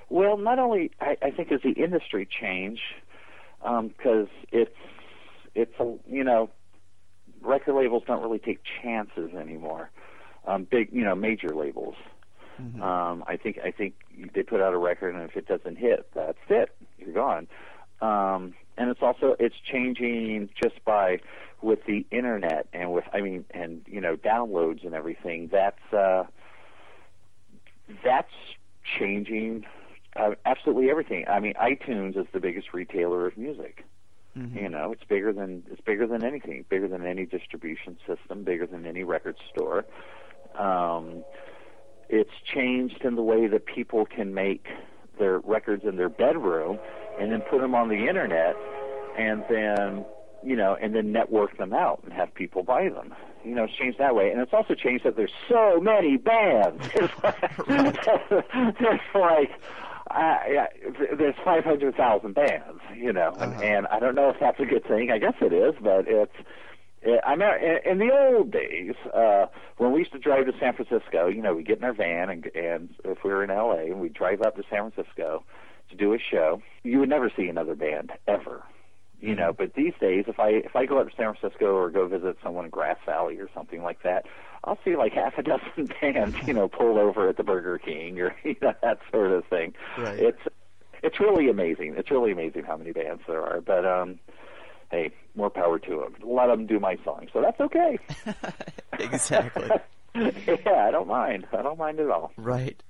Well, 0.09 0.37
not 0.37 0.59
only 0.59 0.91
I, 1.01 1.17
I 1.21 1.31
think 1.31 1.51
as 1.51 1.61
the 1.61 1.71
industry 1.71 2.25
change, 2.25 2.79
because 3.61 4.27
it's 4.51 4.75
it's 5.55 5.73
a 5.79 5.95
you 6.07 6.23
know 6.23 6.49
record 7.41 7.75
labels 7.75 8.03
don't 8.05 8.21
really 8.21 8.39
take 8.39 8.59
chances 8.81 9.33
anymore. 9.33 9.89
Um, 10.45 10.65
big 10.69 10.89
you 10.91 11.03
know 11.03 11.15
major 11.15 11.49
labels. 11.49 11.95
Mhm. 12.61 12.81
Um, 12.81 13.23
I 13.27 13.37
think 13.37 13.59
I 13.63 13.71
think 13.71 13.95
they 14.33 14.43
put 14.43 14.61
out 14.61 14.73
a 14.73 14.77
record 14.77 15.15
and 15.15 15.23
if 15.23 15.35
it 15.35 15.47
doesn't 15.47 15.77
hit, 15.77 16.07
that's 16.13 16.37
it. 16.49 16.69
You're 16.97 17.13
gone. 17.13 17.47
Um, 18.01 18.53
and 18.77 18.89
it's 18.89 19.01
also 19.01 19.35
it's 19.39 19.55
changing 19.63 20.49
just 20.61 20.83
by 20.85 21.19
with 21.61 21.79
the 21.85 22.05
internet 22.11 22.67
and 22.73 22.91
with 22.91 23.05
I 23.13 23.21
mean 23.21 23.45
and 23.51 23.81
you 23.87 24.01
know 24.01 24.15
downloads 24.15 24.85
and 24.85 24.93
everything. 24.93 25.49
That's 25.51 25.93
uh, 25.93 26.25
that's 28.03 28.31
changing 28.97 29.65
uh, 30.15 30.31
absolutely 30.45 30.89
everything. 30.89 31.25
I 31.27 31.39
mean, 31.39 31.53
iTunes 31.53 32.17
is 32.17 32.27
the 32.33 32.39
biggest 32.39 32.73
retailer 32.73 33.27
of 33.27 33.37
music. 33.37 33.85
Mhm. 34.37 34.61
You 34.61 34.69
know, 34.69 34.93
it's 34.93 35.03
bigger 35.03 35.33
than 35.33 35.63
it's 35.69 35.81
bigger 35.81 36.07
than 36.07 36.23
anything, 36.23 36.65
bigger 36.69 36.87
than 36.87 37.05
any 37.05 37.25
distribution 37.25 37.97
system, 38.07 38.43
bigger 38.43 38.65
than 38.65 38.85
any 38.85 39.03
record 39.03 39.35
store. 39.49 39.85
Um, 40.55 41.23
it's 42.09 42.31
changed 42.53 43.03
in 43.03 43.15
the 43.15 43.23
way 43.23 43.47
that 43.47 43.65
people 43.65 44.05
can 44.05 44.33
make 44.33 44.67
their 45.17 45.39
records 45.39 45.83
in 45.85 45.97
their 45.97 46.09
bedroom 46.09 46.79
and 47.21 47.31
then 47.31 47.41
put 47.41 47.61
them 47.61 47.75
on 47.75 47.87
the 47.89 48.07
internet 48.07 48.55
and 49.17 49.43
then 49.49 50.03
you 50.43 50.55
know 50.55 50.75
and 50.81 50.95
then 50.95 51.11
network 51.11 51.57
them 51.57 51.71
out 51.73 52.01
and 52.03 52.11
have 52.13 52.33
people 52.33 52.63
buy 52.63 52.89
them. 52.89 53.13
You 53.45 53.53
know 53.55 53.65
it's 53.65 53.73
changed 53.75 53.99
that 53.99 54.15
way. 54.15 54.31
And 54.31 54.39
it's 54.41 54.53
also 54.53 54.73
changed 54.75 55.05
that 55.05 55.15
there's 55.15 55.31
so 55.49 55.79
many 55.79 56.17
bands. 56.17 56.83
It's 56.95 57.13
like, 57.23 57.67
there's 58.79 58.99
like 59.15 59.51
uh, 60.09 60.37
yeah, 60.49 60.67
there's 61.17 61.35
500,000 61.45 62.33
bands 62.33 62.81
you 62.97 63.13
know 63.13 63.33
and, 63.39 63.53
Uh-huh. 63.53 63.61
and 63.63 63.87
I 63.87 63.99
don't 63.99 64.15
know 64.15 64.29
if 64.29 64.37
that's 64.39 64.59
a 64.59 64.65
good 64.65 64.85
thing. 64.85 65.11
I 65.11 65.19
guess 65.19 65.35
it 65.41 65.53
is 65.53 65.75
but 65.81 66.07
it's 66.07 66.35
uh, 67.07 67.13
I 67.25 67.35
mean, 67.35 67.49
in 67.63 67.91
in 67.93 67.97
the 67.97 68.13
old 68.13 68.51
days, 68.51 68.93
uh, 69.13 69.47
when 69.77 69.91
we 69.91 69.99
used 69.99 70.11
to 70.11 70.19
drive 70.19 70.45
to 70.45 70.53
San 70.59 70.73
Francisco, 70.75 71.27
you 71.27 71.41
know, 71.41 71.55
we 71.55 71.63
get 71.63 71.79
in 71.79 71.83
our 71.83 71.93
van 71.93 72.29
and, 72.29 72.45
and 72.55 72.89
if 73.03 73.23
we 73.23 73.31
were 73.31 73.43
in 73.43 73.49
LA, 73.49 73.85
and 73.91 73.99
we'd 73.99 74.13
drive 74.13 74.41
up 74.43 74.55
to 74.57 74.63
San 74.69 74.91
Francisco 74.91 75.43
to 75.91 75.95
do 75.95 76.13
a 76.13 76.17
show, 76.19 76.61
you 76.83 76.99
would 76.99 77.09
never 77.09 77.31
see 77.35 77.47
another 77.47 77.75
band 77.75 78.11
ever. 78.27 78.63
You 79.21 79.35
know, 79.35 79.53
but 79.53 79.75
these 79.75 79.93
days, 80.01 80.25
if 80.27 80.39
I 80.39 80.49
if 80.49 80.75
I 80.75 80.87
go 80.87 80.97
up 80.97 81.07
to 81.07 81.15
San 81.15 81.35
Francisco 81.35 81.75
or 81.75 81.91
go 81.91 82.07
visit 82.07 82.37
someone 82.43 82.65
in 82.65 82.71
Grass 82.71 82.97
Valley 83.05 83.37
or 83.37 83.47
something 83.53 83.83
like 83.83 84.01
that, 84.01 84.25
I'll 84.63 84.79
see 84.83 84.95
like 84.95 85.13
half 85.13 85.37
a 85.37 85.43
dozen 85.43 85.93
bands, 86.01 86.35
you 86.47 86.55
know, 86.55 86.67
pulled 86.67 86.97
over 86.97 87.29
at 87.29 87.37
the 87.37 87.43
Burger 87.43 87.77
King 87.77 88.19
or 88.19 88.35
you 88.43 88.55
know 88.63 88.73
that 88.81 88.97
sort 89.11 89.31
of 89.31 89.45
thing. 89.45 89.75
Right. 89.95 90.19
It's 90.19 90.41
it's 91.03 91.19
really 91.19 91.49
amazing. 91.49 91.93
It's 91.97 92.09
really 92.09 92.31
amazing 92.31 92.63
how 92.63 92.77
many 92.77 92.93
bands 92.93 93.21
there 93.27 93.43
are. 93.43 93.61
But 93.61 93.85
um, 93.85 94.19
hey, 94.89 95.11
more 95.35 95.51
power 95.51 95.77
to 95.77 95.89
them. 95.89 96.15
Let 96.27 96.47
them 96.47 96.65
do 96.65 96.79
my 96.79 96.97
song, 97.03 97.27
so 97.31 97.41
that's 97.41 97.59
okay. 97.59 97.99
exactly. 98.99 99.69
yeah, 100.15 100.85
I 100.87 100.89
don't 100.89 101.07
mind. 101.07 101.45
I 101.53 101.61
don't 101.61 101.77
mind 101.77 101.99
at 101.99 102.09
all. 102.09 102.31
Right. 102.37 102.81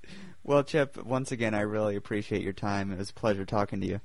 Well, 0.44 0.64
Chip, 0.64 1.04
once 1.04 1.30
again, 1.30 1.54
I 1.54 1.60
really 1.60 1.94
appreciate 1.94 2.42
your 2.42 2.52
time. 2.52 2.90
It 2.90 2.98
was 2.98 3.10
a 3.10 3.14
pleasure 3.14 3.44
talking 3.44 3.80
to 3.80 3.86
you. 3.86 4.00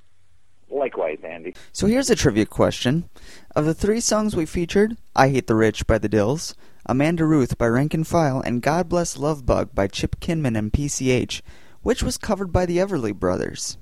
Likewise, 0.70 1.20
Andy. 1.24 1.56
So 1.72 1.88
here's 1.88 2.10
a 2.10 2.16
trivia 2.16 2.46
question. 2.46 3.10
Of 3.56 3.66
the 3.66 3.74
three 3.74 4.00
songs 4.00 4.36
we 4.36 4.46
featured, 4.46 4.98
I 5.16 5.30
Hate 5.30 5.48
the 5.48 5.56
Rich 5.56 5.88
by 5.88 5.98
the 5.98 6.10
Dills, 6.10 6.56
Amanda 6.86 7.26
Ruth 7.26 7.58
by 7.58 7.68
Rank 7.68 7.94
and 7.94 8.06
File, 8.06 8.42
and 8.42 8.62
God 8.62 8.88
Bless 8.88 9.18
Love 9.18 9.46
Bug 9.46 9.74
by 9.74 9.88
Chip 9.88 10.20
Kinman 10.20 10.58
and 10.58 10.72
PCH, 10.72 11.42
which 11.82 12.04
was 12.04 12.18
covered 12.18 12.52
by 12.52 12.66
the 12.66 12.78
Everly 12.78 13.14
Brothers? 13.14 13.78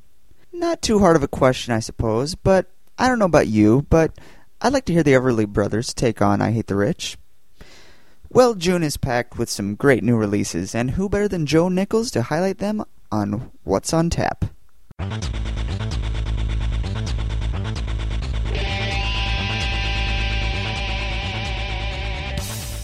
Not 0.54 0.82
too 0.82 1.00
hard 1.00 1.16
of 1.16 1.24
a 1.24 1.28
question, 1.28 1.74
I 1.74 1.80
suppose, 1.80 2.36
but 2.36 2.72
I 2.98 3.10
don't 3.10 3.20
know 3.20 3.26
about 3.26 3.48
you, 3.48 3.86
but 3.90 4.18
I'd 4.62 4.74
like 4.74 4.86
to 4.86 4.94
hear 4.94 5.04
the 5.04 5.14
Everly 5.14 5.48
Brothers 5.48 5.94
take 5.94 6.22
on 6.22 6.42
I 6.42 6.52
Hate 6.52 6.68
the 6.68 6.76
Rich. 6.76 7.18
Well, 8.32 8.56
June 8.56 8.82
is 8.82 8.98
packed 8.98 9.38
with 9.38 9.50
some 9.50 9.76
great 9.76 10.04
new 10.04 10.18
releases, 10.18 10.74
and 10.74 10.92
who 10.92 11.08
better 11.08 11.28
than 11.28 11.46
Joe 11.46 11.70
Nichols 11.70 12.10
to 12.12 12.24
highlight 12.24 12.58
them 12.58 12.84
on 13.12 13.52
What's 13.64 13.94
on 13.94 14.10
Tap? 14.10 14.46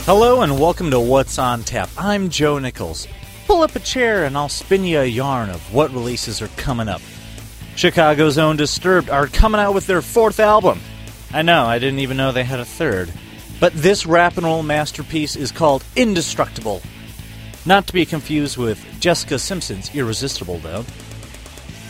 Hello 0.06 0.42
and 0.42 0.60
welcome 0.60 0.92
to 0.92 1.00
What's 1.00 1.40
on 1.40 1.64
Tap. 1.64 1.90
I'm 1.98 2.30
Joe 2.30 2.60
Nichols. 2.60 3.08
Pull 3.48 3.64
up 3.64 3.76
a 3.76 3.80
chair 3.80 4.26
and 4.26 4.38
I'll 4.38 4.48
spin 4.48 4.84
you 4.84 5.00
a 5.00 5.06
yarn 5.06 5.50
of 5.50 5.74
what 5.74 5.92
releases 5.92 6.42
are 6.42 6.50
coming 6.50 6.88
up. 6.88 7.02
Chicago's 7.76 8.38
own 8.38 8.58
Disturbed 8.58 9.10
are 9.10 9.28
coming 9.28 9.60
out 9.60 9.74
with 9.74 9.88
their 9.88 10.02
fourth 10.04 10.40
album. 10.40 10.80
I 11.34 11.42
know, 11.42 11.66
I 11.66 11.80
didn't 11.80 12.00
even 12.00 12.18
know 12.18 12.32
they 12.32 12.44
had 12.44 12.60
a 12.60 12.66
third. 12.66 13.12
But 13.62 13.74
this 13.74 14.08
rap 14.08 14.38
and 14.38 14.46
roll 14.46 14.64
masterpiece 14.64 15.36
is 15.36 15.52
called 15.52 15.86
Indestructible. 15.96 16.82
Not 17.64 17.86
to 17.86 17.94
be 17.94 18.08
confused 18.08 18.58
with 18.58 18.84
Jessica 19.00 19.38
Simpson's 19.38 19.94
Irresistible, 19.96 20.58
though. 20.58 20.84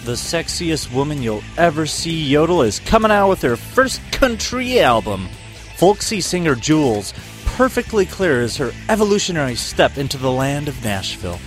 The 0.03 0.17
sexiest 0.17 0.93
woman 0.93 1.23
you'll 1.23 1.43
ever 1.57 1.85
see 1.85 2.25
yodel 2.25 2.61
is 2.61 2.79
coming 2.81 3.09
out 3.09 3.29
with 3.29 3.41
her 3.43 3.55
first 3.55 4.01
country 4.11 4.81
album. 4.81 5.29
Folksy 5.77 6.19
singer 6.19 6.55
Jewel's 6.55 7.13
perfectly 7.45 8.05
clear 8.05 8.31
clears 8.31 8.57
her 8.57 8.73
evolutionary 8.89 9.55
step 9.55 9.97
into 9.97 10.17
the 10.17 10.29
land 10.29 10.67
of 10.67 10.83
Nashville. 10.83 11.39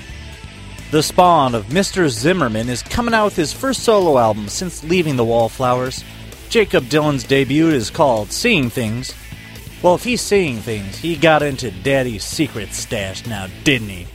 The 0.91 1.03
spawn 1.03 1.55
of 1.55 1.67
Mr. 1.67 2.09
Zimmerman 2.09 2.71
is 2.71 2.83
coming 2.83 3.13
out 3.13 3.27
with 3.27 3.37
his 3.37 3.53
first 3.53 3.83
solo 3.83 4.17
album 4.17 4.49
since 4.49 4.85
leaving 4.85 5.17
the 5.17 5.25
Wallflowers. 5.25 6.03
Jakob 6.49 6.85
Dylan's 6.85 7.25
debut 7.25 7.69
is 7.69 7.91
called 7.91 8.33
Seeing 8.33 8.71
Things. 8.71 9.13
Well, 9.85 9.97
if 9.97 10.05
he's 10.05 10.23
seeing 10.23 10.61
things, 10.61 10.97
he 10.97 11.15
got 11.15 11.43
into 11.43 11.71
Daddy's 11.71 12.25
secret 12.25 12.73
stash 12.73 13.27
now, 13.27 13.49
didn't 13.65 13.91
he? 13.91 14.07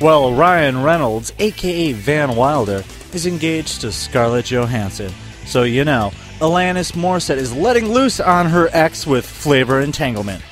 Well, 0.00 0.34
Ryan 0.34 0.82
Reynolds, 0.82 1.32
aka 1.38 1.92
Van 1.92 2.34
Wilder, 2.34 2.82
is 3.12 3.24
engaged 3.24 3.82
to 3.82 3.92
Scarlett 3.92 4.46
Johansson. 4.46 5.12
So, 5.46 5.62
you 5.62 5.84
know, 5.84 6.10
Alanis 6.40 6.90
Morissette 6.96 7.36
is 7.36 7.54
letting 7.54 7.92
loose 7.92 8.18
on 8.18 8.46
her 8.46 8.68
ex 8.72 9.06
with 9.06 9.24
flavor 9.24 9.80
entanglement. 9.80 10.42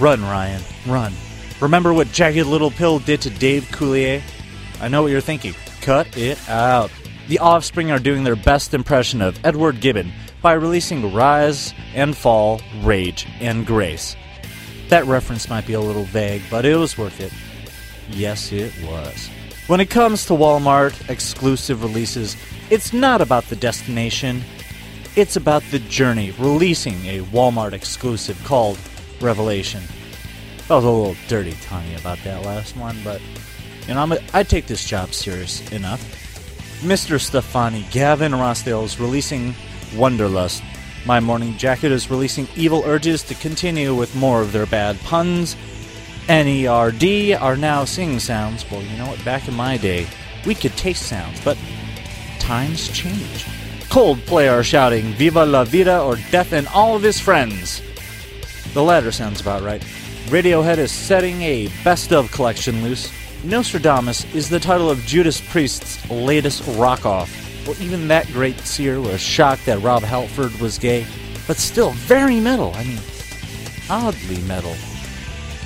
Run, 0.00 0.20
Ryan, 0.22 0.62
run. 0.88 1.12
Remember 1.60 1.94
what 1.94 2.10
Jagged 2.10 2.46
Little 2.46 2.72
Pill 2.72 2.98
did 2.98 3.20
to 3.20 3.30
Dave 3.30 3.62
Coulier? 3.66 4.20
I 4.80 4.88
know 4.88 5.02
what 5.02 5.12
you're 5.12 5.20
thinking. 5.20 5.54
Cut 5.82 6.16
it 6.16 6.36
out. 6.48 6.90
The 7.28 7.38
Offspring 7.38 7.92
are 7.92 8.00
doing 8.00 8.24
their 8.24 8.34
best 8.34 8.74
impression 8.74 9.22
of 9.22 9.38
Edward 9.46 9.80
Gibbon 9.80 10.12
by 10.42 10.52
releasing 10.52 11.12
Rise 11.12 11.74
and 11.94 12.16
Fall, 12.16 12.60
Rage, 12.82 13.26
and 13.40 13.66
Grace. 13.66 14.16
That 14.88 15.06
reference 15.06 15.48
might 15.48 15.66
be 15.66 15.72
a 15.72 15.80
little 15.80 16.04
vague, 16.04 16.42
but 16.50 16.64
it 16.64 16.76
was 16.76 16.96
worth 16.96 17.20
it. 17.20 17.32
Yes, 18.10 18.52
it 18.52 18.72
was. 18.84 19.28
When 19.66 19.80
it 19.80 19.90
comes 19.90 20.26
to 20.26 20.32
Walmart 20.32 21.10
exclusive 21.10 21.82
releases, 21.82 22.36
it's 22.70 22.92
not 22.92 23.20
about 23.20 23.44
the 23.44 23.56
destination, 23.56 24.42
it's 25.16 25.36
about 25.36 25.62
the 25.70 25.80
journey, 25.80 26.32
releasing 26.38 26.94
a 27.06 27.20
Walmart 27.24 27.72
exclusive 27.72 28.40
called 28.44 28.78
Revelation. 29.20 29.82
I 30.68 30.74
was 30.74 30.84
a 30.84 30.90
little 30.90 31.16
dirty 31.28 31.56
Tanya 31.62 31.98
about 31.98 32.18
that 32.24 32.44
last 32.44 32.76
one, 32.76 32.96
but 33.02 33.20
you 33.88 33.94
know, 33.94 34.02
I'm 34.02 34.12
a, 34.12 34.18
I 34.34 34.42
take 34.42 34.66
this 34.66 34.84
job 34.84 35.14
serious 35.14 35.68
enough. 35.72 36.00
Mr. 36.82 37.20
Stefani, 37.20 37.86
Gavin 37.90 38.32
Rossdale 38.32 38.84
is 38.84 39.00
releasing 39.00 39.54
Wanderlust. 39.96 40.62
My 41.04 41.20
Morning 41.20 41.56
Jacket 41.56 41.92
is 41.92 42.10
releasing 42.10 42.48
Evil 42.56 42.82
Urges 42.84 43.22
to 43.24 43.34
continue 43.34 43.94
with 43.94 44.14
more 44.16 44.42
of 44.42 44.52
their 44.52 44.66
bad 44.66 44.98
puns. 45.00 45.56
NERD 46.28 47.40
are 47.40 47.56
now 47.56 47.84
singing 47.84 48.18
sounds. 48.18 48.68
Well, 48.70 48.82
you 48.82 48.96
know 48.98 49.06
what? 49.06 49.24
Back 49.24 49.46
in 49.46 49.54
my 49.54 49.76
day, 49.76 50.06
we 50.44 50.54
could 50.54 50.76
taste 50.76 51.02
sounds, 51.02 51.42
but 51.44 51.56
times 52.40 52.88
change. 52.88 53.44
Coldplay 53.88 54.50
are 54.52 54.64
shouting 54.64 55.12
Viva 55.14 55.46
la 55.46 55.64
Vida 55.64 56.00
or 56.00 56.16
Death 56.30 56.52
and 56.52 56.66
all 56.68 56.96
of 56.96 57.02
his 57.02 57.20
friends. 57.20 57.80
The 58.74 58.82
latter 58.82 59.12
sounds 59.12 59.40
about 59.40 59.62
right. 59.62 59.80
Radiohead 60.26 60.78
is 60.78 60.90
setting 60.90 61.40
a 61.42 61.68
best 61.84 62.12
of 62.12 62.32
collection 62.32 62.82
loose. 62.82 63.12
Nostradamus 63.44 64.24
is 64.34 64.48
the 64.48 64.58
title 64.58 64.90
of 64.90 64.98
Judas 65.06 65.40
Priest's 65.40 66.10
latest 66.10 66.66
rock 66.76 67.06
off. 67.06 67.45
Well, 67.66 67.76
even 67.80 68.06
that 68.08 68.26
great 68.28 68.60
seer 68.60 69.00
was 69.00 69.20
shocked 69.20 69.66
that 69.66 69.82
Rob 69.82 70.02
Halford 70.02 70.54
was 70.60 70.78
gay, 70.78 71.04
but 71.48 71.56
still 71.56 71.90
very 71.90 72.38
metal. 72.38 72.72
I 72.76 72.84
mean, 72.84 73.00
oddly 73.90 74.40
metal. 74.42 74.76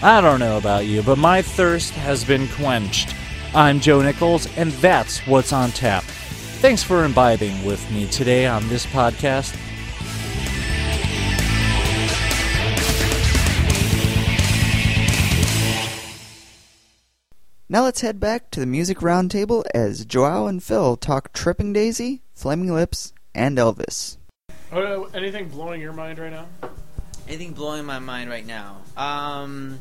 I 0.02 0.22
don't 0.22 0.40
know 0.40 0.56
about 0.56 0.86
you, 0.86 1.02
but 1.02 1.18
my 1.18 1.42
thirst 1.42 1.92
has 1.92 2.24
been 2.24 2.48
quenched. 2.48 3.14
I'm 3.54 3.80
Joe 3.80 4.00
Nichols, 4.00 4.48
and 4.56 4.72
that's 4.72 5.18
what's 5.26 5.52
on 5.52 5.72
tap. 5.72 6.04
Thanks 6.62 6.82
for 6.82 7.04
imbibing 7.04 7.64
with 7.66 7.90
me 7.90 8.06
today 8.06 8.46
on 8.46 8.66
this 8.68 8.86
podcast. 8.86 9.54
Now 17.72 17.84
let's 17.84 18.00
head 18.00 18.18
back 18.18 18.50
to 18.50 18.58
the 18.58 18.66
music 18.66 18.98
roundtable 18.98 19.62
as 19.72 20.04
Joao 20.04 20.48
and 20.48 20.60
Phil 20.60 20.96
talk 20.96 21.32
Tripping 21.32 21.72
Daisy, 21.72 22.20
Flaming 22.34 22.74
Lips, 22.74 23.12
and 23.32 23.56
Elvis. 23.58 24.16
Uh, 24.72 25.02
anything 25.14 25.48
blowing 25.48 25.80
your 25.80 25.92
mind 25.92 26.18
right 26.18 26.32
now? 26.32 26.46
Anything 27.28 27.52
blowing 27.52 27.84
my 27.84 28.00
mind 28.00 28.28
right 28.28 28.44
now? 28.44 28.78
Um, 28.96 29.78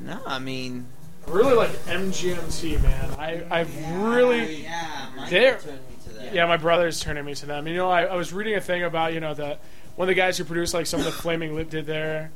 no, 0.00 0.20
I 0.26 0.38
mean, 0.38 0.84
I 1.26 1.30
really 1.30 1.54
like 1.54 1.70
MGMT, 1.86 2.82
man. 2.82 3.10
I 3.18 3.42
I've 3.50 3.74
really 4.02 4.64
yeah, 4.64 5.06
Mike 5.16 5.30
They're- 5.30 5.58
turned 5.60 5.78
me 5.88 5.96
to 6.04 6.08
that. 6.10 6.34
yeah. 6.34 6.46
My 6.46 6.58
brother's 6.58 7.00
turning 7.00 7.24
me 7.24 7.34
to 7.36 7.46
them. 7.46 7.66
You 7.66 7.76
know, 7.76 7.88
I, 7.90 8.02
I 8.04 8.16
was 8.16 8.34
reading 8.34 8.54
a 8.56 8.60
thing 8.60 8.82
about 8.82 9.14
you 9.14 9.20
know 9.20 9.32
that 9.32 9.60
one 9.96 10.08
of 10.08 10.14
the 10.14 10.20
guys 10.20 10.36
who 10.36 10.44
produced 10.44 10.74
like 10.74 10.84
some 10.84 11.00
of 11.00 11.06
the 11.06 11.12
Flaming 11.22 11.54
Lip 11.54 11.70
did 11.70 11.86
there. 11.86 12.32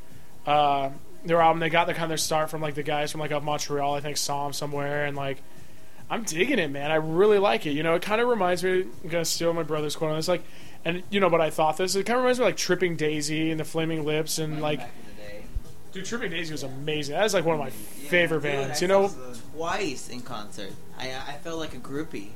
uh, 0.46 0.88
their 1.24 1.40
album. 1.40 1.60
They 1.60 1.68
got 1.70 1.86
the 1.86 1.92
kind 1.94 2.04
of 2.04 2.08
their 2.10 2.18
start 2.18 2.50
from 2.50 2.60
like 2.60 2.74
the 2.74 2.82
guys 2.82 3.10
from 3.12 3.20
like 3.20 3.30
of 3.30 3.42
Montreal. 3.44 3.94
I 3.94 4.00
think 4.00 4.16
saw 4.16 4.44
them 4.44 4.52
somewhere 4.52 5.04
and 5.06 5.16
like. 5.16 5.38
I'm 6.08 6.22
digging 6.22 6.60
it, 6.60 6.70
man. 6.70 6.92
I 6.92 6.96
really 6.96 7.38
like 7.38 7.66
it. 7.66 7.72
You 7.72 7.82
know, 7.82 7.96
it 7.96 8.02
kind 8.02 8.20
of 8.20 8.28
reminds 8.28 8.62
me. 8.62 8.82
I'm 9.02 9.08
gonna 9.08 9.24
steal 9.24 9.52
my 9.52 9.64
brother's 9.64 9.96
quote 9.96 10.12
on 10.12 10.16
this, 10.18 10.28
like, 10.28 10.44
and 10.84 11.02
you 11.10 11.18
know, 11.18 11.28
but 11.28 11.40
I 11.40 11.50
thought 11.50 11.78
this. 11.78 11.96
It 11.96 12.06
kind 12.06 12.16
of 12.16 12.22
reminds 12.22 12.38
me 12.38 12.44
of, 12.44 12.50
like 12.50 12.56
Tripping 12.56 12.94
Daisy 12.94 13.50
and 13.50 13.58
the 13.58 13.64
Flaming 13.64 14.04
Lips, 14.04 14.38
and 14.38 14.62
like, 14.62 14.78
Back 14.78 14.92
in 15.00 15.16
the 15.16 15.22
day. 15.40 15.44
dude, 15.90 16.04
Tripping 16.04 16.30
Daisy 16.30 16.52
was 16.52 16.62
amazing. 16.62 17.16
That 17.16 17.24
is 17.24 17.34
like 17.34 17.44
one 17.44 17.54
of 17.56 17.58
my 17.60 17.72
Yeah, 18.00 18.08
favorite 18.08 18.42
dude, 18.42 18.52
bands. 18.52 18.80
I 18.80 18.84
You 18.84 18.88
know, 18.88 19.10
twice 19.56 20.08
in 20.08 20.20
concert. 20.20 20.70
I 20.96 21.06
I 21.26 21.32
felt 21.42 21.58
like 21.58 21.74
a 21.74 21.78
groupie 21.78 22.28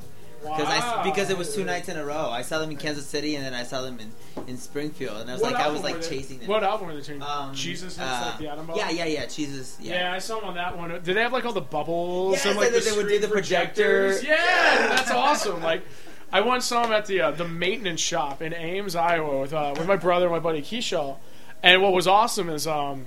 because 0.42 0.60
Wow. 0.66 1.00
I 1.00 1.02
because 1.04 1.30
it 1.30 1.36
was 1.38 1.54
two 1.54 1.64
nights 1.64 1.88
in 1.88 1.96
a 1.96 2.04
row. 2.04 2.30
I 2.30 2.42
saw 2.42 2.58
them 2.58 2.70
in 2.70 2.76
Kansas 2.76 3.06
City 3.06 3.36
and 3.36 3.44
then 3.44 3.54
I 3.54 3.62
saw 3.64 3.82
them 3.82 3.98
in, 4.00 4.10
in 4.46 4.56
Springfield, 4.56 5.18
and 5.18 5.30
I 5.30 5.34
was 5.34 5.42
What 5.42 5.52
like 5.52 5.62
I 5.62 5.68
was 5.68 5.82
like 5.82 6.00
chasing 6.02 6.38
them. 6.38 6.48
What 6.48 6.62
album 6.64 6.88
were 6.88 6.94
they 6.94 7.00
doing? 7.02 7.22
Um, 7.22 7.54
Jesus 7.54 7.98
uh, 7.98 8.36
like. 8.40 8.76
Yeah, 8.76 8.90
yeah, 8.90 9.04
yeah. 9.04 9.26
Jesus. 9.26 9.76
Yeah. 9.80 9.94
Yeah. 9.94 10.12
I 10.12 10.18
saw 10.18 10.40
them 10.40 10.48
on 10.50 10.54
that 10.54 10.76
one. 10.76 10.90
Did 10.90 11.04
they 11.04 11.20
have 11.22 11.32
like 11.32 11.44
all 11.44 11.52
the 11.52 11.60
bubbles 11.60 12.34
Yes, 12.34 12.46
and 12.46 12.56
like 12.56 12.72
the 12.72 12.80
they 12.80 12.96
would 12.96 13.08
do 13.08 13.18
the 13.18 13.28
projector. 13.28 14.08
projectors? 14.12 14.24
Yeah, 14.24 14.36
that's 14.88 15.10
awesome. 15.10 15.62
Like, 15.62 15.82
I 16.32 16.40
once 16.40 16.64
saw 16.64 16.82
them 16.84 16.92
at 16.92 17.06
the 17.06 17.20
uh, 17.20 17.30
the 17.32 17.46
maintenance 17.48 18.00
shop 18.00 18.40
in 18.40 18.54
Ames, 18.54 18.94
Iowa, 18.96 19.40
with 19.40 19.52
uh, 19.52 19.74
with 19.76 19.86
my 19.86 19.96
brother 19.96 20.26
and 20.26 20.32
my 20.32 20.38
buddy 20.40 20.62
Keishaw. 20.62 21.16
And 21.62 21.82
what 21.82 21.92
was 21.92 22.06
awesome 22.06 22.48
is, 22.48 22.66
um, 22.66 23.06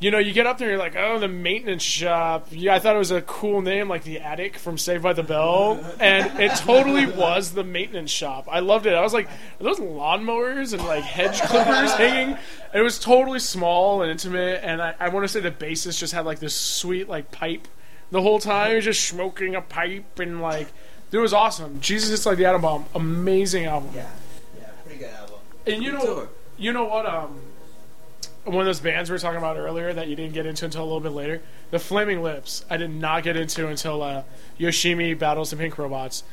you 0.00 0.10
know, 0.10 0.18
you 0.18 0.32
get 0.32 0.46
up 0.46 0.58
there, 0.58 0.68
and 0.68 0.72
you're 0.72 0.84
like, 0.84 0.96
oh, 0.96 1.18
the 1.18 1.28
maintenance 1.28 1.82
shop. 1.82 2.48
Yeah, 2.50 2.74
I 2.74 2.78
thought 2.78 2.96
it 2.96 2.98
was 2.98 3.10
a 3.10 3.20
cool 3.22 3.60
name, 3.60 3.88
like 3.88 4.02
the 4.02 4.20
attic 4.20 4.56
from 4.56 4.78
Saved 4.78 5.02
by 5.02 5.12
the 5.12 5.22
Bell, 5.22 5.78
and 6.00 6.40
it 6.40 6.56
totally 6.56 7.06
was 7.06 7.52
the 7.52 7.64
maintenance 7.64 8.10
shop. 8.10 8.48
I 8.50 8.60
loved 8.60 8.86
it. 8.86 8.94
I 8.94 9.02
was 9.02 9.12
like, 9.12 9.28
are 9.28 9.64
those 9.64 9.78
lawnmowers 9.78 10.72
and 10.72 10.82
like 10.86 11.04
hedge 11.04 11.40
clippers 11.42 11.92
hanging? 11.92 12.38
It 12.72 12.80
was 12.80 12.98
totally 12.98 13.40
small 13.40 14.00
and 14.02 14.10
intimate, 14.10 14.60
and 14.64 14.80
I, 14.80 14.94
I 14.98 15.08
want 15.10 15.24
to 15.24 15.28
say 15.28 15.40
the 15.40 15.50
bassist 15.50 15.98
just 15.98 16.14
had 16.14 16.24
like 16.24 16.38
this 16.38 16.54
sweet 16.54 17.08
like 17.08 17.30
pipe 17.30 17.68
the 18.10 18.22
whole 18.22 18.38
time. 18.38 18.70
He 18.70 18.76
was 18.76 18.84
just 18.84 19.06
smoking 19.06 19.54
a 19.54 19.60
pipe 19.60 20.18
and 20.18 20.40
like, 20.40 20.68
it 21.12 21.18
was 21.18 21.32
awesome. 21.32 21.80
Jesus, 21.80 22.10
it's 22.10 22.24
like 22.24 22.38
the 22.38 22.46
atom 22.46 22.62
bomb. 22.62 22.86
Amazing 22.94 23.66
album. 23.66 23.90
Yeah. 23.94 24.08
Yeah. 24.58 24.66
Pretty 24.84 24.98
good 25.00 25.10
album. 25.10 25.36
And 25.66 25.82
you 25.82 25.92
know, 25.92 26.28
you 26.56 26.72
know 26.72 26.84
what? 26.84 27.06
Um, 27.06 27.40
one 28.44 28.60
of 28.60 28.66
those 28.66 28.80
bands 28.80 29.10
we 29.10 29.14
were 29.14 29.18
talking 29.18 29.38
about 29.38 29.56
earlier 29.56 29.92
that 29.92 30.08
you 30.08 30.16
didn't 30.16 30.32
get 30.32 30.46
into 30.46 30.64
until 30.64 30.82
a 30.82 30.84
little 30.84 31.00
bit 31.00 31.12
later, 31.12 31.42
the 31.70 31.78
Flaming 31.78 32.22
Lips. 32.22 32.64
I 32.70 32.78
did 32.78 32.90
not 32.90 33.22
get 33.22 33.36
into 33.36 33.68
until 33.68 34.02
uh, 34.02 34.22
Yoshimi 34.58 35.18
battles 35.18 35.50
the 35.50 35.56
Pink 35.56 35.76
Robots. 35.76 36.24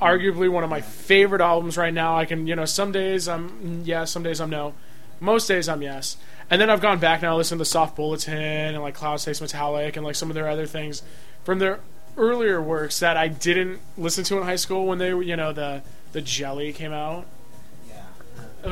Arguably 0.00 0.48
one 0.48 0.64
of 0.64 0.70
my 0.70 0.80
favorite 0.80 1.40
albums 1.40 1.76
right 1.76 1.92
now. 1.92 2.16
I 2.16 2.24
can, 2.24 2.46
you 2.46 2.54
know, 2.54 2.64
some 2.64 2.92
days 2.92 3.28
I'm 3.28 3.82
yes, 3.84 4.12
some 4.12 4.22
days 4.22 4.40
I'm 4.40 4.50
no. 4.50 4.74
Most 5.18 5.48
days 5.48 5.68
I'm 5.68 5.82
yes. 5.82 6.16
And 6.50 6.60
then 6.60 6.70
I've 6.70 6.80
gone 6.80 6.98
back 6.98 7.22
now, 7.22 7.36
listen 7.36 7.58
to 7.58 7.62
the 7.62 7.66
Soft 7.66 7.96
Bulletin 7.96 8.34
and 8.34 8.80
like 8.80 8.94
Clouds 8.94 9.24
Taste 9.24 9.40
Metallic 9.40 9.96
and 9.96 10.06
like 10.06 10.14
some 10.14 10.30
of 10.30 10.34
their 10.34 10.48
other 10.48 10.66
things 10.66 11.02
from 11.42 11.58
their 11.58 11.80
earlier 12.16 12.62
works 12.62 13.00
that 13.00 13.16
I 13.16 13.28
didn't 13.28 13.80
listen 13.98 14.24
to 14.24 14.38
in 14.38 14.44
high 14.44 14.56
school 14.56 14.86
when 14.86 14.98
they 14.98 15.08
you 15.08 15.36
know, 15.36 15.52
the 15.52 15.82
the 16.12 16.20
Jelly 16.20 16.72
came 16.72 16.92
out. 16.92 17.26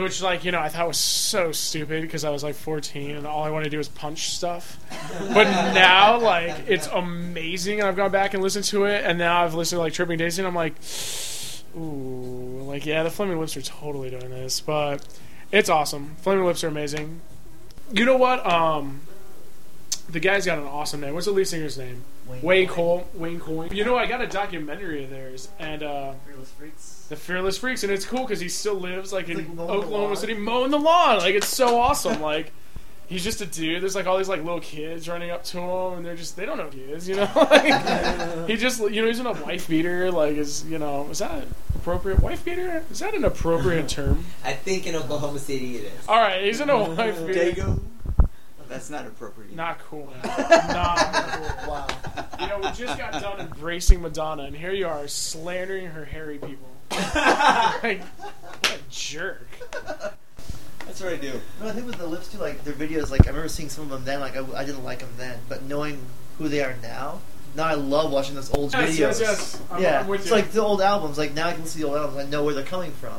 Which 0.01 0.22
like 0.22 0.45
you 0.45 0.53
know 0.53 0.61
I 0.61 0.68
thought 0.68 0.86
was 0.86 0.99
so 0.99 1.53
stupid 1.53 2.03
because 2.03 2.24
I 2.24 2.30
was 2.30 2.42
like 2.42 2.55
14 2.55 3.16
and 3.16 3.26
all 3.26 3.42
I 3.45 3.51
wanted 3.51 3.64
to 3.64 3.70
do 3.70 3.78
was 3.78 3.88
punch 3.88 4.30
stuff. 4.30 4.78
But 5.32 5.45
now 5.74 6.18
like 6.18 6.55
it's 6.66 6.86
amazing 6.88 7.80
and 7.80 7.88
I've 7.88 7.97
gone 7.97 8.11
back 8.11 8.34
and 8.34 8.42
listened 8.42 8.64
to 8.66 8.84
it 8.84 9.05
and 9.05 9.18
now 9.18 9.45
I've 9.45 9.55
listened 9.55 9.78
to 9.78 9.82
like 9.82 9.92
Tripping 9.92 10.18
Daisy 10.18 10.42
and 10.42 10.47
I'm 10.47 10.55
like, 10.55 10.74
ooh, 11.76 12.62
like 12.64 12.86
yeah, 12.86 13.03
the 13.03 13.11
Flaming 13.11 13.38
Lips 13.38 13.57
are 13.57 13.62
totally 13.62 14.11
doing 14.11 14.30
this, 14.30 14.61
but 14.61 15.07
it's 15.53 15.68
awesome. 15.68 16.16
Flaming 16.16 16.45
Lips 16.45 16.64
are 16.64 16.68
amazing. 16.68 17.20
You 17.92 18.05
know 18.05 18.16
what? 18.16 18.45
Um, 18.47 19.03
the 20.09 20.20
guy's 20.20 20.47
got 20.47 20.59
an 20.59 20.64
awesome 20.64 21.01
name. 21.01 21.14
What's 21.14 21.26
the 21.26 21.32
lead 21.32 21.47
singer's 21.47 21.78
name? 21.78 22.05
Wayne, 22.27 22.68
Cole. 22.68 23.07
Wayne 23.14 23.39
Cole. 23.41 23.66
You 23.72 23.85
know, 23.85 23.97
I 23.97 24.07
got 24.07 24.20
a 24.20 24.27
documentary 24.27 25.05
of 25.05 25.11
theirs, 25.11 25.49
and 25.59 25.83
uh, 25.83 26.12
Fearless 26.27 26.51
Freaks. 26.53 27.07
the 27.09 27.16
Fearless 27.16 27.59
Freaks, 27.59 27.83
and 27.83 27.93
it's 27.93 28.07
cool 28.07 28.22
because 28.22 28.41
he 28.41 28.49
still 28.49 28.75
lives 28.75 29.12
like 29.12 29.29
in 29.29 29.39
like 29.39 29.49
mowing 29.49 29.70
Oklahoma. 29.70 30.16
City, 30.16 30.35
mowing 30.35 30.70
the 30.70 30.79
lawn. 30.79 31.18
Like 31.18 31.35
it's 31.35 31.49
so 31.49 31.79
awesome. 31.79 32.20
like 32.22 32.53
he's 33.07 33.22
just 33.25 33.41
a 33.41 33.47
dude. 33.47 33.83
There's 33.83 33.95
like 33.95 34.07
all 34.07 34.16
these 34.16 34.29
like 34.29 34.43
little 34.43 34.61
kids 34.61 35.09
running 35.09 35.31
up 35.31 35.45
to 35.45 35.59
him, 35.59 35.93
and 35.99 36.07
they're 36.07 36.16
just 36.16 36.37
they 36.37 36.47
don't 36.47 36.57
know 36.57 36.70
who 36.70 36.79
he 36.79 36.85
is. 36.85 37.09
You 37.09 37.16
know, 37.16 37.31
like, 37.37 38.47
he 38.49 38.57
just 38.57 38.81
you 38.81 39.03
know 39.03 39.09
he's 39.09 39.20
in 39.20 39.27
a 39.27 39.33
wife 39.33 39.68
beater. 39.68 40.11
Like 40.11 40.37
is 40.37 40.64
you 40.64 40.79
know 40.79 41.09
is 41.11 41.18
that 41.18 41.45
appropriate 41.75 42.20
wife 42.20 42.45
beater? 42.45 42.85
Is 42.91 43.01
that 43.01 43.14
an 43.14 43.25
appropriate 43.25 43.89
term? 43.89 44.25
I 44.45 44.55
think 44.55 44.87
in 44.87 44.95
Oklahoma 44.95 45.39
City 45.39 45.77
it 45.77 45.85
is. 45.85 46.09
All 46.09 46.20
right, 46.20 46.43
he's 46.45 46.61
in 46.61 46.70
a 46.70 46.79
wife 46.79 47.27
beater. 47.27 47.53
Dago. 47.62 47.81
That's 48.68 48.91
not 48.91 49.07
appropriate. 49.07 49.55
Not 49.55 49.79
cool. 49.79 50.12
Not 50.25 50.99
cool. 50.99 51.70
Wow. 51.70 51.87
You 52.41 52.47
know, 52.49 52.59
we 52.59 52.70
just 52.72 52.99
got 52.99 53.12
done 53.12 53.41
embracing 53.41 54.03
Madonna, 54.03 54.45
and 54.45 54.57
here 54.57 54.72
you 54.72 54.87
are 54.87 55.07
slandering 55.09 55.87
her 55.87 56.05
hairy 56.05 56.39
people. 56.39 56.68
like, 56.91 58.03
what 58.03 58.78
a 58.78 58.78
jerk. 58.91 59.49
That's 60.87 61.01
what 61.03 61.12
I 61.12 61.16
do. 61.16 61.41
No, 61.61 61.68
I 61.68 61.72
think 61.72 61.87
with 61.87 61.97
the 61.97 62.07
lips 62.07 62.30
too, 62.30 62.39
like 62.39 62.62
their 62.64 62.74
videos, 62.74 63.11
like 63.11 63.26
I 63.26 63.30
remember 63.30 63.49
seeing 63.49 63.68
some 63.68 63.85
of 63.85 63.91
them 63.91 64.05
then, 64.05 64.20
like 64.20 64.37
I, 64.37 64.45
I 64.61 64.64
didn't 64.64 64.85
like 64.85 65.01
them 65.01 65.12
then, 65.16 65.39
but 65.49 65.62
knowing 65.62 65.99
who 66.39 66.49
they 66.49 66.62
are 66.62 66.76
now, 66.82 67.20
now 67.57 67.64
I 67.64 67.74
love 67.74 68.11
watching 68.12 68.35
those 68.35 68.53
old 68.53 68.72
Yes, 68.72 68.91
videos. 68.91 68.99
yes, 68.99 69.20
yes. 69.20 69.62
I'm, 69.70 69.82
yeah, 69.82 70.01
I'm 70.01 70.09
with 70.09 70.20
it's 70.20 70.28
you. 70.30 70.37
like 70.37 70.51
the 70.51 70.61
old 70.61 70.80
albums. 70.82 71.16
Like 71.18 71.32
now 71.35 71.49
I 71.49 71.53
can 71.53 71.62
listen 71.62 71.80
to 71.80 71.87
the 71.87 71.89
old 71.91 71.97
albums. 71.99 72.18
I 72.18 72.28
know 72.28 72.45
where 72.45 72.53
they're 72.55 72.64
coming 72.64 72.93
from. 72.93 73.18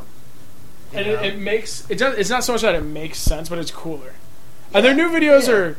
And 0.94 1.08
it, 1.08 1.26
it 1.26 1.40
makes 1.40 1.90
it 1.90 1.98
does. 1.98 2.18
It's 2.18 2.30
not 2.30 2.44
so 2.44 2.54
much 2.54 2.62
that 2.62 2.76
it 2.76 2.84
makes 2.84 3.18
sense, 3.18 3.50
but 3.50 3.58
it's 3.58 3.72
cooler. 3.72 4.14
And 4.74 4.86
their 4.86 4.94
new 4.94 5.10
videos 5.10 5.48
Yeah. 5.48 5.54
are, 5.56 5.78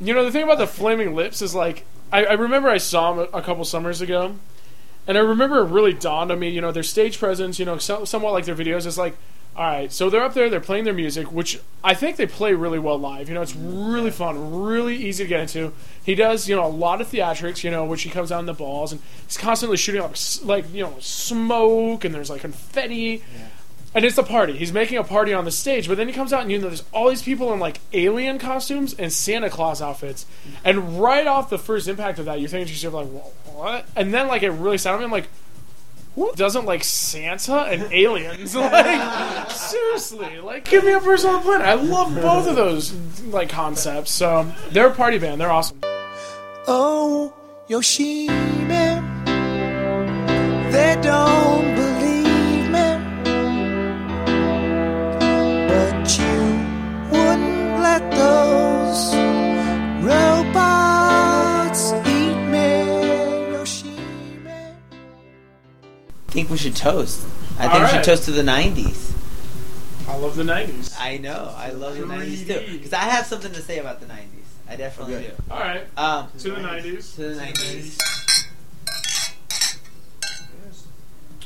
you 0.00 0.12
know, 0.14 0.24
the 0.24 0.30
thing 0.32 0.42
about 0.44 0.58
the 0.58 0.66
flaming 0.66 1.14
lips 1.14 1.40
is 1.42 1.54
like 1.54 1.84
I, 2.12 2.24
I 2.24 2.32
remember 2.32 2.68
I 2.68 2.78
saw 2.78 3.12
him 3.12 3.18
a, 3.32 3.38
a 3.38 3.42
couple 3.42 3.64
summers 3.64 4.00
ago, 4.00 4.36
and 5.06 5.18
I 5.18 5.20
remember 5.20 5.58
it 5.58 5.70
really 5.70 5.92
dawned 5.92 6.30
on 6.30 6.38
me. 6.38 6.48
You 6.48 6.60
know, 6.60 6.72
their 6.72 6.82
stage 6.82 7.18
presence, 7.18 7.58
you 7.58 7.64
know, 7.64 7.78
so, 7.78 8.04
somewhat 8.04 8.32
like 8.32 8.44
their 8.44 8.56
videos 8.56 8.86
It's 8.86 8.98
like. 8.98 9.16
All 9.58 9.64
right, 9.64 9.90
so 9.90 10.10
they're 10.10 10.22
up 10.22 10.34
there, 10.34 10.50
they're 10.50 10.60
playing 10.60 10.84
their 10.84 10.92
music, 10.92 11.32
which 11.32 11.58
I 11.82 11.94
think 11.94 12.16
they 12.16 12.26
play 12.26 12.52
really 12.52 12.78
well 12.78 12.98
live. 12.98 13.30
You 13.30 13.34
know, 13.34 13.40
it's 13.40 13.56
really 13.56 14.10
fun, 14.10 14.54
really 14.54 14.94
easy 14.94 15.24
to 15.24 15.28
get 15.28 15.40
into. 15.40 15.72
He 16.04 16.14
does, 16.14 16.46
you 16.46 16.54
know, 16.54 16.66
a 16.66 16.68
lot 16.68 17.00
of 17.00 17.08
theatrics, 17.08 17.64
you 17.64 17.70
know, 17.70 17.86
which 17.86 18.02
he 18.02 18.10
comes 18.10 18.28
down 18.28 18.44
the 18.44 18.52
balls, 18.52 18.92
and 18.92 19.00
he's 19.26 19.38
constantly 19.38 19.78
shooting 19.78 20.02
up, 20.02 20.14
like, 20.44 20.70
you 20.74 20.82
know, 20.82 20.94
smoke, 21.00 22.04
and 22.04 22.14
there's 22.14 22.28
like 22.28 22.42
confetti. 22.42 23.24
And 23.96 24.04
it's 24.04 24.18
a 24.18 24.22
party. 24.22 24.52
He's 24.58 24.74
making 24.74 24.98
a 24.98 25.04
party 25.04 25.32
on 25.32 25.46
the 25.46 25.50
stage, 25.50 25.88
but 25.88 25.96
then 25.96 26.06
he 26.06 26.12
comes 26.12 26.30
out 26.30 26.42
and 26.42 26.52
you 26.52 26.58
know 26.58 26.68
there's 26.68 26.84
all 26.92 27.08
these 27.08 27.22
people 27.22 27.54
in 27.54 27.58
like 27.58 27.80
alien 27.94 28.38
costumes 28.38 28.92
and 28.92 29.10
Santa 29.10 29.48
Claus 29.48 29.80
outfits. 29.80 30.26
And 30.64 31.00
right 31.00 31.26
off 31.26 31.48
the 31.48 31.56
first 31.56 31.88
impact 31.88 32.18
of 32.18 32.26
that, 32.26 32.38
you're 32.38 32.50
thinking 32.50 32.66
to 32.66 32.72
yourself 32.74 32.92
like, 32.92 33.06
"Wha- 33.06 33.54
what? 33.54 33.86
And 33.96 34.12
then 34.12 34.28
like 34.28 34.42
it 34.42 34.50
really 34.50 34.76
sounded 34.76 35.02
I'm 35.02 35.10
like, 35.10 35.28
who 36.14 36.30
doesn't 36.34 36.66
like 36.66 36.84
Santa 36.84 37.62
and 37.62 37.90
aliens? 37.90 38.54
like 38.56 39.50
seriously, 39.50 40.40
like 40.40 40.66
give 40.68 40.84
me 40.84 40.92
a 40.92 41.00
person 41.00 41.30
on 41.30 41.36
the 41.36 41.40
planet. 41.40 41.66
I 41.66 41.74
love 41.74 42.14
both 42.16 42.46
of 42.48 42.54
those 42.54 42.92
like 43.24 43.48
concepts. 43.48 44.10
So 44.10 44.52
they're 44.72 44.88
a 44.88 44.94
party 44.94 45.18
band. 45.18 45.40
They're 45.40 45.50
awesome. 45.50 45.80
Oh, 46.66 47.32
Yoshimi, 47.68 48.26
they 50.70 50.98
don't 51.02 51.75
I 66.28 66.32
think 66.32 66.50
we 66.50 66.58
should 66.58 66.76
toast. 66.76 67.26
I 67.58 67.62
think 67.62 67.74
All 67.74 67.80
we 67.80 67.88
should 67.88 68.04
toast 68.04 68.24
to 68.24 68.32
the 68.32 68.42
'90s. 68.42 69.12
I 70.08 70.16
love 70.18 70.36
the 70.36 70.42
'90s. 70.42 70.94
I 71.00 71.16
know. 71.16 71.54
I 71.56 71.70
love 71.70 71.96
the 71.96 72.02
'90s 72.04 72.46
too. 72.46 72.72
Because 72.72 72.92
I 72.92 72.98
have 73.04 73.24
something 73.26 73.52
to 73.52 73.62
say 73.62 73.78
about 73.78 74.00
the 74.00 74.06
'90s. 74.06 74.26
I 74.68 74.76
definitely 74.76 75.14
do. 75.22 75.30
All 75.50 75.58
right, 75.60 75.84
Um, 75.96 76.28
to 76.38 76.50
the 76.50 76.56
'90s. 76.56 77.14
to 77.14 77.20
the 77.34 77.40
'90s. 77.40 78.15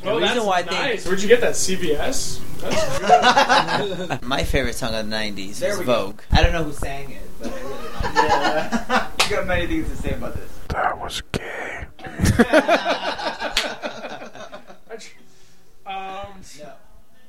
Oh, 0.05 0.19
reason 0.19 0.35
that's 0.37 0.47
why 0.47 0.59
I 0.59 0.63
think- 0.63 0.73
nice. 0.81 1.07
Where'd 1.07 1.21
you 1.23 1.29
get 1.29 1.41
that? 1.43 1.53
CVS. 1.53 2.41
That's. 2.61 4.23
My 4.27 4.45
favorite 4.45 4.75
song 4.75 4.95
of 4.95 5.09
the 5.09 5.15
'90s 5.17 5.59
There 5.59 5.73
is 5.73 5.79
we 5.79 5.85
go. 5.85 6.07
Vogue. 6.07 6.21
I 6.31 6.43
don't 6.43 6.53
know 6.53 6.65
who 6.65 6.73
sang 6.73 7.11
it, 7.11 7.23
but 7.41 7.53
I 7.53 7.61
really 7.61 7.73
like 7.73 8.05
it. 8.05 8.15
Yeah. 8.15 9.07
you 9.31 9.37
got 9.37 9.47
many 9.47 9.67
things 9.67 9.89
to 9.91 9.97
say 9.97 10.13
about 10.15 10.35
this. 10.35 10.51
That 10.69 10.99
was 10.99 11.23
gay. 11.33 11.87
um, 15.87 16.27
No. 16.59 16.73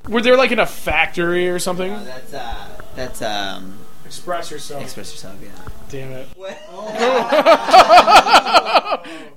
were 0.10 0.22
there 0.22 0.38
like 0.38 0.52
in 0.52 0.60
a 0.60 0.66
factory 0.66 1.50
or 1.50 1.60
something? 1.60 1.92
No, 1.92 2.04
that's 2.04 2.34
uh, 2.34 2.82
that's 2.96 3.22
um, 3.22 3.78
Express 4.06 4.52
yourself. 4.52 4.84
express 4.84 5.12
yourself. 5.14 5.38
Yeah. 5.42 5.50
Damn 5.90 6.12
it. 6.12 6.28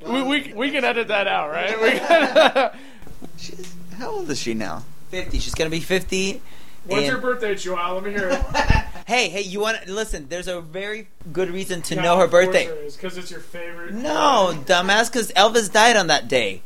we, 0.09 0.23
we, 0.23 0.53
we 0.55 0.71
can 0.71 0.85
edit 0.85 1.09
that 1.09 1.27
out, 1.29 1.51
right? 1.51 2.73
We 3.25 3.29
can, 3.29 3.39
She's, 3.39 3.75
how 3.99 4.11
old 4.11 4.31
is 4.31 4.39
she 4.41 4.55
now? 4.55 4.85
Fifty. 5.11 5.39
She's 5.39 5.55
gonna 5.55 5.71
be 5.71 5.81
fifty. 5.81 6.41
What's 6.87 6.99
and- 7.03 7.07
your 7.07 7.19
birthday, 7.19 7.55
Joelle? 7.55 7.95
Let 7.95 8.05
me 8.05 8.11
hear 8.13 8.29
it. 8.31 8.41
Hey, 9.07 9.29
hey, 9.29 9.43
you 9.43 9.61
want 9.61 9.83
to 9.83 9.93
listen? 9.93 10.29
There's 10.31 10.49
a 10.49 10.63
very 10.63 11.09
good 11.31 11.51
reason 11.51 11.83
to 11.83 11.95
Yeah, 11.95 12.01
know 12.05 12.17
her 12.17 12.27
birthday. 12.27 12.71
because 12.91 13.19
it's 13.19 13.31
your 13.31 13.41
favorite. 13.41 13.93
No, 13.93 14.55
dumbass, 14.65 15.13
because 15.13 15.31
Elvis 15.33 15.71
died 15.71 15.97
on 15.99 16.07
that 16.07 16.27
day. 16.27 16.63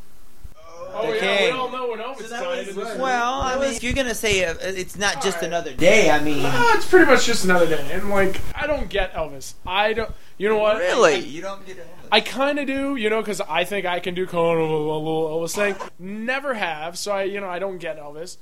Oh 0.95 1.03
yeah, 1.03 1.09
Okay. 1.17 1.53
we 1.53 1.59
all 1.59 1.69
know 1.69 1.89
when 1.89 1.99
Elvis 1.99 2.29
that 2.29 2.45
died. 2.45 2.59
was 2.59 2.69
in 2.69 2.75
this 2.77 2.85
right. 2.91 2.99
Well, 3.01 3.41
I 3.43 3.59
mean, 3.59 3.75
if 3.75 3.83
you're 3.83 3.93
gonna 3.93 4.15
say 4.15 4.45
uh, 4.45 4.55
it's 4.61 4.97
not 4.97 5.15
just 5.15 5.39
Alright. 5.39 5.43
another 5.49 5.73
day, 5.75 6.11
I 6.13 6.21
mean, 6.23 6.43
Ah, 6.45 6.77
it's 6.77 6.87
pretty 6.89 7.07
much 7.07 7.27
just 7.27 7.43
another 7.45 7.67
day, 7.67 7.85
and 7.91 8.09
like 8.09 8.41
I 8.55 8.69
don't 8.69 8.89
get 8.89 9.15
Elvis. 9.15 9.55
I 9.67 9.93
don't. 9.95 10.13
You 10.39 10.49
know 10.49 10.59
what? 10.59 10.79
Really? 10.79 11.15
I, 11.15 11.19
you 11.19 11.43
don't 11.43 11.67
get 11.67 11.79
it? 11.79 11.87
I 12.11 12.21
kind 12.21 12.59
of 12.59 12.67
do, 12.67 12.97
you 12.97 13.11
know, 13.11 13.21
because 13.21 13.41
I 13.41 13.65
think 13.65 13.85
I 13.85 14.01
can 14.01 14.15
do 14.15 14.25
kind 14.27 14.59
of 14.59 14.71
a 14.71 14.73
little 14.73 15.29
Elvis 15.29 15.55
thing. 15.55 15.77
Never 15.99 16.55
have, 16.55 16.97
so 16.97 17.13
I, 17.13 17.25
you 17.25 17.41
know, 17.41 17.49
I 17.49 17.59
don't 17.59 17.79
get 17.79 17.99
Elvis. 17.99 18.39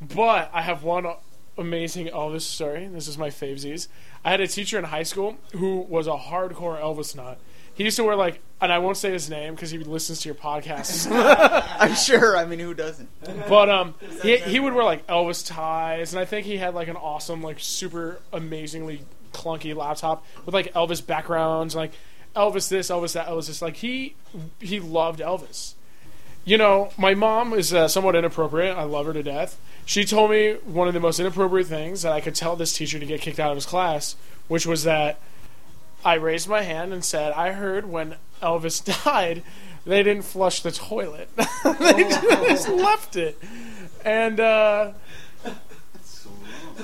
But 0.00 0.50
I 0.52 0.60
have 0.62 0.82
one 0.82 1.06
amazing 1.56 2.08
Elvis 2.08 2.42
story. 2.42 2.86
This 2.88 3.08
is 3.08 3.16
my 3.16 3.30
favesies. 3.30 3.88
I 4.24 4.30
had 4.30 4.40
a 4.40 4.48
teacher 4.48 4.78
in 4.78 4.84
high 4.84 5.04
school 5.04 5.36
who 5.52 5.78
was 5.88 6.06
a 6.06 6.16
hardcore 6.16 6.80
Elvis 6.80 7.14
nut. 7.16 7.38
He 7.74 7.84
used 7.84 7.96
to 7.96 8.04
wear 8.04 8.16
like, 8.16 8.40
and 8.60 8.72
I 8.72 8.78
won't 8.78 8.96
say 8.96 9.12
his 9.12 9.28
name 9.28 9.54
because 9.54 9.70
he 9.70 9.78
listens 9.78 10.20
to 10.22 10.28
your 10.30 10.34
podcasts. 10.34 11.06
I'm 11.78 11.94
sure. 11.94 12.36
I 12.36 12.46
mean, 12.46 12.58
who 12.58 12.72
doesn't? 12.74 13.08
but 13.48 13.68
um, 13.68 13.94
he, 14.22 14.38
he 14.38 14.58
would 14.58 14.72
wear 14.72 14.84
like 14.84 15.06
Elvis 15.06 15.46
ties, 15.46 16.12
and 16.14 16.20
I 16.20 16.24
think 16.24 16.46
he 16.46 16.56
had 16.56 16.74
like 16.74 16.88
an 16.88 16.96
awesome, 16.96 17.42
like 17.42 17.60
super 17.60 18.20
amazingly 18.32 19.02
clunky 19.32 19.74
laptop 19.74 20.24
with 20.44 20.54
like 20.54 20.72
Elvis 20.74 21.04
backgrounds, 21.04 21.74
like 21.74 21.92
Elvis 22.34 22.68
this, 22.68 22.90
Elvis 22.90 23.14
that, 23.14 23.26
Elvis 23.26 23.48
this. 23.48 23.62
Like 23.62 23.76
he 23.76 24.14
he 24.60 24.80
loved 24.80 25.20
Elvis. 25.20 25.74
You 26.44 26.58
know, 26.58 26.90
my 26.96 27.14
mom 27.14 27.52
is 27.52 27.74
uh, 27.74 27.88
somewhat 27.88 28.14
inappropriate. 28.14 28.76
I 28.76 28.84
love 28.84 29.06
her 29.06 29.12
to 29.12 29.22
death. 29.22 29.58
She 29.84 30.04
told 30.04 30.30
me 30.30 30.52
one 30.64 30.86
of 30.86 30.94
the 30.94 31.00
most 31.00 31.18
inappropriate 31.18 31.66
things 31.66 32.02
that 32.02 32.12
I 32.12 32.20
could 32.20 32.36
tell 32.36 32.54
this 32.54 32.72
teacher 32.72 33.00
to 33.00 33.06
get 33.06 33.20
kicked 33.20 33.40
out 33.40 33.50
of 33.50 33.56
his 33.56 33.66
class, 33.66 34.14
which 34.46 34.64
was 34.64 34.84
that 34.84 35.18
I 36.04 36.14
raised 36.14 36.48
my 36.48 36.62
hand 36.62 36.92
and 36.92 37.04
said, 37.04 37.32
"I 37.32 37.52
heard 37.52 37.86
when 37.86 38.16
Elvis 38.40 38.84
died, 39.04 39.42
they 39.84 40.02
didn't 40.02 40.24
flush 40.24 40.60
the 40.60 40.70
toilet; 40.70 41.28
they 41.80 42.04
just 42.04 42.68
left 42.68 43.16
it." 43.16 43.38
And 44.04 44.38
uh, 44.38 44.92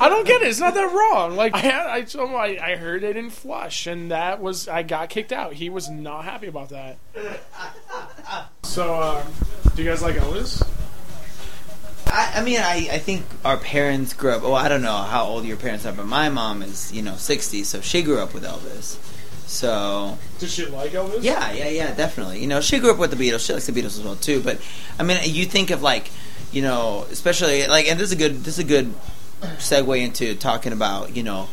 I 0.00 0.08
don't 0.08 0.26
get 0.26 0.42
it. 0.42 0.48
It's 0.48 0.60
not 0.60 0.74
that 0.74 0.92
wrong. 0.92 1.36
Like 1.36 1.54
I, 1.54 1.58
had, 1.58 1.86
I 1.86 2.02
told 2.02 2.30
him 2.30 2.36
I, 2.36 2.58
I 2.60 2.76
heard 2.76 3.02
they 3.02 3.12
didn't 3.12 3.30
flush, 3.30 3.86
and 3.86 4.10
that 4.10 4.40
was 4.40 4.68
I 4.68 4.82
got 4.82 5.10
kicked 5.10 5.32
out. 5.32 5.52
He 5.54 5.68
was 5.70 5.88
not 5.90 6.24
happy 6.24 6.46
about 6.46 6.70
that. 6.70 6.98
So, 8.64 8.94
uh, 8.94 9.24
do 9.74 9.82
you 9.82 9.88
guys 9.88 10.02
like 10.02 10.16
Elvis? 10.16 10.66
I, 12.06 12.32
I 12.36 12.42
mean, 12.42 12.58
I, 12.60 12.88
I 12.92 12.98
think 12.98 13.24
our 13.44 13.56
parents 13.56 14.12
grew 14.14 14.32
up. 14.32 14.42
Well, 14.42 14.54
I 14.54 14.68
don't 14.68 14.82
know 14.82 14.96
how 14.96 15.24
old 15.24 15.44
your 15.44 15.56
parents 15.56 15.86
are, 15.86 15.92
but 15.92 16.06
my 16.06 16.28
mom 16.28 16.62
is 16.62 16.92
you 16.92 17.02
know 17.02 17.16
sixty, 17.16 17.64
so 17.64 17.80
she 17.80 18.02
grew 18.02 18.18
up 18.18 18.34
with 18.34 18.44
Elvis. 18.44 18.98
So 19.46 20.16
Did 20.38 20.48
she 20.48 20.64
like 20.66 20.92
Elvis? 20.92 21.22
yeah, 21.22 21.52
yeah, 21.52 21.68
yeah, 21.68 21.94
definitely. 21.94 22.40
You 22.40 22.46
know, 22.46 22.62
she 22.62 22.78
grew 22.78 22.90
up 22.90 22.98
with 22.98 23.16
the 23.16 23.16
Beatles. 23.16 23.46
She 23.46 23.52
likes 23.52 23.66
the 23.66 23.72
Beatles 23.72 23.98
as 23.98 24.00
well 24.00 24.16
too. 24.16 24.40
But 24.42 24.58
I 24.98 25.02
mean, 25.02 25.18
you 25.24 25.44
think 25.44 25.70
of 25.70 25.82
like, 25.82 26.10
you 26.52 26.62
know, 26.62 27.06
especially 27.10 27.66
like, 27.66 27.86
and 27.86 28.00
this 28.00 28.06
is 28.06 28.12
a 28.12 28.16
good, 28.16 28.44
this 28.44 28.54
is 28.54 28.60
a 28.60 28.64
good 28.64 28.94
segue 29.58 30.00
into 30.00 30.34
talking 30.34 30.72
about 30.72 31.16
you 31.16 31.22
know 31.22 31.48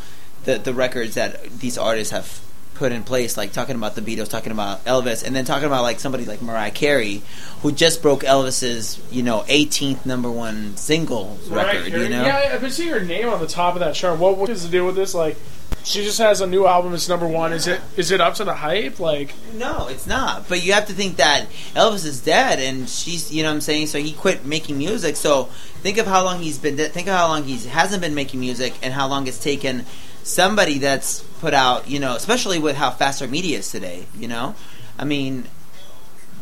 the 0.45 0.57
the 0.57 0.73
records 0.73 1.15
that 1.15 1.43
these 1.59 1.77
artists 1.77 2.11
have 2.11 2.41
put 2.79 2.91
in 2.93 3.03
place, 3.03 3.35
like 3.37 3.51
talking 3.51 3.75
about 3.75 3.93
the 3.95 4.01
Beatles, 4.01 4.29
talking 4.29 4.51
about 4.53 4.83
Elvis, 4.85 5.23
and 5.25 5.35
then 5.35 5.43
talking 5.45 5.65
about 5.67 5.83
like 5.83 5.99
somebody 5.99 6.23
like 6.25 6.41
Mariah 6.41 6.71
Carey, 6.71 7.21
who 7.61 7.71
just 7.73 8.01
broke 8.01 8.21
Elvis's 8.23 8.99
you 9.11 9.21
know 9.21 9.41
18th 9.47 10.05
number 10.05 10.31
one 10.31 10.75
single 10.77 11.37
Right, 11.49 11.75
record. 11.75 11.91
Carey? 11.91 12.03
You 12.03 12.09
know, 12.09 12.23
Yeah, 12.25 12.51
I've 12.53 12.61
been 12.61 12.71
seeing 12.71 12.89
her 12.89 13.01
name 13.01 13.27
on 13.29 13.39
the 13.39 13.47
top 13.47 13.75
of 13.75 13.81
that 13.81 13.93
chart. 13.95 14.17
What, 14.17 14.37
what 14.37 14.49
is 14.49 14.65
it 14.65 14.71
do 14.71 14.85
with 14.85 14.95
this? 14.95 15.13
Like, 15.13 15.35
She 15.83 16.03
just 16.05 16.19
has 16.19 16.39
a 16.39 16.47
new 16.47 16.65
album. 16.65 16.93
It's 16.93 17.09
number 17.09 17.27
one. 17.27 17.51
Is 17.51 17.67
it 17.67 17.81
is 17.97 18.11
it 18.11 18.21
up 18.21 18.35
to 18.35 18.45
the 18.45 18.53
hype? 18.55 18.99
Like, 18.99 19.33
No, 19.55 19.87
it's 19.89 20.07
not. 20.07 20.47
But 20.47 20.63
you 20.63 20.71
have 20.73 20.87
to 20.87 20.93
think 20.93 21.17
that 21.17 21.47
Elvis 21.75 22.05
is 22.05 22.21
dead, 22.21 22.59
and 22.59 22.87
she's, 22.87 23.29
you 23.29 23.43
know, 23.43 23.49
what 23.49 23.55
I'm 23.55 23.61
saying. 23.61 23.87
So 23.87 23.99
he 23.99 24.13
quit 24.13 24.45
making 24.45 24.77
music. 24.77 25.17
So 25.17 25.45
think 25.83 25.97
of 25.97 26.07
how 26.07 26.23
long 26.23 26.39
he's 26.41 26.57
been. 26.57 26.77
dead. 26.77 26.93
Think 26.93 27.07
of 27.09 27.13
how 27.15 27.27
long 27.27 27.43
he 27.43 27.57
hasn't 27.67 28.01
been 28.01 28.15
making 28.15 28.39
music, 28.39 28.73
and 28.81 28.93
how 28.93 29.07
long 29.09 29.27
it's 29.27 29.43
taken 29.43 29.83
somebody 30.23 30.77
that's 30.79 31.25
put 31.39 31.53
out, 31.53 31.89
you 31.89 31.99
know, 31.99 32.15
especially 32.15 32.59
with 32.59 32.75
how 32.75 32.91
fast 32.91 33.21
our 33.21 33.27
media 33.27 33.59
is 33.59 33.71
today. 33.71 34.05
You 34.17 34.27
know, 34.27 34.55
I 34.97 35.05
mean, 35.05 35.45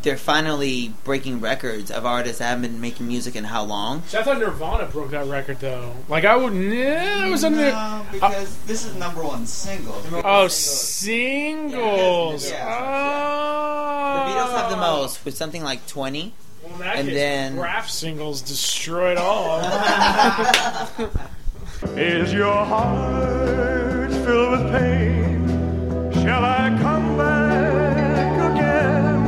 they're 0.02 0.16
finally 0.16 0.92
breaking 1.04 1.40
records 1.40 1.90
of 1.90 2.06
artists 2.06 2.38
that 2.38 2.44
haven't 2.46 2.62
been 2.70 2.80
making 2.80 3.08
music 3.08 3.34
in 3.34 3.44
how 3.44 3.64
long. 3.64 4.02
See, 4.06 4.16
I 4.18 4.22
thought 4.22 4.38
Nirvana 4.38 4.86
broke 4.86 5.10
that 5.10 5.26
record 5.26 5.58
though. 5.60 5.94
Like 6.08 6.24
I 6.24 6.36
would, 6.36 6.54
yeah, 6.54 7.26
it 7.26 7.30
was 7.30 7.42
under. 7.44 7.70
No, 7.72 8.06
because 8.12 8.56
this 8.66 8.84
is 8.84 8.94
number 8.96 9.22
one 9.24 9.46
single. 9.46 10.00
Oh, 10.24 10.46
singles. 10.48 12.48
Yeah, 12.50 12.66
Oh. 12.68 14.18
The 14.18 14.32
Beatles 14.32 14.60
have 14.60 14.70
the 14.70 14.76
most 14.76 15.24
with 15.24 15.36
something 15.36 15.62
like 15.64 15.86
twenty. 15.86 16.32
Well, 16.62 16.82
And 16.82 17.08
case, 17.08 17.16
then- 17.16 17.58
rap 17.58 17.88
singles 17.88 18.42
destroyed 18.42 19.16
all. 19.16 19.60
Is 21.96 22.32
your 22.32 22.52
heart 22.64 23.77
with 24.50 24.70
pain? 24.72 25.46
Shall 26.12 26.44
I 26.44 26.76
come 26.80 27.16
back 27.18 28.52
again? 28.52 29.22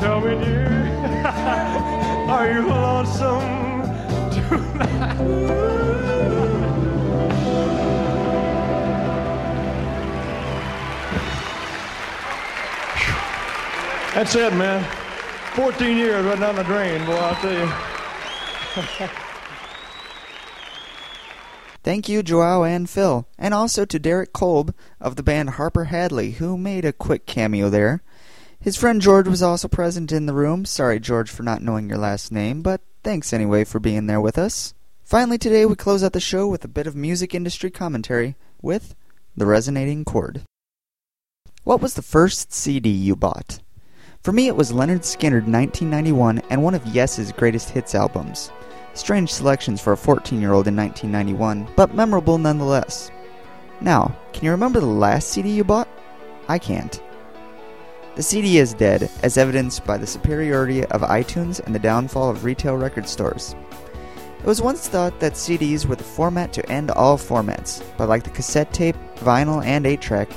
Tell 0.00 0.20
me, 0.20 0.44
dear, 0.44 0.86
are 2.28 2.52
you 2.52 2.66
lonesome 2.68 3.82
tonight? 4.32 5.56
That's 14.14 14.34
it, 14.34 14.52
man. 14.54 14.82
14 15.54 15.96
years 15.96 16.24
right 16.24 16.38
down 16.38 16.56
the 16.56 16.62
drain, 16.64 17.04
boy, 17.06 17.12
I'll 17.14 17.34
tell 17.36 17.52
you. 17.52 19.10
Thank 21.86 22.08
you, 22.08 22.24
Joao 22.24 22.64
and 22.64 22.90
Phil, 22.90 23.28
and 23.38 23.54
also 23.54 23.84
to 23.84 24.00
Derek 24.00 24.32
Kolb 24.32 24.74
of 25.00 25.14
the 25.14 25.22
band 25.22 25.50
Harper 25.50 25.84
Hadley, 25.84 26.32
who 26.32 26.58
made 26.58 26.84
a 26.84 26.92
quick 26.92 27.26
cameo 27.26 27.70
there. 27.70 28.02
His 28.58 28.76
friend 28.76 29.00
George 29.00 29.28
was 29.28 29.40
also 29.40 29.68
present 29.68 30.10
in 30.10 30.26
the 30.26 30.34
room. 30.34 30.64
Sorry, 30.64 30.98
George, 30.98 31.30
for 31.30 31.44
not 31.44 31.62
knowing 31.62 31.88
your 31.88 31.98
last 31.98 32.32
name, 32.32 32.60
but 32.60 32.80
thanks 33.04 33.32
anyway 33.32 33.62
for 33.62 33.78
being 33.78 34.08
there 34.08 34.20
with 34.20 34.36
us. 34.36 34.74
Finally, 35.04 35.38
today 35.38 35.64
we 35.64 35.76
close 35.76 36.02
out 36.02 36.12
the 36.12 36.18
show 36.18 36.48
with 36.48 36.64
a 36.64 36.68
bit 36.68 36.88
of 36.88 36.96
music 36.96 37.36
industry 37.36 37.70
commentary 37.70 38.34
with 38.60 38.96
The 39.36 39.46
Resonating 39.46 40.04
Chord. 40.04 40.40
What 41.62 41.80
was 41.80 41.94
the 41.94 42.02
first 42.02 42.52
CD 42.52 42.90
you 42.90 43.14
bought? 43.14 43.60
For 44.24 44.32
me, 44.32 44.48
it 44.48 44.56
was 44.56 44.72
Lynyrd 44.72 45.02
Skynyrd 45.02 45.46
1991 45.46 46.40
and 46.50 46.64
one 46.64 46.74
of 46.74 46.84
Yes's 46.84 47.30
greatest 47.30 47.70
hits 47.70 47.94
albums. 47.94 48.50
Strange 48.96 49.30
selections 49.30 49.78
for 49.78 49.92
a 49.92 49.96
14 49.96 50.40
year 50.40 50.54
old 50.54 50.66
in 50.66 50.74
1991, 50.74 51.68
but 51.76 51.94
memorable 51.94 52.38
nonetheless. 52.38 53.10
Now, 53.82 54.16
can 54.32 54.46
you 54.46 54.50
remember 54.50 54.80
the 54.80 54.86
last 54.86 55.28
CD 55.28 55.50
you 55.50 55.64
bought? 55.64 55.86
I 56.48 56.58
can't. 56.58 57.02
The 58.14 58.22
CD 58.22 58.56
is 58.56 58.72
dead, 58.72 59.10
as 59.22 59.36
evidenced 59.36 59.84
by 59.84 59.98
the 59.98 60.06
superiority 60.06 60.82
of 60.86 61.02
iTunes 61.02 61.60
and 61.60 61.74
the 61.74 61.78
downfall 61.78 62.30
of 62.30 62.44
retail 62.44 62.78
record 62.78 63.06
stores. 63.06 63.54
It 64.38 64.46
was 64.46 64.62
once 64.62 64.88
thought 64.88 65.20
that 65.20 65.34
CDs 65.34 65.84
were 65.84 65.96
the 65.96 66.02
format 66.02 66.54
to 66.54 66.66
end 66.72 66.90
all 66.90 67.18
formats, 67.18 67.82
but 67.98 68.08
like 68.08 68.24
the 68.24 68.30
cassette 68.30 68.72
tape, 68.72 68.96
vinyl, 69.16 69.62
and 69.62 69.86
8 69.86 70.00
track, 70.00 70.30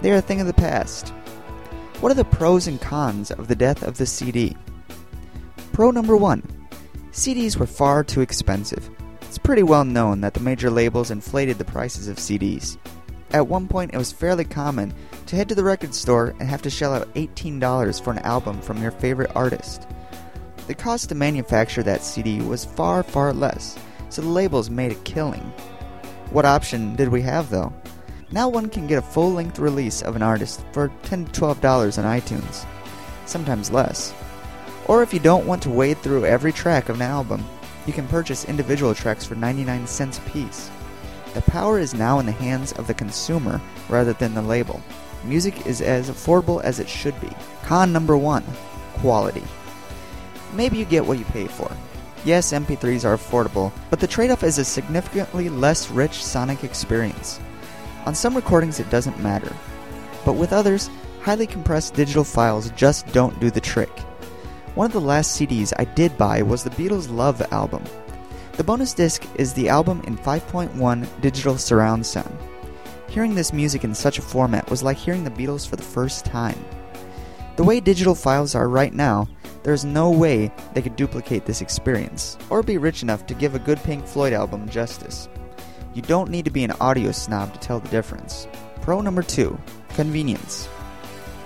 they 0.00 0.10
are 0.10 0.16
a 0.16 0.20
thing 0.20 0.40
of 0.40 0.48
the 0.48 0.52
past. 0.52 1.10
What 2.00 2.10
are 2.10 2.16
the 2.16 2.24
pros 2.24 2.66
and 2.66 2.80
cons 2.80 3.30
of 3.30 3.46
the 3.46 3.54
death 3.54 3.84
of 3.84 3.98
the 3.98 4.06
CD? 4.06 4.56
Pro 5.72 5.92
number 5.92 6.16
one 6.16 6.42
CDs 7.12 7.56
were 7.56 7.66
far 7.66 8.04
too 8.04 8.20
expensive. 8.20 8.88
It's 9.22 9.38
pretty 9.38 9.64
well 9.64 9.84
known 9.84 10.20
that 10.20 10.34
the 10.34 10.40
major 10.40 10.70
labels 10.70 11.10
inflated 11.10 11.58
the 11.58 11.64
prices 11.64 12.06
of 12.06 12.18
CDs. 12.18 12.76
At 13.32 13.48
one 13.48 13.68
point, 13.68 13.92
it 13.92 13.98
was 13.98 14.12
fairly 14.12 14.44
common 14.44 14.92
to 15.26 15.36
head 15.36 15.48
to 15.48 15.54
the 15.54 15.64
record 15.64 15.94
store 15.94 16.34
and 16.40 16.48
have 16.48 16.62
to 16.62 16.70
shell 16.70 16.94
out 16.94 17.12
$18 17.14 18.02
for 18.02 18.12
an 18.12 18.18
album 18.20 18.60
from 18.60 18.80
your 18.82 18.90
favorite 18.90 19.30
artist. 19.34 19.86
The 20.66 20.74
cost 20.74 21.08
to 21.08 21.14
manufacture 21.16 21.82
that 21.82 22.04
CD 22.04 22.40
was 22.42 22.64
far, 22.64 23.02
far 23.02 23.32
less, 23.32 23.76
so 24.08 24.22
the 24.22 24.28
labels 24.28 24.70
made 24.70 24.92
a 24.92 24.96
killing. 24.96 25.52
What 26.30 26.44
option 26.44 26.94
did 26.94 27.08
we 27.08 27.22
have 27.22 27.50
though? 27.50 27.72
Now 28.30 28.48
one 28.48 28.68
can 28.68 28.86
get 28.86 28.98
a 28.98 29.02
full 29.02 29.32
length 29.32 29.58
release 29.58 30.02
of 30.02 30.14
an 30.14 30.22
artist 30.22 30.64
for 30.72 30.92
10 31.02 31.26
to 31.26 31.40
$12 31.40 31.98
on 31.98 32.20
iTunes, 32.20 32.64
sometimes 33.26 33.72
less. 33.72 34.14
Or 34.86 35.02
if 35.02 35.12
you 35.12 35.20
don't 35.20 35.46
want 35.46 35.62
to 35.62 35.70
wade 35.70 35.98
through 35.98 36.24
every 36.24 36.52
track 36.52 36.88
of 36.88 36.96
an 36.96 37.02
album, 37.02 37.44
you 37.86 37.92
can 37.92 38.08
purchase 38.08 38.44
individual 38.44 38.94
tracks 38.94 39.24
for 39.24 39.34
99 39.34 39.86
cents 39.86 40.18
a 40.18 40.20
piece. 40.22 40.70
The 41.34 41.42
power 41.42 41.78
is 41.78 41.94
now 41.94 42.18
in 42.18 42.26
the 42.26 42.32
hands 42.32 42.72
of 42.72 42.86
the 42.86 42.94
consumer 42.94 43.60
rather 43.88 44.12
than 44.12 44.34
the 44.34 44.42
label. 44.42 44.82
Music 45.24 45.66
is 45.66 45.80
as 45.80 46.10
affordable 46.10 46.62
as 46.62 46.80
it 46.80 46.88
should 46.88 47.18
be. 47.20 47.30
Con 47.62 47.92
number 47.92 48.16
one 48.16 48.44
quality. 48.94 49.42
Maybe 50.52 50.78
you 50.78 50.84
get 50.84 51.06
what 51.06 51.18
you 51.18 51.24
pay 51.26 51.46
for. 51.46 51.70
Yes, 52.24 52.52
MP3s 52.52 53.04
are 53.04 53.16
affordable, 53.16 53.72
but 53.88 53.98
the 53.98 54.06
trade 54.06 54.30
off 54.30 54.42
is 54.42 54.58
a 54.58 54.64
significantly 54.64 55.48
less 55.48 55.90
rich 55.90 56.22
sonic 56.22 56.64
experience. 56.64 57.40
On 58.04 58.14
some 58.14 58.34
recordings, 58.34 58.80
it 58.80 58.90
doesn't 58.90 59.20
matter, 59.20 59.54
but 60.24 60.34
with 60.34 60.52
others, 60.52 60.90
highly 61.22 61.46
compressed 61.46 61.94
digital 61.94 62.24
files 62.24 62.70
just 62.72 63.06
don't 63.12 63.38
do 63.40 63.50
the 63.50 63.60
trick. 63.60 63.90
One 64.80 64.86
of 64.86 64.92
the 64.94 65.00
last 65.02 65.38
CDs 65.38 65.74
I 65.78 65.84
did 65.84 66.16
buy 66.16 66.40
was 66.40 66.64
the 66.64 66.70
Beatles' 66.70 67.14
Love 67.14 67.42
album. 67.52 67.84
The 68.52 68.64
bonus 68.64 68.94
disc 68.94 69.26
is 69.34 69.52
the 69.52 69.68
album 69.68 70.00
in 70.06 70.16
5.1 70.16 71.20
digital 71.20 71.58
surround 71.58 72.06
sound. 72.06 72.34
Hearing 73.06 73.34
this 73.34 73.52
music 73.52 73.84
in 73.84 73.94
such 73.94 74.18
a 74.18 74.22
format 74.22 74.70
was 74.70 74.82
like 74.82 74.96
hearing 74.96 75.22
the 75.22 75.30
Beatles 75.30 75.68
for 75.68 75.76
the 75.76 75.82
first 75.82 76.24
time. 76.24 76.58
The 77.56 77.62
way 77.62 77.80
digital 77.80 78.14
files 78.14 78.54
are 78.54 78.70
right 78.70 78.94
now, 78.94 79.28
there's 79.64 79.84
no 79.84 80.10
way 80.10 80.50
they 80.72 80.80
could 80.80 80.96
duplicate 80.96 81.44
this 81.44 81.60
experience, 81.60 82.38
or 82.48 82.62
be 82.62 82.78
rich 82.78 83.02
enough 83.02 83.26
to 83.26 83.34
give 83.34 83.54
a 83.54 83.58
good 83.58 83.82
Pink 83.82 84.06
Floyd 84.06 84.32
album 84.32 84.66
justice. 84.66 85.28
You 85.92 86.00
don't 86.00 86.30
need 86.30 86.46
to 86.46 86.50
be 86.50 86.64
an 86.64 86.72
audio 86.80 87.12
snob 87.12 87.52
to 87.52 87.60
tell 87.60 87.80
the 87.80 87.88
difference. 87.90 88.48
Pro 88.80 89.02
number 89.02 89.22
two 89.22 89.60
convenience. 89.90 90.70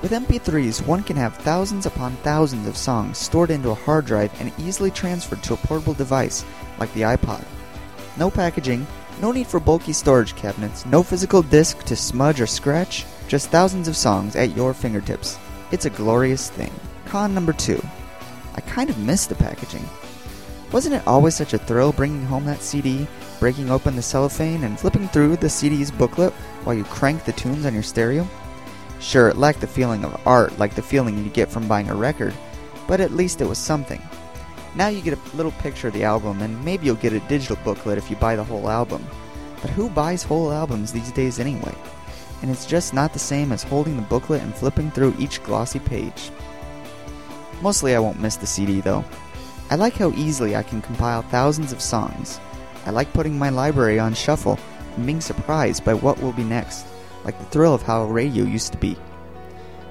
With 0.03 0.13
MP3s, 0.13 0.87
one 0.87 1.03
can 1.03 1.17
have 1.17 1.37
thousands 1.37 1.87
upon 1.87 2.17
thousands 2.17 2.69
of 2.69 2.77
songs 2.77 3.17
stored 3.17 3.51
into 3.51 3.71
a 3.71 3.75
hard 3.75 4.05
drive 4.05 4.33
and 4.41 4.53
easily 4.59 4.91
transferred 4.91 5.43
to 5.45 5.55
a 5.55 5.57
portable 5.59 5.95
device 5.95 6.45
like 6.79 6.93
the 6.93 7.03
iPod. 7.03 7.45
No 8.19 8.31
packaging, 8.31 8.87
no 9.21 9.33
need 9.33 9.47
for 9.47 9.61
bulky 9.61 9.93
storage 9.93 10.37
cabinets, 10.37 10.85
no 10.87 11.03
physical 11.03 11.43
disc 11.43 11.83
to 11.85 11.97
smudge 11.97 12.41
or 12.41 12.47
scratch, 12.47 13.07
just 13.29 13.49
thousands 13.49 13.89
of 13.89 13.97
songs 13.97 14.37
at 14.37 14.57
your 14.57 14.75
fingertips. 14.75 15.39
It's 15.71 15.87
a 15.87 15.91
glorious 15.91 16.51
thing. 16.51 16.73
Con 17.07 17.33
number 17.33 17.53
two. 17.53 17.83
I 18.55 18.61
kind 18.61 18.91
of 18.91 18.99
miss 18.99 19.27
the 19.27 19.35
packaging. 19.35 19.89
Wasn't 20.71 20.95
it 20.95 21.07
always 21.07 21.35
such 21.35 21.55
a 21.55 21.59
thrill 21.59 21.93
bringing 21.93 22.25
home 22.27 22.45
that 22.47 22.63
CD, 22.63 23.07
breaking 23.41 23.71
open 23.71 23.97
the 23.97 24.03
cellophane, 24.03 24.65
and 24.65 24.79
flipping 24.79 25.09
through 25.09 25.37
the 25.37 25.49
CD's 25.49 25.91
booklet 25.91 26.33
while 26.65 26.75
you 26.75 26.85
cranked 26.85 27.27
the 27.27 27.33
tunes 27.33 27.65
on 27.65 27.75
your 27.75 27.83
stereo? 27.83 28.29
Sure, 29.01 29.29
it 29.29 29.37
lacked 29.37 29.61
the 29.61 29.67
feeling 29.67 30.05
of 30.05 30.21
art 30.27 30.59
like 30.59 30.75
the 30.75 30.83
feeling 30.83 31.23
you 31.23 31.31
get 31.31 31.51
from 31.51 31.69
buying 31.69 31.89
a 31.91 31.95
record, 31.95 32.35
but 32.87 33.01
at 33.01 33.13
least 33.13 33.41
it 33.41 33.49
was 33.49 33.59
something. 33.59 34.03
Now 34.75 34.89
you 34.89 35.03
get 35.03 35.19
a 35.19 35.37
little 35.37 35.53
picture 35.53 35.89
of 35.89 35.95
the 35.95 36.05
album, 36.05 36.43
and 36.43 36.65
maybe 36.65 36.87
you'll 36.87 36.97
get 36.97 37.13
a 37.13 37.21
digital 37.21 37.57
booklet 37.65 37.99
if 37.99 38.11
you 38.11 38.17
buy 38.17 38.35
the 38.35 38.45
whole 38.45 38.69
album. 38.69 39.07
But 39.61 39.71
who 39.71 39.89
buys 39.89 40.23
whole 40.23 40.53
albums 40.53 40.93
these 40.93 41.13
days 41.13 41.39
anyway? 41.39 41.75
And 42.43 42.51
it's 42.51 42.67
just 42.67 42.93
not 42.93 43.13
the 43.13 43.19
same 43.19 43.53
as 43.53 43.63
holding 43.63 43.97
the 43.97 44.03
booklet 44.03 44.43
and 44.43 44.55
flipping 44.55 44.91
through 44.91 45.15
each 45.19 45.43
glossy 45.43 45.79
page. 45.79 46.31
Mostly 47.63 47.95
I 47.95 48.01
won't 48.01 48.21
miss 48.21 48.37
the 48.37 48.47
CD 48.47 48.81
though. 48.81 49.05
I 49.71 49.77
like 49.77 49.95
how 49.95 50.11
easily 50.11 50.55
I 50.55 50.63
can 50.63 50.83
compile 50.83 51.23
thousands 51.23 51.73
of 51.73 51.81
songs. 51.81 52.39
I 52.85 52.91
like 52.91 53.13
putting 53.15 53.39
my 53.39 53.49
library 53.49 53.99
on 53.99 54.13
shuffle 54.13 54.59
and 54.97 55.07
being 55.07 55.21
surprised 55.21 55.85
by 55.85 55.95
what 55.95 56.21
will 56.21 56.33
be 56.33 56.45
next, 56.45 56.87
like 57.25 57.39
the 57.39 57.45
thrill 57.47 57.75
of 57.75 57.83
how 57.83 58.05
radio 58.05 58.45
used 58.45 58.73
to 58.73 58.79
be. 58.79 58.97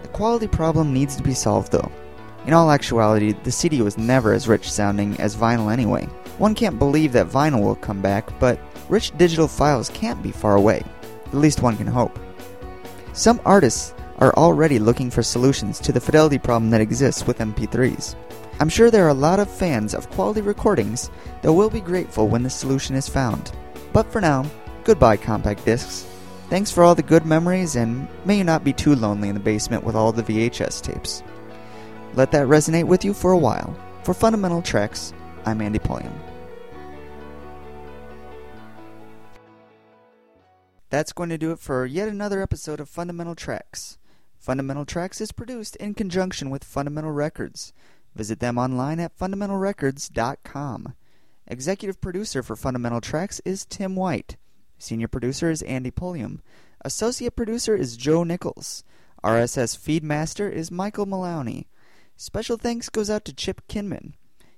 The 0.01 0.07
quality 0.09 0.47
problem 0.47 0.93
needs 0.93 1.15
to 1.15 1.23
be 1.23 1.33
solved 1.33 1.71
though. 1.71 1.91
In 2.45 2.53
all 2.53 2.71
actuality, 2.71 3.33
the 3.43 3.51
CD 3.51 3.81
was 3.81 3.97
never 3.97 4.33
as 4.33 4.47
rich 4.47 4.71
sounding 4.71 5.19
as 5.19 5.35
vinyl 5.35 5.71
anyway. 5.71 6.05
One 6.37 6.53
can't 6.53 6.79
believe 6.79 7.13
that 7.13 7.29
vinyl 7.29 7.63
will 7.63 7.75
come 7.75 8.01
back, 8.01 8.37
but 8.39 8.59
rich 8.89 9.15
digital 9.17 9.47
files 9.47 9.89
can't 9.89 10.21
be 10.21 10.31
far 10.31 10.55
away. 10.55 10.83
At 11.27 11.35
least 11.35 11.61
one 11.61 11.77
can 11.77 11.87
hope. 11.87 12.19
Some 13.13 13.39
artists 13.45 13.93
are 14.17 14.33
already 14.33 14.77
looking 14.77 15.09
for 15.09 15.23
solutions 15.23 15.79
to 15.79 15.91
the 15.91 16.01
fidelity 16.01 16.37
problem 16.37 16.69
that 16.71 16.81
exists 16.81 17.25
with 17.25 17.39
MP3s. 17.39 18.15
I'm 18.59 18.69
sure 18.69 18.91
there 18.91 19.05
are 19.05 19.09
a 19.09 19.13
lot 19.13 19.39
of 19.39 19.49
fans 19.49 19.93
of 19.93 20.09
quality 20.11 20.41
recordings 20.41 21.09
that 21.41 21.53
will 21.53 21.69
be 21.69 21.81
grateful 21.81 22.27
when 22.27 22.43
the 22.43 22.49
solution 22.49 22.95
is 22.95 23.09
found. 23.09 23.51
But 23.93 24.11
for 24.11 24.21
now, 24.21 24.45
goodbye 24.83 25.17
compact 25.17 25.65
discs. 25.65 26.07
Thanks 26.49 26.71
for 26.71 26.83
all 26.83 26.93
the 26.93 27.01
good 27.01 27.25
memories, 27.25 27.75
and 27.75 28.07
may 28.25 28.37
you 28.37 28.43
not 28.43 28.63
be 28.63 28.73
too 28.73 28.95
lonely 28.95 29.29
in 29.29 29.33
the 29.33 29.39
basement 29.39 29.83
with 29.83 29.95
all 29.95 30.11
the 30.11 30.23
VHS 30.23 30.81
tapes. 30.81 31.23
Let 32.13 32.31
that 32.31 32.47
resonate 32.47 32.85
with 32.85 33.03
you 33.03 33.13
for 33.13 33.31
a 33.31 33.37
while. 33.37 33.75
For 34.03 34.13
Fundamental 34.13 34.61
Tracks, 34.61 35.13
I'm 35.45 35.61
Andy 35.61 35.79
Pulliam. 35.79 36.13
That's 40.89 41.13
going 41.13 41.29
to 41.29 41.39
do 41.39 41.51
it 41.51 41.59
for 41.59 41.87
yet 41.87 42.07
another 42.07 42.39
episode 42.41 42.79
of 42.79 42.87
Fundamental 42.87 43.33
Tracks. 43.33 43.97
Fundamental 44.37 44.85
Tracks 44.85 45.21
is 45.21 45.31
produced 45.31 45.75
in 45.77 45.95
conjunction 45.95 46.51
with 46.51 46.63
Fundamental 46.63 47.11
Records. 47.11 47.73
Visit 48.13 48.39
them 48.39 48.59
online 48.59 48.99
at 48.99 49.17
fundamentalrecords.com. 49.17 50.93
Executive 51.47 51.99
producer 51.99 52.43
for 52.43 52.55
Fundamental 52.55 53.01
Tracks 53.01 53.41
is 53.43 53.65
Tim 53.65 53.95
White. 53.95 54.37
Senior 54.83 55.07
producer 55.07 55.49
is 55.49 55.61
Andy 55.61 55.91
Pulliam. 55.91 56.41
Associate 56.81 57.33
producer 57.33 57.73
is 57.73 57.95
Joe 57.95 58.25
Nichols. 58.25 58.83
RSS 59.23 59.77
feed 59.77 60.03
master 60.03 60.49
is 60.49 60.71
Michael 60.71 61.05
Maloney. 61.05 61.67
Special 62.17 62.57
thanks 62.57 62.89
goes 62.89 63.09
out 63.09 63.23
to 63.23 63.33
Chip 63.33 63.65
Kinman. 63.69 64.11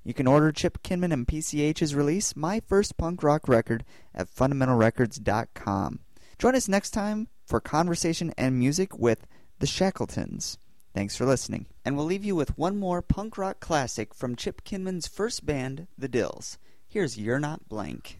You 0.04 0.16
can 0.16 0.26
order 0.26 0.52
Chip 0.52 0.82
Kinman 0.82 1.14
and 1.14 1.28
PCH's 1.28 1.94
release, 1.94 2.36
My 2.36 2.60
First 2.60 2.98
Punk 2.98 3.22
Rock 3.22 3.48
Record, 3.48 3.86
at 4.16 4.28
fundamentalrecords.com. 4.28 6.00
Join 6.40 6.56
us 6.56 6.68
next 6.68 6.90
time 6.90 7.28
for 7.46 7.60
conversation 7.60 8.34
and 8.36 8.58
music 8.58 8.98
with 8.98 9.28
the 9.60 9.68
Shackletons. 9.68 10.58
Thanks 10.96 11.16
for 11.16 11.28
listening. 11.28 11.68
And 11.86 11.96
we'll 11.96 12.08
leave 12.08 12.26
you 12.26 12.36
with 12.36 12.58
one 12.58 12.80
more 12.80 13.04
punk 13.04 13.38
rock 13.38 13.60
classic 13.60 14.16
from 14.16 14.36
Chip 14.36 14.64
Kinman's 14.64 15.08
first 15.08 15.46
band, 15.46 15.86
The 15.96 16.08
Dills. 16.08 16.58
Here's 16.88 17.16
You're 17.16 17.40
Not 17.40 17.70
Blank. 17.70 18.20